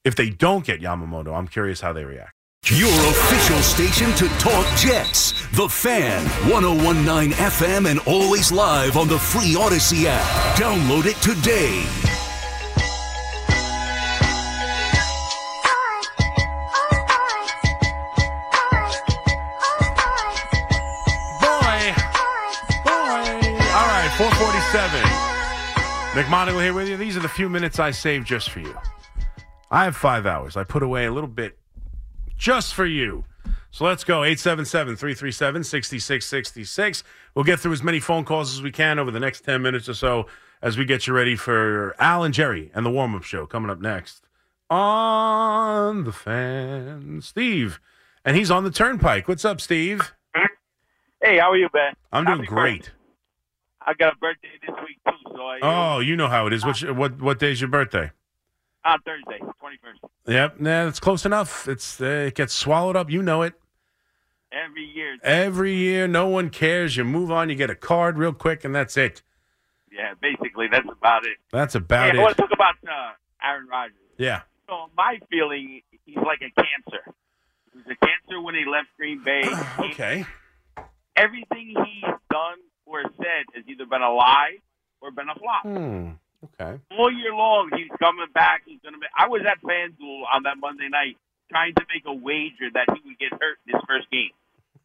if 0.04 0.16
they 0.16 0.30
don't 0.30 0.66
get 0.66 0.82
Yamamoto, 0.82 1.38
I'm 1.38 1.48
curious 1.48 1.82
how 1.82 1.94
they 1.94 2.04
react. 2.04 2.34
Your 2.66 2.90
official 2.90 3.58
station 3.60 4.14
to 4.16 4.28
talk 4.38 4.66
Jets. 4.78 5.32
The 5.58 5.68
Fan, 5.68 6.24
1019 6.50 7.32
FM, 7.32 7.90
and 7.90 8.00
always 8.06 8.52
live 8.52 8.98
on 8.98 9.08
the 9.08 9.18
free 9.18 9.56
Audacy 9.56 10.06
app. 10.06 10.58
Download 10.58 11.06
it 11.06 11.16
today. 11.18 11.82
Boy. 21.42 21.94
Boy. 22.86 23.26
All 23.74 23.88
right, 23.88 24.14
447. 24.18 25.02
McMonagle 26.14 26.62
here 26.62 26.74
with 26.74 26.88
you. 26.88 26.98
These 26.98 27.18
are 27.18 27.22
the 27.22 27.28
few 27.28 27.50
minutes 27.50 27.80
I 27.80 27.92
saved 27.92 28.28
just 28.28 28.52
for 28.52 28.60
you. 28.60 28.78
I 29.72 29.86
have 29.86 29.96
five 29.96 30.26
hours. 30.26 30.56
I 30.58 30.64
put 30.66 30.84
away 30.84 31.06
a 31.06 31.12
little 31.12 31.30
bit 31.30 31.58
just 32.38 32.74
for 32.74 32.86
you. 32.86 33.24
So 33.72 33.86
let's 33.86 34.04
go. 34.04 34.24
877 34.24 34.98
337 34.98 35.64
6666. 35.64 37.04
We'll 37.34 37.46
get 37.46 37.60
through 37.60 37.72
as 37.72 37.82
many 37.82 38.02
phone 38.02 38.26
calls 38.26 38.54
as 38.54 38.62
we 38.62 38.72
can 38.72 39.00
over 39.00 39.12
the 39.12 39.20
next 39.20 39.46
10 39.46 39.62
minutes 39.62 39.88
or 39.88 39.94
so 39.94 40.28
as 40.62 40.78
we 40.78 40.84
get 40.84 41.08
you 41.08 41.14
ready 41.14 41.36
for 41.38 41.96
Al 42.00 42.24
and 42.24 42.34
Jerry 42.34 42.70
and 42.76 42.86
the 42.86 42.90
warm 42.92 43.16
up 43.16 43.24
show 43.24 43.46
coming 43.46 43.72
up 43.72 43.80
next 43.80 44.26
on 44.70 46.04
the 46.04 46.12
fan. 46.12 47.22
Steve. 47.24 47.80
And 48.26 48.36
he's 48.38 48.52
on 48.52 48.64
the 48.66 48.72
turnpike. 48.72 49.28
What's 49.28 49.46
up, 49.46 49.60
Steve? 49.62 50.14
Hey, 51.24 51.38
how 51.38 51.52
are 51.52 51.58
you, 51.58 51.70
Ben? 51.72 51.94
I'm 52.12 52.26
doing 52.26 52.40
Happy 52.40 52.48
great. 52.48 52.80
birthday. 52.82 52.94
I 53.86 53.94
got 53.94 54.14
a 54.14 54.18
birthday 54.18 54.50
this 54.68 54.76
week 54.86 54.98
too, 55.08 55.14
so 55.36 55.42
I 55.42 55.60
Oh, 55.62 56.00
you 56.00 56.16
know 56.16 56.28
how 56.28 56.46
it 56.48 56.54
is. 56.54 56.66
Which, 56.66 56.84
what 56.84 57.20
what 57.22 57.40
day's 57.40 57.62
your 57.62 57.70
birthday? 57.70 58.12
On 58.86 59.00
Thursday, 59.02 59.40
twenty 59.60 59.78
first. 59.84 60.00
Yep, 60.28 60.60
nah, 60.60 60.88
it's 60.88 61.00
close 61.00 61.26
enough. 61.26 61.68
It's 61.68 62.00
uh, 62.02 62.06
it 62.28 62.36
gets 62.36 62.54
swallowed 62.54 62.96
up. 62.96 63.10
You 63.10 63.22
know 63.22 63.42
it. 63.42 63.54
Every 64.52 64.84
year, 64.84 65.18
Every 65.24 65.74
year, 65.74 66.08
no 66.10 66.28
one 66.28 66.50
cares. 66.50 66.98
You 66.98 67.06
move 67.06 67.32
on. 67.32 67.50
You 67.50 67.56
get 67.56 67.70
a 67.70 67.76
card 67.76 68.18
real 68.18 68.34
quick, 68.34 68.66
and 68.66 68.76
that's 68.76 68.98
it. 68.98 69.22
yeah, 69.92 70.14
basically 70.22 70.68
that's 70.70 70.88
about 70.92 71.26
it. 71.26 71.38
That's 71.54 71.76
about 71.76 72.12
hey, 72.12 72.20
I 72.20 72.22
want 72.22 72.36
to 72.36 72.42
talk 72.42 72.52
about 72.52 72.76
uh, 72.86 73.14
Aaron 73.44 73.68
Rodgers. 73.70 73.96
Yeah. 74.18 74.42
So 74.68 74.90
my 74.98 75.20
feeling, 75.30 75.82
he's 76.06 76.18
like 76.18 76.42
a 76.42 76.52
cancer. 76.62 77.14
He 77.72 77.78
was 77.78 77.86
a 77.90 78.06
cancer 78.06 78.42
when 78.42 78.56
he 78.56 78.66
left 78.70 78.88
Green 78.98 79.24
Bay. 79.24 79.44
Okay. 79.92 80.26
Everything 81.16 81.68
he's 81.86 82.04
done 82.30 82.58
or 82.86 83.04
said 83.18 83.46
has 83.54 83.64
either 83.68 83.86
been 83.86 84.02
a 84.02 84.12
lie 84.14 84.58
or 85.02 85.12
been 85.12 85.28
a 85.30 85.36
flop. 85.36 85.64
Hmm. 85.64 86.12
Okay. 86.44 86.80
all 86.98 87.12
year 87.12 87.34
long 87.34 87.70
he's 87.76 87.90
coming 88.00 88.26
back. 88.34 88.64
He's 88.66 88.80
gonna. 88.84 88.98
Make, 88.98 89.10
I 89.18 89.28
was 89.28 89.42
at 89.48 89.62
FanDuel 89.62 90.24
on 90.34 90.44
that 90.44 90.58
Monday 90.60 90.90
night 90.90 91.18
trying 91.50 91.74
to 91.76 91.86
make 91.94 92.04
a 92.06 92.14
wager 92.14 92.70
that 92.74 92.88
he 92.96 93.02
would 93.10 93.20
get 93.20 93.32
hurt 93.34 93.60
in 93.68 93.74
his 93.76 93.82
first 93.88 94.10
game, 94.10 94.32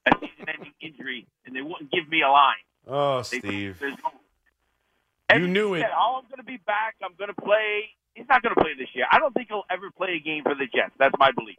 a 0.07 0.11
season-ending 0.21 0.73
injury, 0.81 1.27
and 1.47 1.55
they 1.57 1.63
wouldn't 1.63 1.91
give 1.93 2.09
me 2.09 2.23
a 2.23 2.29
line. 2.29 2.55
Oh, 2.87 3.23
They- 3.23 3.39
Steve. 3.39 3.81
no- 3.81 5.37
You 5.39 5.47
knew 5.49 5.75
it. 5.75 5.81
Said, 5.83 5.91
oh, 5.97 6.17
I'm 6.19 6.25
going 6.29 6.39
to 6.39 6.45
be 6.45 6.59
back. 6.67 6.97
I'm 7.03 7.15
going 7.19 7.29
to 7.35 7.41
play. 7.41 7.91
He's 8.15 8.27
not 8.29 8.43
going 8.43 8.55
to 8.55 8.61
play 8.61 8.73
this 8.79 8.89
year. 8.95 9.07
I 9.11 9.19
don't 9.19 9.33
think 9.35 9.49
he'll 9.49 9.65
ever 9.71 9.91
play 9.91 10.15
a 10.17 10.21
game 10.21 10.43
for 10.43 10.55
the 10.55 10.67
Jets. 10.67 10.93
That's 10.99 11.15
my 11.19 11.31
belief. 11.33 11.57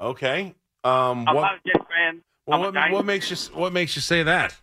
Okay. 0.00 0.54
Um. 0.84 1.26
I'm 1.28 1.34
What? 1.34 1.42
not 1.42 1.54
a 1.54 1.60
Jets 1.68 1.84
fan. 1.88 2.22
Well, 2.46 2.60
what, 2.60 2.92
what 2.92 3.04
makes 3.06 3.30
you 3.30 3.36
What 3.58 3.72
makes 3.72 3.96
you 3.96 4.02
say 4.02 4.22
that? 4.22 4.56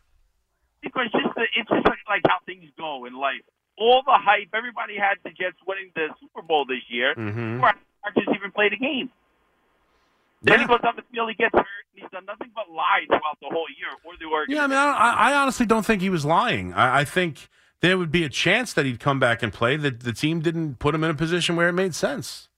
because 0.84 1.06
just 1.12 1.36
the, 1.36 1.44
it's 1.56 1.70
just 1.70 1.86
like, 1.86 1.98
like 2.10 2.22
how 2.28 2.38
things 2.46 2.66
go 2.78 3.06
in 3.06 3.14
life. 3.16 3.42
All 3.82 4.04
the 4.06 4.14
hype, 4.14 4.50
everybody 4.54 4.96
had 4.96 5.18
the 5.24 5.32
Jets 5.32 5.58
winning 5.66 5.90
the 5.96 6.10
Super 6.20 6.46
Bowl 6.46 6.66
this 6.66 6.86
year. 6.88 7.16
Mm-hmm. 7.16 7.56
Before 7.56 7.74
Rodgers 8.06 8.36
even 8.36 8.52
played 8.52 8.74
a 8.74 8.78
game. 8.78 9.10
Then 10.44 10.60
he 10.60 10.66
goes 10.68 10.82
on 10.84 10.96
the 10.96 11.02
field, 11.12 11.30
he 11.30 11.36
gets 11.36 11.54
hurt, 11.54 11.66
and 11.66 12.02
he's 12.02 12.10
done 12.12 12.26
nothing 12.26 12.52
but 12.54 12.70
lie 12.70 13.06
throughout 13.08 13.38
the 13.42 13.50
whole 13.50 13.66
year. 13.78 13.90
Or 14.06 14.14
the 14.20 14.26
organization. 14.26 14.58
Yeah, 14.58 14.64
I 14.64 14.68
mean, 14.68 14.78
I, 14.78 15.34
I 15.34 15.42
honestly 15.42 15.66
don't 15.66 15.86
think 15.86 16.02
he 16.02 16.10
was 16.10 16.26
lying. 16.26 16.74
I, 16.74 17.02
I 17.02 17.06
think 17.06 17.50
there 17.82 17.98
would 17.98 18.12
be 18.12 18.24
a 18.24 18.30
chance 18.30 18.74
that 18.74 18.86
he'd 18.86 19.00
come 19.00 19.20
back 19.20 19.42
and 19.42 19.52
play. 19.52 19.78
That 19.78 20.02
the 20.02 20.14
team 20.14 20.42
didn't 20.42 20.78
put 20.78 20.94
him 20.94 21.04
in 21.04 21.10
a 21.10 21.16
position 21.16 21.56
where 21.56 21.70
it 21.70 21.74
made 21.74 21.96
sense. 21.96 22.50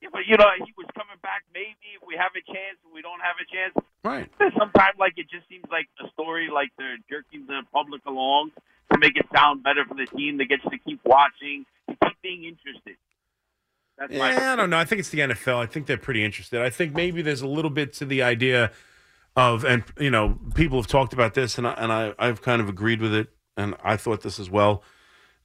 Yeah, 0.00 0.08
but 0.12 0.24
you 0.26 0.36
know, 0.36 0.48
he 0.64 0.72
was 0.76 0.88
coming 0.94 1.16
back. 1.22 1.44
Maybe 1.52 1.96
if 1.96 2.06
we 2.06 2.16
have 2.16 2.32
a 2.32 2.44
chance, 2.44 2.76
we 2.92 3.00
don't 3.00 3.20
have 3.20 3.36
a 3.36 3.46
chance. 3.52 3.86
Right. 4.02 4.30
Sometimes, 4.58 4.96
like 4.98 5.14
it 5.16 5.28
just 5.30 5.48
seems 5.48 5.64
like 5.70 5.88
a 6.00 6.08
story, 6.12 6.48
like 6.52 6.72
they're 6.78 6.96
jerking 7.08 7.46
the 7.46 7.62
public 7.72 8.04
along 8.06 8.52
to 8.94 8.98
make 9.00 9.16
it 9.16 9.26
sound 9.34 9.62
better 9.62 9.84
for 9.84 9.94
the 9.94 10.06
team. 10.06 10.38
that 10.38 10.46
gets 10.46 10.62
to 10.64 10.78
keep 10.78 11.00
watching, 11.04 11.66
to 11.88 11.96
keep 12.02 12.16
being 12.22 12.44
interested. 12.44 12.96
That's 13.98 14.12
my 14.12 14.32
Yeah, 14.32 14.52
I 14.52 14.56
don't 14.56 14.70
know. 14.70 14.78
I 14.78 14.84
think 14.84 15.00
it's 15.00 15.10
the 15.10 15.20
NFL. 15.20 15.56
I 15.56 15.66
think 15.66 15.86
they're 15.86 15.96
pretty 15.96 16.24
interested. 16.24 16.60
I 16.60 16.70
think 16.70 16.94
maybe 16.94 17.22
there's 17.22 17.42
a 17.42 17.46
little 17.46 17.70
bit 17.70 17.92
to 17.94 18.04
the 18.04 18.22
idea 18.22 18.72
of, 19.36 19.64
and 19.64 19.84
you 19.98 20.10
know, 20.10 20.38
people 20.54 20.78
have 20.78 20.86
talked 20.86 21.12
about 21.12 21.34
this, 21.34 21.58
and 21.58 21.66
I, 21.66 21.72
and 21.72 21.92
I 21.92 22.14
I've 22.18 22.42
kind 22.42 22.60
of 22.60 22.68
agreed 22.68 23.00
with 23.00 23.14
it, 23.14 23.28
and 23.56 23.74
I 23.82 23.96
thought 23.96 24.22
this 24.22 24.38
as 24.38 24.50
well. 24.50 24.82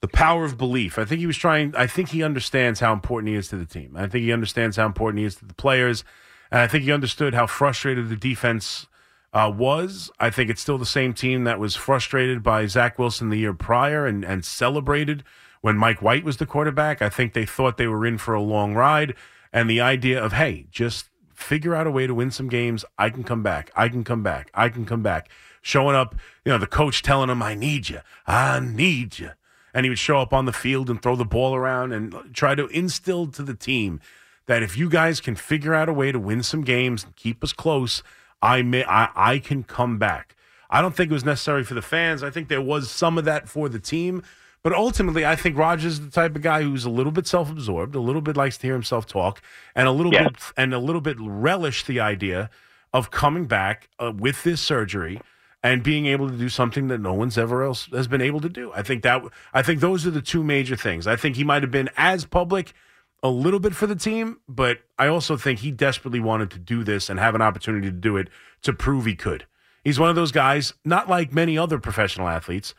The 0.02 0.08
power 0.08 0.45
of 0.45 0.58
belief. 0.58 0.97
I 0.97 1.06
think 1.06 1.20
he 1.20 1.28
was 1.28 1.38
trying. 1.38 1.76
I 1.76 1.88
think 1.88 2.10
he 2.10 2.24
understands 2.24 2.80
how 2.80 2.93
important 2.93 3.30
he 3.30 3.36
is 3.36 3.50
to 3.50 3.58
the 3.58 3.66
team. 3.66 3.95
I 3.97 4.08
think 4.08 4.24
he 4.24 4.32
understands 4.32 4.78
how 4.78 4.86
important 4.86 5.20
he 5.20 5.26
is 5.26 5.36
to 5.36 5.45
the 5.45 5.54
players, 5.54 6.04
and 6.52 6.62
I 6.62 6.68
think 6.68 6.84
he 6.86 6.91
understood 6.91 7.34
how 7.34 7.47
frustrated 7.47 8.10
the 8.10 8.16
defense 8.16 8.88
uh, 9.34 9.52
was. 9.56 10.12
I 10.20 10.30
think 10.30 10.50
it's 10.50 10.62
still 10.62 10.78
the 10.78 10.86
same 10.86 11.14
team 11.14 11.44
that 11.44 11.60
was 11.60 11.76
frustrated 11.76 12.42
by 12.42 12.66
Zach 12.66 12.98
Wilson 12.98 13.30
the 13.30 13.38
year 13.38 13.54
prior 13.54 14.06
and, 14.06 14.24
and 14.24 14.44
celebrated 14.44 15.24
when 15.62 15.78
Mike 15.78 16.02
White 16.02 16.24
was 16.24 16.38
the 16.38 16.46
quarterback. 16.46 17.02
I 17.02 17.10
think 17.10 17.34
they 17.34 17.46
thought 17.46 17.78
they 17.78 17.88
were 17.88 18.06
in 18.06 18.18
for 18.18 18.34
a 18.34 18.42
long 18.42 18.74
ride. 18.74 19.16
And 19.52 19.70
the 19.70 19.82
idea 19.82 20.24
of, 20.24 20.34
hey, 20.34 20.68
just 20.72 21.10
figure 21.34 21.76
out 21.76 21.88
a 21.88 21.92
way 21.92 22.08
to 22.08 22.14
win 22.14 22.32
some 22.32 22.50
games. 22.50 22.84
I 22.98 23.10
can 23.10 23.24
come 23.24 23.44
back. 23.44 23.72
I 23.76 23.90
can 23.90 24.04
come 24.04 24.24
back. 24.24 24.52
I 24.54 24.70
can 24.70 24.86
come 24.86 25.02
back. 25.02 25.30
Showing 25.62 25.96
up, 25.96 26.16
you 26.46 26.52
know, 26.52 26.58
the 26.58 26.68
coach 26.68 27.02
telling 27.02 27.30
him, 27.30 27.42
I 27.44 27.56
need 27.56 27.90
you. 27.90 28.00
I 28.26 28.60
need 28.60 29.20
you. 29.20 29.32
And 29.74 29.86
he 29.86 29.90
would 29.90 30.00
show 30.00 30.20
up 30.20 30.34
on 30.34 30.46
the 30.46 30.54
field 30.54 30.90
and 30.90 31.02
throw 31.02 31.16
the 31.16 31.26
ball 31.26 31.56
around 31.56 31.92
and 31.92 32.16
try 32.34 32.56
to 32.56 32.68
instill 32.68 33.28
to 33.28 33.44
the 33.44 33.54
team 33.54 34.00
that 34.48 34.64
if 34.64 34.76
you 34.78 34.90
guys 34.90 35.22
can 35.22 35.36
figure 35.36 35.76
out 35.76 35.90
a 35.90 35.94
way 35.94 36.12
to 36.12 36.20
win 36.20 36.42
some 36.42 36.64
games 36.64 37.04
and 37.04 37.16
keep 37.16 37.44
us 37.44 37.54
close, 37.54 38.02
I 38.42 38.62
may 38.62 38.84
I, 38.86 39.10
I 39.16 39.40
can 39.40 39.64
come 39.64 39.98
back. 39.98 40.36
I 40.70 40.82
don't 40.82 40.96
think 40.96 41.10
it 41.10 41.14
was 41.14 41.26
necessary 41.26 41.64
for 41.64 41.74
the 41.74 41.82
fans. 41.82 42.24
I 42.24 42.30
think 42.30 42.48
there 42.48 42.62
was 42.62 42.92
some 42.92 43.18
of 43.18 43.26
that 43.26 43.50
for 43.50 43.70
the 43.70 43.80
team. 43.80 44.24
But 44.62 44.74
ultimately, 44.74 45.26
I 45.26 45.38
think 45.38 45.58
Rodgers 45.58 45.94
is 45.94 46.02
the 46.02 46.12
type 46.12 46.36
of 46.36 46.42
guy 46.42 46.64
who's 46.64 46.84
a 46.84 46.90
little 46.90 47.14
bit 47.14 47.26
self-absorbed, 47.26 47.96
a 47.96 48.00
little 48.02 48.22
bit 48.22 48.36
likes 48.36 48.58
to 48.58 48.68
hear 48.68 48.74
himself 48.74 49.06
talk, 49.08 49.42
and 49.74 49.88
a 49.88 49.92
little 49.92 50.14
Yeah. 50.14 50.24
bit 50.24 50.36
and 50.58 50.74
a 50.74 50.80
little 50.80 51.00
bit 51.02 51.16
relish 51.20 51.86
the 51.86 52.02
idea 52.02 52.50
of 52.94 53.10
coming 53.10 53.46
back 53.46 53.88
uh, 54.00 54.12
with 54.14 54.44
this 54.44 54.60
surgery 54.60 55.22
and 55.64 55.82
being 55.82 56.08
able 56.08 56.30
to 56.30 56.36
do 56.38 56.50
something 56.50 56.88
that 56.90 57.00
no 57.00 57.14
one's 57.14 57.38
ever 57.38 57.64
else 57.64 57.88
has 57.94 58.08
been 58.08 58.22
able 58.22 58.42
to 58.42 58.50
do. 58.50 58.72
I 58.74 58.82
think 58.82 59.02
that 59.04 59.24
I 59.54 59.62
think 59.62 59.80
those 59.80 60.06
are 60.06 60.12
the 60.12 60.22
two 60.22 60.44
major 60.44 60.76
things. 60.76 61.08
I 61.08 61.16
think 61.16 61.36
he 61.38 61.44
might 61.46 61.64
have 61.64 61.72
been 61.72 61.90
as 61.96 62.26
public 62.26 62.74
a 63.22 63.30
little 63.30 63.59
bit 63.59 63.76
for 63.76 63.88
the 63.88 63.95
team, 63.95 64.39
but 64.47 64.80
I 64.97 65.07
also 65.07 65.36
think 65.36 65.59
he 65.59 65.72
desperately 65.72 66.20
wanted 66.20 66.51
to 66.51 66.59
do 66.59 66.84
this 66.84 67.09
and 67.09 67.20
have 67.20 67.36
an 67.36 67.41
opportunity 67.41 67.88
to 67.88 67.95
do 67.95 68.17
it 68.17 68.30
to 68.61 68.74
prove 68.74 69.05
he 69.05 69.15
could. 69.15 69.45
He's 69.84 69.99
one 69.99 70.09
of 70.09 70.15
those 70.15 70.32
guys, 70.32 70.74
not 70.86 71.09
like 71.09 71.34
many 71.34 71.57
other 71.57 71.80
professional 71.80 72.28
athletes. 72.28 72.74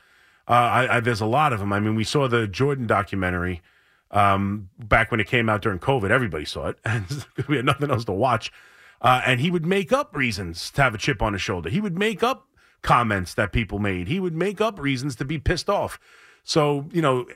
Uh, 0.49 0.53
I, 0.53 0.97
I, 0.97 1.01
there's 1.01 1.21
a 1.21 1.27
lot 1.27 1.53
of 1.53 1.61
them. 1.61 1.73
I 1.73 1.81
mean, 1.81 1.95
we 1.95 2.05
saw 2.05 2.29
the 2.29 2.47
Jordan 2.47 2.87
documentary 2.87 3.63
um, 4.11 4.69
back 4.79 5.11
when 5.11 5.21
it 5.21 5.27
came 5.27 5.49
out 5.49 5.63
during 5.63 5.79
COVID. 5.79 6.11
Everybody 6.11 6.45
saw 6.45 6.69
it, 6.69 6.79
and 6.85 7.27
we 7.49 7.57
had 7.57 7.65
nothing 7.65 7.91
else 7.91 8.05
to 8.07 8.13
watch. 8.13 8.53
Uh, 9.01 9.23
and 9.25 9.41
he 9.41 9.51
would 9.51 9.65
make 9.65 9.93
up 9.93 10.15
reasons 10.15 10.71
to 10.73 10.83
have 10.83 10.95
a 10.95 10.99
chip 10.99 11.23
on 11.23 11.33
his 11.33 11.41
shoulder. 11.41 11.71
He 11.71 11.81
would 11.81 11.99
make 11.99 12.23
up 12.23 12.47
comments 12.83 13.35
that 13.35 13.53
people 13.53 13.79
made. 13.79 14.09
He 14.09 14.21
would 14.21 14.35
make 14.35 14.61
up 14.61 14.79
reasons 14.79 15.17
to 15.17 15.25
be 15.25 15.39
pissed 15.39 15.71
off. 15.71 15.99
So 16.45 16.87
you 16.93 17.01
know, 17.01 17.27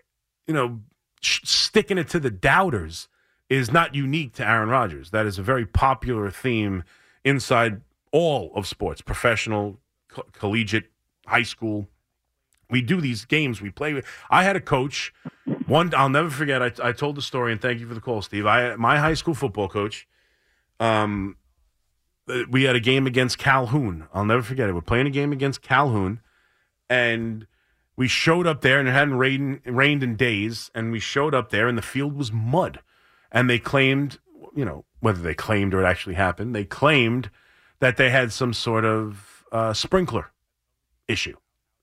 you 0.46 0.54
know, 0.54 0.80
sticking 1.24 1.98
it 1.98 2.08
to 2.10 2.20
the 2.20 2.30
doubters 2.30 3.08
is 3.48 3.70
not 3.70 3.94
unique 3.94 4.32
to 4.34 4.46
Aaron 4.46 4.68
Rodgers. 4.68 5.10
That 5.10 5.26
is 5.26 5.38
a 5.38 5.42
very 5.42 5.66
popular 5.66 6.30
theme 6.30 6.84
inside 7.24 7.80
all 8.12 8.52
of 8.54 8.66
sports, 8.66 9.00
professional, 9.00 9.78
co- 10.08 10.26
collegiate, 10.32 10.90
high 11.26 11.42
school. 11.42 11.88
We 12.70 12.80
do 12.80 13.00
these 13.00 13.24
games. 13.24 13.60
We 13.60 13.70
play. 13.70 14.02
I 14.30 14.44
had 14.44 14.56
a 14.56 14.60
coach. 14.60 15.12
One, 15.66 15.92
I'll 15.94 16.08
never 16.08 16.30
forget. 16.30 16.62
I, 16.62 16.72
I 16.82 16.92
told 16.92 17.16
the 17.16 17.22
story, 17.22 17.52
and 17.52 17.60
thank 17.60 17.80
you 17.80 17.86
for 17.86 17.94
the 17.94 18.00
call, 18.00 18.22
Steve. 18.22 18.46
I 18.46 18.74
my 18.76 18.98
high 18.98 19.14
school 19.14 19.34
football 19.34 19.68
coach. 19.68 20.08
Um, 20.80 21.36
uh, 22.28 22.42
we 22.50 22.64
had 22.64 22.74
a 22.74 22.80
game 22.80 23.06
against 23.06 23.38
Calhoun. 23.38 24.08
I'll 24.14 24.24
never 24.24 24.42
forget 24.42 24.68
it. 24.68 24.74
We're 24.74 24.80
playing 24.80 25.06
a 25.06 25.10
game 25.10 25.30
against 25.32 25.60
Calhoun, 25.60 26.20
and 26.88 27.46
we 27.96 28.08
showed 28.08 28.46
up 28.46 28.60
there, 28.62 28.78
and 28.78 28.88
it 28.88 28.92
hadn't 28.92 29.14
rained, 29.14 29.60
rained 29.64 30.02
in 30.02 30.16
days, 30.16 30.70
and 30.74 30.90
we 30.90 31.00
showed 31.00 31.34
up 31.34 31.50
there, 31.50 31.68
and 31.68 31.78
the 31.78 31.82
field 31.82 32.16
was 32.16 32.32
mud, 32.32 32.80
and 33.30 33.48
they 33.48 33.58
claimed, 33.58 34.18
you 34.54 34.64
know, 34.64 34.84
whether 35.00 35.22
they 35.22 35.34
claimed 35.34 35.74
or 35.74 35.82
it 35.82 35.86
actually 35.86 36.14
happened, 36.14 36.54
they 36.54 36.64
claimed 36.64 37.30
that 37.80 37.96
they 37.96 38.10
had 38.10 38.32
some 38.32 38.52
sort 38.52 38.84
of 38.84 39.44
uh, 39.52 39.72
sprinkler 39.72 40.32
issue, 41.06 41.36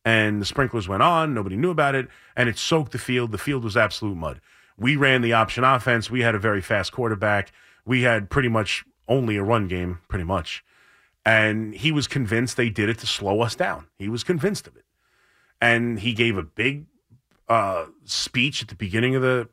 and 0.03 0.41
the 0.41 0.45
sprinklers 0.45 0.87
went 0.87 1.03
on, 1.03 1.33
nobody 1.33 1.55
knew 1.55 1.71
about 1.71 1.95
it, 1.95 2.07
and 2.35 2.49
it 2.49 2.57
soaked 2.57 2.91
the 2.91 2.97
field. 2.97 3.31
The 3.31 3.37
field 3.37 3.63
was 3.63 3.77
absolute 3.77 4.15
mud. 4.15 4.41
We 4.77 4.95
ran 4.95 5.21
the 5.21 5.33
option 5.33 5.63
offense. 5.63 6.09
We 6.09 6.21
had 6.21 6.33
a 6.33 6.39
very 6.39 6.61
fast 6.61 6.91
quarterback. 6.91 7.51
We 7.85 8.01
had 8.01 8.29
pretty 8.29 8.49
much 8.49 8.83
only 9.07 9.37
a 9.37 9.43
run 9.43 9.67
game, 9.67 9.99
pretty 10.07 10.25
much. 10.25 10.63
And 11.23 11.75
he 11.75 11.91
was 11.91 12.07
convinced 12.07 12.57
they 12.57 12.69
did 12.69 12.89
it 12.89 12.97
to 12.99 13.07
slow 13.07 13.41
us 13.41 13.55
down. 13.55 13.87
He 13.99 14.09
was 14.09 14.23
convinced 14.23 14.65
of 14.65 14.75
it. 14.75 14.85
And 15.61 15.99
he 15.99 16.13
gave 16.13 16.37
a 16.37 16.43
big 16.43 16.87
uh, 17.47 17.85
speech 18.03 18.61
at 18.61 18.67
the 18.67 18.75
beginning 18.75 19.15
of 19.15 19.21
the 19.21 19.47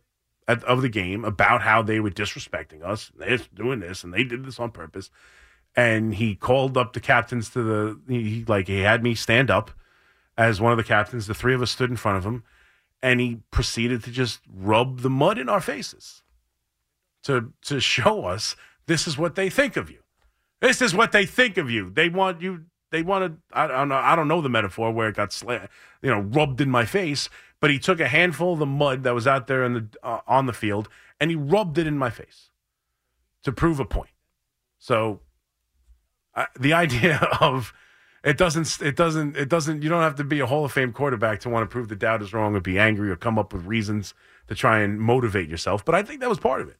at, 0.48 0.64
of 0.64 0.80
the 0.82 0.88
game 0.88 1.24
about 1.24 1.62
how 1.62 1.82
they 1.82 2.00
were 2.00 2.10
disrespecting 2.10 2.82
us. 2.82 3.12
They're 3.16 3.38
doing 3.54 3.80
this, 3.80 4.02
and 4.02 4.12
they 4.12 4.24
did 4.24 4.44
this 4.44 4.58
on 4.58 4.70
purpose. 4.70 5.10
And 5.76 6.14
he 6.14 6.34
called 6.34 6.78
up 6.78 6.94
the 6.94 7.00
captains 7.00 7.50
to 7.50 7.62
the 7.62 8.00
he 8.08 8.44
like 8.48 8.66
he 8.66 8.80
had 8.80 9.02
me 9.02 9.14
stand 9.14 9.50
up 9.50 9.70
as 10.36 10.60
one 10.60 10.72
of 10.72 10.78
the 10.78 10.84
captains. 10.84 11.26
The 11.26 11.34
three 11.34 11.54
of 11.54 11.62
us 11.62 11.70
stood 11.70 11.90
in 11.90 11.96
front 11.96 12.18
of 12.18 12.24
him, 12.24 12.42
and 13.02 13.20
he 13.20 13.40
proceeded 13.50 14.02
to 14.04 14.10
just 14.10 14.40
rub 14.52 15.00
the 15.00 15.10
mud 15.10 15.38
in 15.38 15.48
our 15.48 15.60
faces 15.60 16.22
to 17.24 17.52
to 17.62 17.80
show 17.80 18.24
us 18.24 18.56
this 18.86 19.06
is 19.06 19.18
what 19.18 19.34
they 19.34 19.50
think 19.50 19.76
of 19.76 19.90
you. 19.90 19.98
This 20.60 20.82
is 20.82 20.94
what 20.94 21.12
they 21.12 21.26
think 21.26 21.56
of 21.56 21.70
you. 21.70 21.90
They 21.90 22.08
want 22.08 22.40
you. 22.40 22.64
They 22.90 23.02
wanted. 23.02 23.38
I, 23.52 23.66
don't 23.66 23.88
know. 23.88 23.96
I 23.96 24.16
don't 24.16 24.28
know 24.28 24.40
the 24.40 24.48
metaphor 24.48 24.92
where 24.92 25.08
it 25.08 25.16
got 25.16 25.30
sla- 25.30 25.68
you 26.02 26.10
know 26.10 26.20
rubbed 26.20 26.60
in 26.60 26.70
my 26.70 26.84
face. 26.84 27.28
But 27.60 27.70
he 27.70 27.78
took 27.78 27.98
a 27.98 28.06
handful 28.06 28.52
of 28.52 28.60
the 28.60 28.66
mud 28.66 29.02
that 29.02 29.14
was 29.14 29.26
out 29.26 29.48
there 29.48 29.64
in 29.64 29.72
the 29.74 29.88
uh, 30.02 30.20
on 30.26 30.46
the 30.46 30.52
field 30.52 30.88
and 31.20 31.30
he 31.30 31.36
rubbed 31.36 31.78
it 31.78 31.86
in 31.86 31.98
my 31.98 32.10
face 32.10 32.50
to 33.42 33.52
prove 33.52 33.80
a 33.80 33.84
point. 33.84 34.10
So 34.78 35.20
the 36.58 36.72
idea 36.72 37.16
of 37.40 37.72
it 38.24 38.36
doesn't 38.36 38.80
it 38.80 38.96
doesn't 38.96 39.36
it 39.36 39.48
doesn't 39.48 39.82
you 39.82 39.88
don't 39.88 40.02
have 40.02 40.16
to 40.16 40.24
be 40.24 40.40
a 40.40 40.46
Hall 40.46 40.64
of 40.64 40.72
Fame 40.72 40.92
quarterback 40.92 41.40
to 41.40 41.48
want 41.48 41.68
to 41.68 41.72
prove 41.72 41.88
the 41.88 41.96
doubt 41.96 42.22
is 42.22 42.32
wrong 42.32 42.54
or 42.54 42.60
be 42.60 42.78
angry 42.78 43.10
or 43.10 43.16
come 43.16 43.38
up 43.38 43.52
with 43.52 43.64
reasons 43.64 44.14
to 44.48 44.54
try 44.54 44.80
and 44.80 45.00
motivate 45.00 45.48
yourself. 45.48 45.84
But 45.84 45.94
I 45.94 46.02
think 46.02 46.20
that 46.20 46.28
was 46.28 46.38
part 46.38 46.60
of 46.60 46.68
it. 46.68 46.76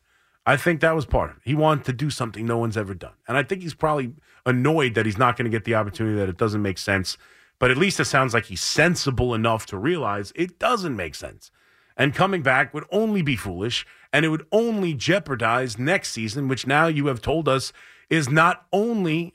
I 0.46 0.56
think 0.56 0.80
that 0.80 0.94
was 0.94 1.04
part 1.04 1.30
of 1.30 1.36
it. 1.36 1.42
He 1.44 1.54
wanted 1.54 1.84
to 1.84 1.92
do 1.92 2.08
something 2.10 2.46
no 2.46 2.58
one's 2.58 2.76
ever 2.76 2.94
done. 2.94 3.12
And 3.26 3.36
I 3.36 3.42
think 3.42 3.62
he's 3.62 3.74
probably 3.74 4.14
annoyed 4.46 4.94
that 4.94 5.04
he's 5.04 5.18
not 5.18 5.36
going 5.36 5.44
to 5.44 5.54
get 5.54 5.64
the 5.64 5.74
opportunity, 5.74 6.16
that 6.16 6.28
it 6.28 6.38
doesn't 6.38 6.62
make 6.62 6.78
sense. 6.78 7.18
But 7.58 7.70
at 7.70 7.76
least 7.76 8.00
it 8.00 8.06
sounds 8.06 8.32
like 8.32 8.46
he's 8.46 8.62
sensible 8.62 9.34
enough 9.34 9.66
to 9.66 9.76
realize 9.76 10.32
it 10.34 10.58
doesn't 10.58 10.96
make 10.96 11.14
sense. 11.14 11.50
And 11.96 12.14
coming 12.14 12.42
back 12.42 12.72
would 12.72 12.84
only 12.92 13.22
be 13.22 13.34
foolish, 13.34 13.84
and 14.12 14.24
it 14.24 14.28
would 14.28 14.46
only 14.52 14.94
jeopardize 14.94 15.78
next 15.78 16.12
season, 16.12 16.46
which 16.46 16.66
now 16.66 16.86
you 16.86 17.06
have 17.06 17.20
told 17.20 17.48
us 17.48 17.72
is 18.08 18.28
not 18.28 18.66
only 18.72 19.34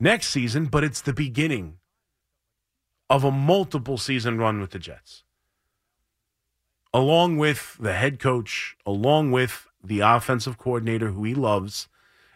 next 0.00 0.28
season, 0.28 0.66
but 0.66 0.82
it's 0.82 1.02
the 1.02 1.12
beginning 1.12 1.76
of 3.08 3.24
a 3.24 3.30
multiple 3.30 3.98
season 3.98 4.38
run 4.38 4.60
with 4.60 4.70
the 4.70 4.78
Jets. 4.78 5.22
Along 6.96 7.36
with 7.36 7.76
the 7.78 7.92
head 7.92 8.18
coach, 8.18 8.74
along 8.86 9.30
with 9.30 9.66
the 9.84 10.00
offensive 10.00 10.56
coordinator 10.56 11.10
who 11.10 11.24
he 11.24 11.34
loves. 11.34 11.88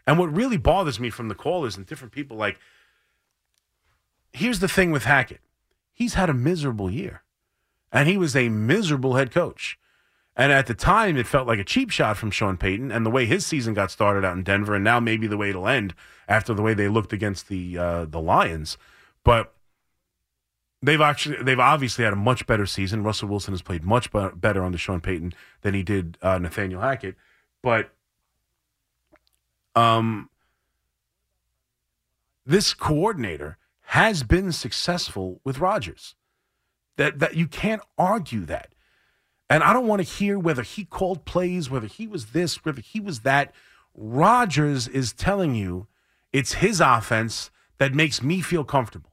And 0.06 0.18
what 0.18 0.36
really 0.36 0.58
bothers 0.58 1.00
me 1.00 1.08
from 1.08 1.28
the 1.28 1.34
callers 1.34 1.78
and 1.78 1.86
different 1.86 2.12
people, 2.12 2.36
like, 2.36 2.58
here's 4.34 4.60
the 4.60 4.68
thing 4.68 4.92
with 4.92 5.04
Hackett 5.04 5.40
he's 5.94 6.12
had 6.12 6.28
a 6.28 6.34
miserable 6.34 6.90
year, 6.90 7.22
and 7.90 8.06
he 8.06 8.18
was 8.18 8.36
a 8.36 8.50
miserable 8.50 9.14
head 9.14 9.30
coach. 9.30 9.78
And 10.36 10.52
at 10.52 10.66
the 10.66 10.74
time, 10.74 11.16
it 11.16 11.26
felt 11.26 11.48
like 11.48 11.58
a 11.58 11.64
cheap 11.64 11.88
shot 11.88 12.18
from 12.18 12.30
Sean 12.30 12.58
Payton, 12.58 12.92
and 12.92 13.06
the 13.06 13.10
way 13.10 13.24
his 13.24 13.46
season 13.46 13.72
got 13.72 13.90
started 13.90 14.26
out 14.26 14.36
in 14.36 14.42
Denver, 14.42 14.74
and 14.74 14.84
now 14.84 15.00
maybe 15.00 15.26
the 15.26 15.38
way 15.38 15.48
it'll 15.48 15.68
end 15.68 15.94
after 16.28 16.52
the 16.52 16.60
way 16.60 16.74
they 16.74 16.88
looked 16.88 17.14
against 17.14 17.48
the 17.48 17.78
uh, 17.78 18.04
the 18.04 18.20
Lions. 18.20 18.76
But 19.24 19.54
they've 20.82 21.00
actually 21.00 21.42
they've 21.42 21.60
obviously 21.60 22.04
had 22.04 22.12
a 22.12 22.16
much 22.16 22.46
better 22.46 22.66
season. 22.66 23.02
Russell 23.02 23.28
Wilson 23.28 23.52
has 23.52 23.62
played 23.62 23.84
much 23.84 24.10
better 24.12 24.64
under 24.64 24.78
Sean 24.78 25.00
Payton 25.00 25.34
than 25.62 25.74
he 25.74 25.82
did 25.82 26.18
uh, 26.22 26.38
Nathaniel 26.38 26.80
Hackett. 26.80 27.16
But 27.62 27.90
um, 29.74 30.30
this 32.46 32.74
coordinator 32.74 33.58
has 33.86 34.22
been 34.22 34.52
successful 34.52 35.40
with 35.44 35.58
Rodgers. 35.58 36.14
That 36.96 37.18
that 37.18 37.36
you 37.36 37.46
can't 37.46 37.82
argue 37.98 38.44
that. 38.46 38.74
And 39.48 39.64
I 39.64 39.72
don't 39.72 39.88
want 39.88 40.00
to 40.00 40.08
hear 40.08 40.38
whether 40.38 40.62
he 40.62 40.84
called 40.84 41.24
plays, 41.24 41.68
whether 41.68 41.88
he 41.88 42.06
was 42.06 42.26
this, 42.26 42.64
whether 42.64 42.80
he 42.80 43.00
was 43.00 43.20
that. 43.20 43.52
Rodgers 43.96 44.86
is 44.86 45.12
telling 45.12 45.56
you 45.56 45.88
it's 46.32 46.54
his 46.54 46.80
offense 46.80 47.50
that 47.78 47.92
makes 47.92 48.22
me 48.22 48.40
feel 48.40 48.62
comfortable. 48.62 49.09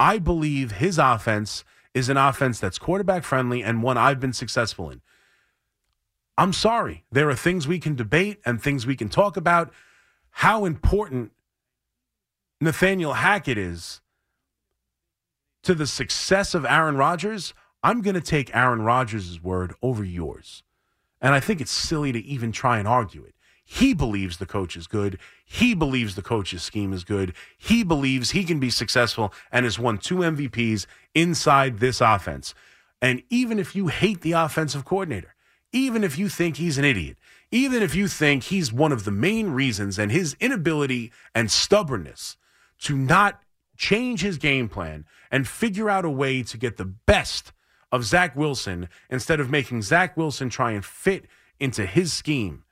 I 0.00 0.18
believe 0.18 0.72
his 0.72 0.98
offense 0.98 1.62
is 1.92 2.08
an 2.08 2.16
offense 2.16 2.58
that's 2.58 2.78
quarterback 2.78 3.22
friendly 3.22 3.62
and 3.62 3.82
one 3.82 3.98
I've 3.98 4.18
been 4.18 4.32
successful 4.32 4.88
in. 4.88 5.02
I'm 6.38 6.54
sorry. 6.54 7.04
There 7.12 7.28
are 7.28 7.36
things 7.36 7.68
we 7.68 7.78
can 7.78 7.96
debate 7.96 8.40
and 8.46 8.62
things 8.62 8.86
we 8.86 8.96
can 8.96 9.10
talk 9.10 9.36
about. 9.36 9.70
How 10.30 10.64
important 10.64 11.32
Nathaniel 12.62 13.12
Hackett 13.12 13.58
is 13.58 14.00
to 15.64 15.74
the 15.74 15.86
success 15.86 16.54
of 16.54 16.64
Aaron 16.64 16.96
Rodgers, 16.96 17.52
I'm 17.82 18.00
going 18.00 18.14
to 18.14 18.22
take 18.22 18.56
Aaron 18.56 18.80
Rodgers' 18.80 19.42
word 19.42 19.74
over 19.82 20.02
yours. 20.02 20.62
And 21.20 21.34
I 21.34 21.40
think 21.40 21.60
it's 21.60 21.70
silly 21.70 22.10
to 22.12 22.20
even 22.20 22.52
try 22.52 22.78
and 22.78 22.88
argue 22.88 23.22
it. 23.22 23.34
He 23.66 23.92
believes 23.92 24.38
the 24.38 24.46
coach 24.46 24.76
is 24.78 24.86
good. 24.86 25.18
He 25.52 25.74
believes 25.74 26.14
the 26.14 26.22
coach's 26.22 26.62
scheme 26.62 26.92
is 26.92 27.02
good. 27.02 27.34
He 27.58 27.82
believes 27.82 28.30
he 28.30 28.44
can 28.44 28.60
be 28.60 28.70
successful 28.70 29.34
and 29.50 29.64
has 29.64 29.80
won 29.80 29.98
two 29.98 30.18
MVPs 30.18 30.86
inside 31.12 31.80
this 31.80 32.00
offense. 32.00 32.54
And 33.02 33.24
even 33.30 33.58
if 33.58 33.74
you 33.74 33.88
hate 33.88 34.20
the 34.20 34.30
offensive 34.30 34.84
coordinator, 34.84 35.34
even 35.72 36.04
if 36.04 36.16
you 36.16 36.28
think 36.28 36.56
he's 36.56 36.78
an 36.78 36.84
idiot, 36.84 37.16
even 37.50 37.82
if 37.82 37.96
you 37.96 38.06
think 38.06 38.44
he's 38.44 38.72
one 38.72 38.92
of 38.92 39.04
the 39.04 39.10
main 39.10 39.50
reasons 39.50 39.98
and 39.98 40.12
his 40.12 40.36
inability 40.38 41.10
and 41.34 41.50
stubbornness 41.50 42.36
to 42.82 42.96
not 42.96 43.42
change 43.76 44.20
his 44.22 44.38
game 44.38 44.68
plan 44.68 45.04
and 45.32 45.48
figure 45.48 45.90
out 45.90 46.04
a 46.04 46.10
way 46.10 46.44
to 46.44 46.56
get 46.56 46.76
the 46.76 46.84
best 46.84 47.50
of 47.90 48.04
Zach 48.04 48.36
Wilson 48.36 48.88
instead 49.10 49.40
of 49.40 49.50
making 49.50 49.82
Zach 49.82 50.16
Wilson 50.16 50.48
try 50.48 50.70
and 50.70 50.84
fit 50.84 51.24
into 51.58 51.86
his 51.86 52.12
scheme 52.12 52.62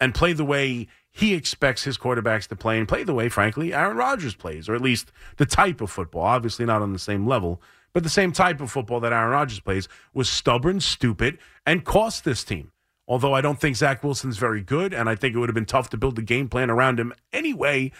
and 0.00 0.14
play 0.14 0.32
the 0.32 0.44
way 0.44 0.86
he 1.10 1.34
expects 1.34 1.84
his 1.84 1.98
quarterbacks 1.98 2.46
to 2.48 2.56
play 2.56 2.78
and 2.78 2.86
play 2.86 3.02
the 3.02 3.14
way, 3.14 3.28
frankly, 3.28 3.74
Aaron 3.74 3.96
Rodgers 3.96 4.34
plays, 4.34 4.68
or 4.68 4.74
at 4.74 4.80
least 4.80 5.10
the 5.36 5.46
type 5.46 5.80
of 5.80 5.90
football. 5.90 6.22
Obviously, 6.22 6.64
not 6.64 6.82
on 6.82 6.92
the 6.92 6.98
same 6.98 7.26
level, 7.26 7.60
but 7.92 8.02
the 8.02 8.08
same 8.08 8.32
type 8.32 8.60
of 8.60 8.70
football 8.70 9.00
that 9.00 9.12
Aaron 9.12 9.30
Rodgers 9.32 9.60
plays 9.60 9.88
was 10.14 10.28
stubborn, 10.28 10.80
stupid, 10.80 11.38
and 11.66 11.84
cost 11.84 12.24
this 12.24 12.44
team. 12.44 12.72
Although 13.08 13.32
I 13.32 13.40
don't 13.40 13.58
think 13.58 13.76
Zach 13.76 14.04
Wilson's 14.04 14.36
very 14.36 14.60
good, 14.60 14.92
and 14.92 15.08
I 15.08 15.14
think 15.14 15.34
it 15.34 15.38
would 15.38 15.48
have 15.48 15.54
been 15.54 15.64
tough 15.64 15.88
to 15.90 15.96
build 15.96 16.16
the 16.16 16.22
game 16.22 16.48
plan 16.48 16.70
around 16.70 17.00
him 17.00 17.14
anyway. 17.32 17.90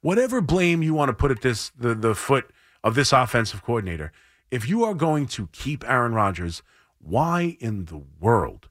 Whatever 0.00 0.40
blame 0.40 0.82
you 0.82 0.94
want 0.94 1.08
to 1.08 1.12
put 1.12 1.32
at 1.32 1.42
this 1.42 1.70
the, 1.70 1.94
the 1.94 2.14
foot 2.14 2.50
of 2.84 2.94
this 2.94 3.12
offensive 3.12 3.64
coordinator, 3.64 4.12
if 4.50 4.68
you 4.68 4.84
are 4.84 4.94
going 4.94 5.26
to 5.26 5.48
keep 5.48 5.86
Aaron 5.88 6.14
Rodgers, 6.14 6.62
why 7.00 7.56
in 7.58 7.86
the 7.86 8.00
world 8.20 8.68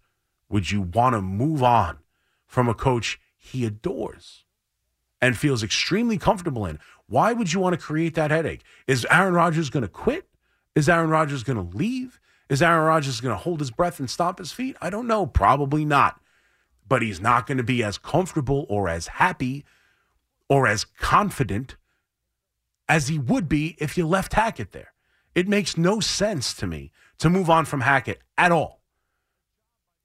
would 0.49 0.71
you 0.71 0.81
want 0.81 1.13
to 1.13 1.21
move 1.21 1.61
on 1.61 1.97
from 2.45 2.69
a 2.69 2.73
coach 2.73 3.19
he 3.47 3.65
adores 3.65 4.45
and 5.21 5.37
feels 5.37 5.63
extremely 5.63 6.17
comfortable 6.17 6.65
in? 6.65 6.79
Why 7.07 7.33
would 7.33 7.53
you 7.53 7.59
want 7.59 7.73
to 7.73 7.81
create 7.81 8.15
that 8.15 8.31
headache? 8.31 8.63
Is 8.87 9.05
Aaron 9.09 9.33
Rodgers 9.33 9.69
going 9.69 9.83
to 9.83 9.89
quit? 9.89 10.27
Is 10.75 10.89
Aaron 10.89 11.09
Rodgers 11.09 11.43
going 11.43 11.57
to 11.57 11.77
leave? 11.77 12.19
Is 12.49 12.61
Aaron 12.61 12.85
Rodgers 12.85 13.19
going 13.19 13.33
to 13.33 13.41
hold 13.41 13.59
his 13.59 13.71
breath 13.71 13.99
and 13.99 14.09
stomp 14.09 14.39
his 14.39 14.51
feet? 14.51 14.77
I 14.81 14.89
don't 14.89 15.07
know. 15.07 15.25
Probably 15.25 15.85
not. 15.85 16.19
But 16.87 17.01
he's 17.01 17.19
not 17.19 17.47
going 17.47 17.57
to 17.57 17.63
be 17.63 17.83
as 17.83 17.97
comfortable 17.97 18.65
or 18.69 18.87
as 18.87 19.07
happy 19.07 19.65
or 20.49 20.67
as 20.67 20.85
confident 20.85 21.75
as 22.87 23.09
he 23.09 23.19
would 23.19 23.49
be 23.49 23.75
if 23.79 23.97
you 23.97 24.07
left 24.07 24.33
Hackett 24.33 24.71
there. 24.71 24.93
It 25.35 25.47
makes 25.47 25.77
no 25.77 25.99
sense 25.99 26.53
to 26.55 26.67
me 26.67 26.91
to 27.19 27.29
move 27.29 27.49
on 27.49 27.65
from 27.65 27.81
Hackett 27.81 28.21
at 28.37 28.51
all. 28.51 28.81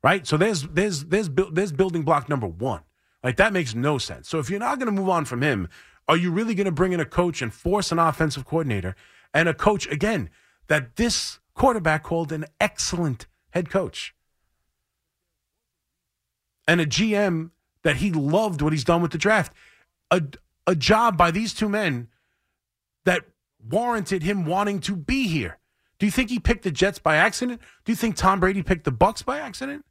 Right? 0.02 0.26
So 0.26 0.36
there's 0.36 0.62
there's 0.62 1.04
there's 1.04 1.30
there's 1.52 1.72
building 1.72 2.02
block 2.02 2.28
number 2.28 2.48
1. 2.48 2.80
Like 3.22 3.36
that 3.36 3.52
makes 3.52 3.74
no 3.74 3.98
sense. 3.98 4.28
So 4.28 4.38
if 4.38 4.50
you're 4.50 4.58
not 4.58 4.78
going 4.78 4.86
to 4.86 5.00
move 5.00 5.08
on 5.08 5.24
from 5.24 5.42
him, 5.42 5.68
are 6.08 6.16
you 6.16 6.30
really 6.30 6.54
going 6.54 6.66
to 6.66 6.72
bring 6.72 6.92
in 6.92 7.00
a 7.00 7.04
coach 7.04 7.40
and 7.40 7.52
force 7.52 7.92
an 7.92 7.98
offensive 7.98 8.44
coordinator 8.44 8.96
and 9.32 9.48
a 9.48 9.54
coach 9.54 9.86
again 9.86 10.30
that 10.66 10.96
this 10.96 11.38
quarterback 11.54 12.02
called 12.02 12.32
an 12.32 12.46
excellent 12.60 13.26
head 13.50 13.70
coach? 13.70 14.14
And 16.66 16.80
a 16.80 16.86
GM 16.86 17.50
that 17.82 17.96
he 17.96 18.12
loved 18.12 18.62
what 18.62 18.72
he's 18.72 18.84
done 18.84 19.02
with 19.02 19.12
the 19.12 19.18
draft. 19.18 19.52
A 20.10 20.22
a 20.66 20.74
job 20.74 21.16
by 21.16 21.30
these 21.30 21.54
two 21.54 21.68
men 21.68 22.08
that 23.04 23.24
warranted 23.68 24.22
him 24.22 24.44
wanting 24.46 24.80
to 24.80 24.96
be 24.96 25.26
here. 25.26 25.58
Do 25.98 26.06
you 26.06 26.12
think 26.12 26.30
he 26.30 26.38
picked 26.38 26.64
the 26.64 26.70
Jets 26.70 26.98
by 26.98 27.16
accident? 27.16 27.60
Do 27.84 27.92
you 27.92 27.96
think 27.96 28.16
Tom 28.16 28.40
Brady 28.40 28.62
picked 28.62 28.84
the 28.84 28.92
Bucks 28.92 29.22
by 29.22 29.38
accident? 29.38 29.84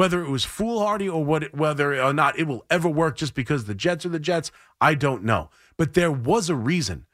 Whether 0.00 0.24
it 0.24 0.30
was 0.30 0.46
foolhardy 0.46 1.10
or 1.10 1.22
what, 1.22 1.54
whether 1.54 2.02
or 2.02 2.14
not 2.14 2.38
it 2.38 2.44
will 2.44 2.64
ever 2.70 2.88
work 2.88 3.18
just 3.18 3.34
because 3.34 3.66
the 3.66 3.74
Jets 3.74 4.06
are 4.06 4.08
the 4.08 4.18
Jets, 4.18 4.50
I 4.80 4.94
don't 4.94 5.24
know. 5.24 5.50
But 5.76 5.92
there 5.92 6.10
was 6.10 6.48
a 6.48 6.54
reason 6.54 7.04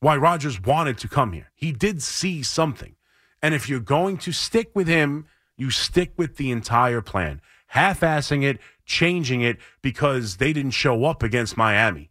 why 0.00 0.18
Rodgers 0.18 0.60
wanted 0.60 0.98
to 0.98 1.08
come 1.08 1.32
here. 1.32 1.50
He 1.54 1.72
did 1.72 2.02
see 2.02 2.42
something. 2.42 2.96
And 3.40 3.54
if 3.54 3.66
you're 3.66 3.80
going 3.80 4.18
to 4.18 4.32
stick 4.32 4.70
with 4.74 4.86
him, 4.86 5.28
you 5.56 5.70
stick 5.70 6.12
with 6.18 6.36
the 6.36 6.50
entire 6.50 7.00
plan. 7.00 7.40
Half 7.68 8.00
assing 8.00 8.42
it, 8.42 8.58
changing 8.84 9.40
it 9.40 9.56
because 9.80 10.36
they 10.36 10.52
didn't 10.52 10.72
show 10.72 11.06
up 11.06 11.22
against 11.22 11.56
Miami. 11.56 12.10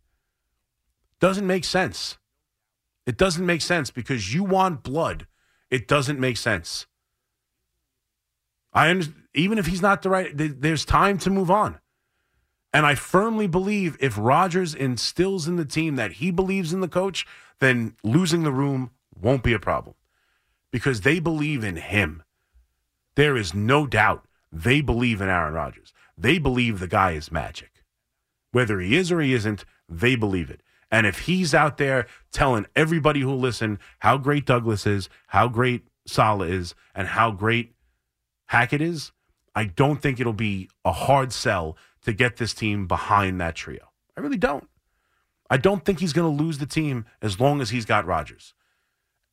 Doesn't 1.20 1.46
make 1.46 1.66
sense. 1.66 2.18
It 3.06 3.16
doesn't 3.16 3.46
make 3.46 3.62
sense 3.62 3.92
because 3.92 4.34
you 4.34 4.44
want 4.44 4.82
blood. 4.82 5.28
It 5.70 5.88
doesn't 5.88 6.20
make 6.20 6.38
sense. 6.38 6.88
I 8.74 8.90
even 9.34 9.58
if 9.58 9.66
he's 9.68 9.82
not 9.82 10.02
the 10.02 10.10
right, 10.10 10.32
there's 10.34 10.86
time 10.86 11.18
to 11.20 11.30
move 11.30 11.52
on. 11.52 11.80
And 12.74 12.86
I 12.86 12.96
firmly 12.96 13.46
believe 13.46 13.98
if 14.00 14.18
Rodgers 14.18 14.74
instills 14.74 15.48
in 15.48 15.58
the 15.58 15.66
team 15.66 15.96
that 15.96 16.14
he 16.14 16.32
believes 16.32 16.74
in 16.74 16.82
the 16.82 16.88
coach, 16.88 17.26
then 17.60 17.96
losing 18.04 18.44
the 18.44 18.52
room 18.52 18.92
won't 19.20 19.44
be 19.44 19.54
a 19.54 19.60
problem 19.60 19.96
because 20.72 21.02
they 21.02 21.20
believe 21.20 21.64
in 21.64 21.76
him. 21.76 22.24
There 23.16 23.38
is 23.38 23.54
no 23.54 23.86
doubt 23.86 24.26
they 24.52 24.82
believe 24.82 25.22
in 25.22 25.30
Aaron 25.30 25.54
Rodgers. 25.54 25.94
They 26.18 26.40
believe 26.40 26.80
the 26.80 26.88
guy 26.88 27.12
is 27.12 27.32
magic. 27.32 27.84
Whether 28.52 28.80
he 28.80 28.96
is 28.96 29.12
or 29.12 29.22
he 29.22 29.34
isn't, 29.34 29.66
they 29.88 30.16
believe 30.16 30.50
it. 30.50 30.62
And 30.92 31.08
if 31.08 31.20
he's 31.20 31.54
out 31.54 31.78
there 31.78 32.08
telling 32.32 32.68
everybody 32.76 33.22
who 33.22 33.34
listen 33.34 33.80
how 34.00 34.18
great 34.18 34.46
Douglas 34.46 34.86
is, 34.86 35.10
how 35.28 35.48
great 35.48 35.88
Saleh 36.06 36.50
is, 36.50 36.76
and 36.94 37.08
how 37.08 37.32
great 37.32 37.73
Hackett 38.54 38.82
is, 38.82 39.12
I 39.56 39.66
don't 39.66 40.00
think 40.00 40.20
it'll 40.20 40.32
be 40.32 40.70
a 40.86 40.92
hard 40.92 41.34
sell 41.34 41.76
to 42.04 42.14
get 42.14 42.38
this 42.38 42.54
team 42.54 42.86
behind 42.86 43.42
that 43.42 43.56
trio. 43.56 43.90
I 44.16 44.22
really 44.22 44.38
don't. 44.38 44.70
I 45.50 45.58
don't 45.58 45.84
think 45.84 46.00
he's 46.00 46.14
going 46.14 46.38
to 46.38 46.44
lose 46.44 46.60
the 46.60 46.68
team 46.68 47.06
as 47.20 47.40
long 47.40 47.62
as 47.62 47.72
he's 47.72 47.86
got 47.86 48.06
Rodgers. 48.06 48.54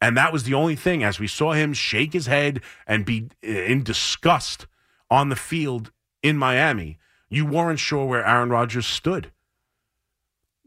And 0.00 0.16
that 0.16 0.32
was 0.32 0.44
the 0.44 0.54
only 0.54 0.74
thing 0.74 1.04
as 1.04 1.20
we 1.20 1.26
saw 1.26 1.52
him 1.52 1.74
shake 1.74 2.14
his 2.14 2.28
head 2.28 2.62
and 2.86 3.04
be 3.04 3.28
eh, 3.42 3.64
in 3.64 3.82
disgust 3.82 4.66
on 5.10 5.28
the 5.28 5.36
field 5.36 5.92
in 6.22 6.38
Miami. 6.38 6.98
You 7.28 7.44
weren't 7.44 7.78
sure 7.78 8.06
where 8.06 8.24
Aaron 8.24 8.48
Rodgers 8.48 8.86
stood. 8.86 9.32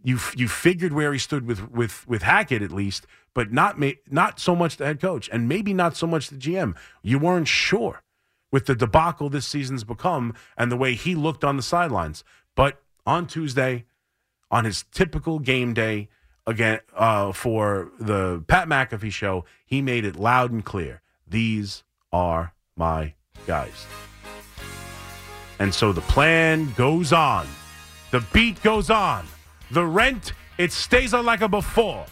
You 0.03 0.19
you 0.35 0.47
figured 0.47 0.93
where 0.93 1.11
he 1.11 1.17
stood 1.17 1.47
with 1.47 1.71
with 1.71 2.07
with 2.07 2.21
Hackett 2.21 2.61
at 2.61 2.71
least, 2.71 3.07
but 3.33 3.51
not 3.51 3.81
not 4.11 4.39
so 4.39 4.55
much 4.55 4.77
the 4.77 4.85
head 4.85 5.01
coach 5.01 5.27
and 5.31 5.49
maybe 5.49 5.73
not 5.73 5.97
so 5.97 6.05
much 6.05 6.29
the 6.29 6.35
GM. 6.35 6.75
You 7.01 7.17
weren't 7.17 7.47
sure 7.47 8.03
with 8.53 8.67
the 8.67 8.75
debacle 8.75 9.29
this 9.29 9.47
season's 9.47 9.83
become 9.83 10.31
and 10.55 10.71
the 10.71 10.77
way 10.77 10.93
he 10.93 11.15
looked 11.15 11.43
on 11.43 11.57
the 11.57 11.63
sidelines. 11.63 12.23
But 12.55 12.83
on 13.03 13.25
Tuesday, 13.25 13.85
on 14.51 14.63
his 14.63 14.85
typical 14.91 15.39
game 15.39 15.73
day 15.73 16.07
again 16.45 16.79
uh, 16.95 17.31
for 17.31 17.89
the 17.99 18.43
Pat 18.47 18.67
McAfee 18.67 19.11
show, 19.11 19.43
he 19.65 19.81
made 19.81 20.05
it 20.05 20.15
loud 20.15 20.51
and 20.51 20.63
clear. 20.63 21.01
These 21.27 21.83
are 22.11 22.53
my 22.75 23.15
guys. 23.47 23.87
And 25.57 25.73
so 25.73 25.91
the 25.91 26.01
plan 26.01 26.71
goes 26.73 27.11
on. 27.11 27.47
The 28.11 28.23
beat 28.31 28.61
goes 28.61 28.91
on. 28.91 29.25
The 29.71 29.83
rent, 29.83 30.33
it 30.59 30.71
stays 30.71 31.15
on 31.15 31.25
like 31.25 31.41
a 31.41 31.49
before. 31.49 32.05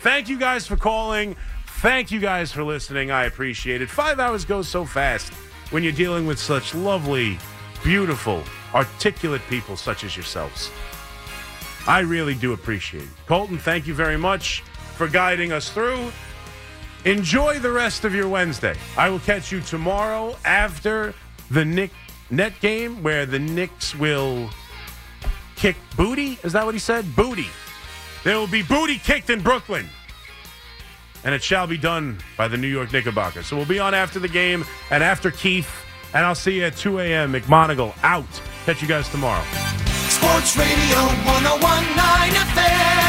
Thank 0.00 0.28
you 0.28 0.40
guys 0.40 0.66
for 0.66 0.76
calling. 0.76 1.36
Thank 1.82 2.12
you 2.12 2.20
guys 2.20 2.52
for 2.52 2.62
listening. 2.62 3.10
I 3.10 3.24
appreciate 3.24 3.82
it. 3.82 3.90
Five 3.90 4.20
hours 4.20 4.44
goes 4.44 4.68
so 4.68 4.84
fast 4.84 5.32
when 5.72 5.82
you're 5.82 5.90
dealing 5.90 6.28
with 6.28 6.38
such 6.38 6.76
lovely, 6.76 7.38
beautiful, 7.82 8.44
articulate 8.72 9.42
people 9.48 9.76
such 9.76 10.04
as 10.04 10.16
yourselves. 10.16 10.70
I 11.88 11.98
really 11.98 12.36
do 12.36 12.52
appreciate 12.52 13.02
it. 13.02 13.08
Colton, 13.26 13.58
thank 13.58 13.88
you 13.88 13.94
very 13.94 14.16
much 14.16 14.60
for 14.94 15.08
guiding 15.08 15.50
us 15.50 15.70
through. 15.70 16.12
Enjoy 17.04 17.58
the 17.58 17.72
rest 17.72 18.04
of 18.04 18.14
your 18.14 18.28
Wednesday. 18.28 18.76
I 18.96 19.10
will 19.10 19.18
catch 19.18 19.50
you 19.50 19.60
tomorrow 19.60 20.36
after 20.44 21.12
the 21.50 21.64
Nick 21.64 21.90
net 22.30 22.52
game 22.60 23.02
where 23.02 23.26
the 23.26 23.40
Knicks 23.40 23.92
will 23.96 24.48
kick 25.56 25.74
booty. 25.96 26.38
Is 26.44 26.52
that 26.52 26.64
what 26.64 26.74
he 26.74 26.80
said? 26.80 27.16
Booty. 27.16 27.48
There 28.22 28.38
will 28.38 28.46
be 28.46 28.62
booty 28.62 28.98
kicked 28.98 29.30
in 29.30 29.42
Brooklyn. 29.42 29.88
And 31.24 31.34
it 31.34 31.42
shall 31.42 31.66
be 31.66 31.78
done 31.78 32.18
by 32.36 32.48
the 32.48 32.56
New 32.56 32.68
York 32.68 32.92
Knickerbockers. 32.92 33.46
So 33.46 33.56
we'll 33.56 33.66
be 33.66 33.78
on 33.78 33.94
after 33.94 34.18
the 34.18 34.28
game 34.28 34.64
and 34.90 35.02
after 35.02 35.30
Keith. 35.30 35.70
And 36.14 36.26
I'll 36.26 36.34
see 36.34 36.56
you 36.56 36.64
at 36.64 36.76
2 36.76 36.98
a.m. 37.00 37.32
McMonigal 37.32 37.94
out. 38.02 38.42
Catch 38.66 38.82
you 38.82 38.88
guys 38.88 39.08
tomorrow. 39.08 39.44
Sports 40.08 40.56
Radio 40.56 40.98
1019 41.24 42.34
FM. 42.34 43.01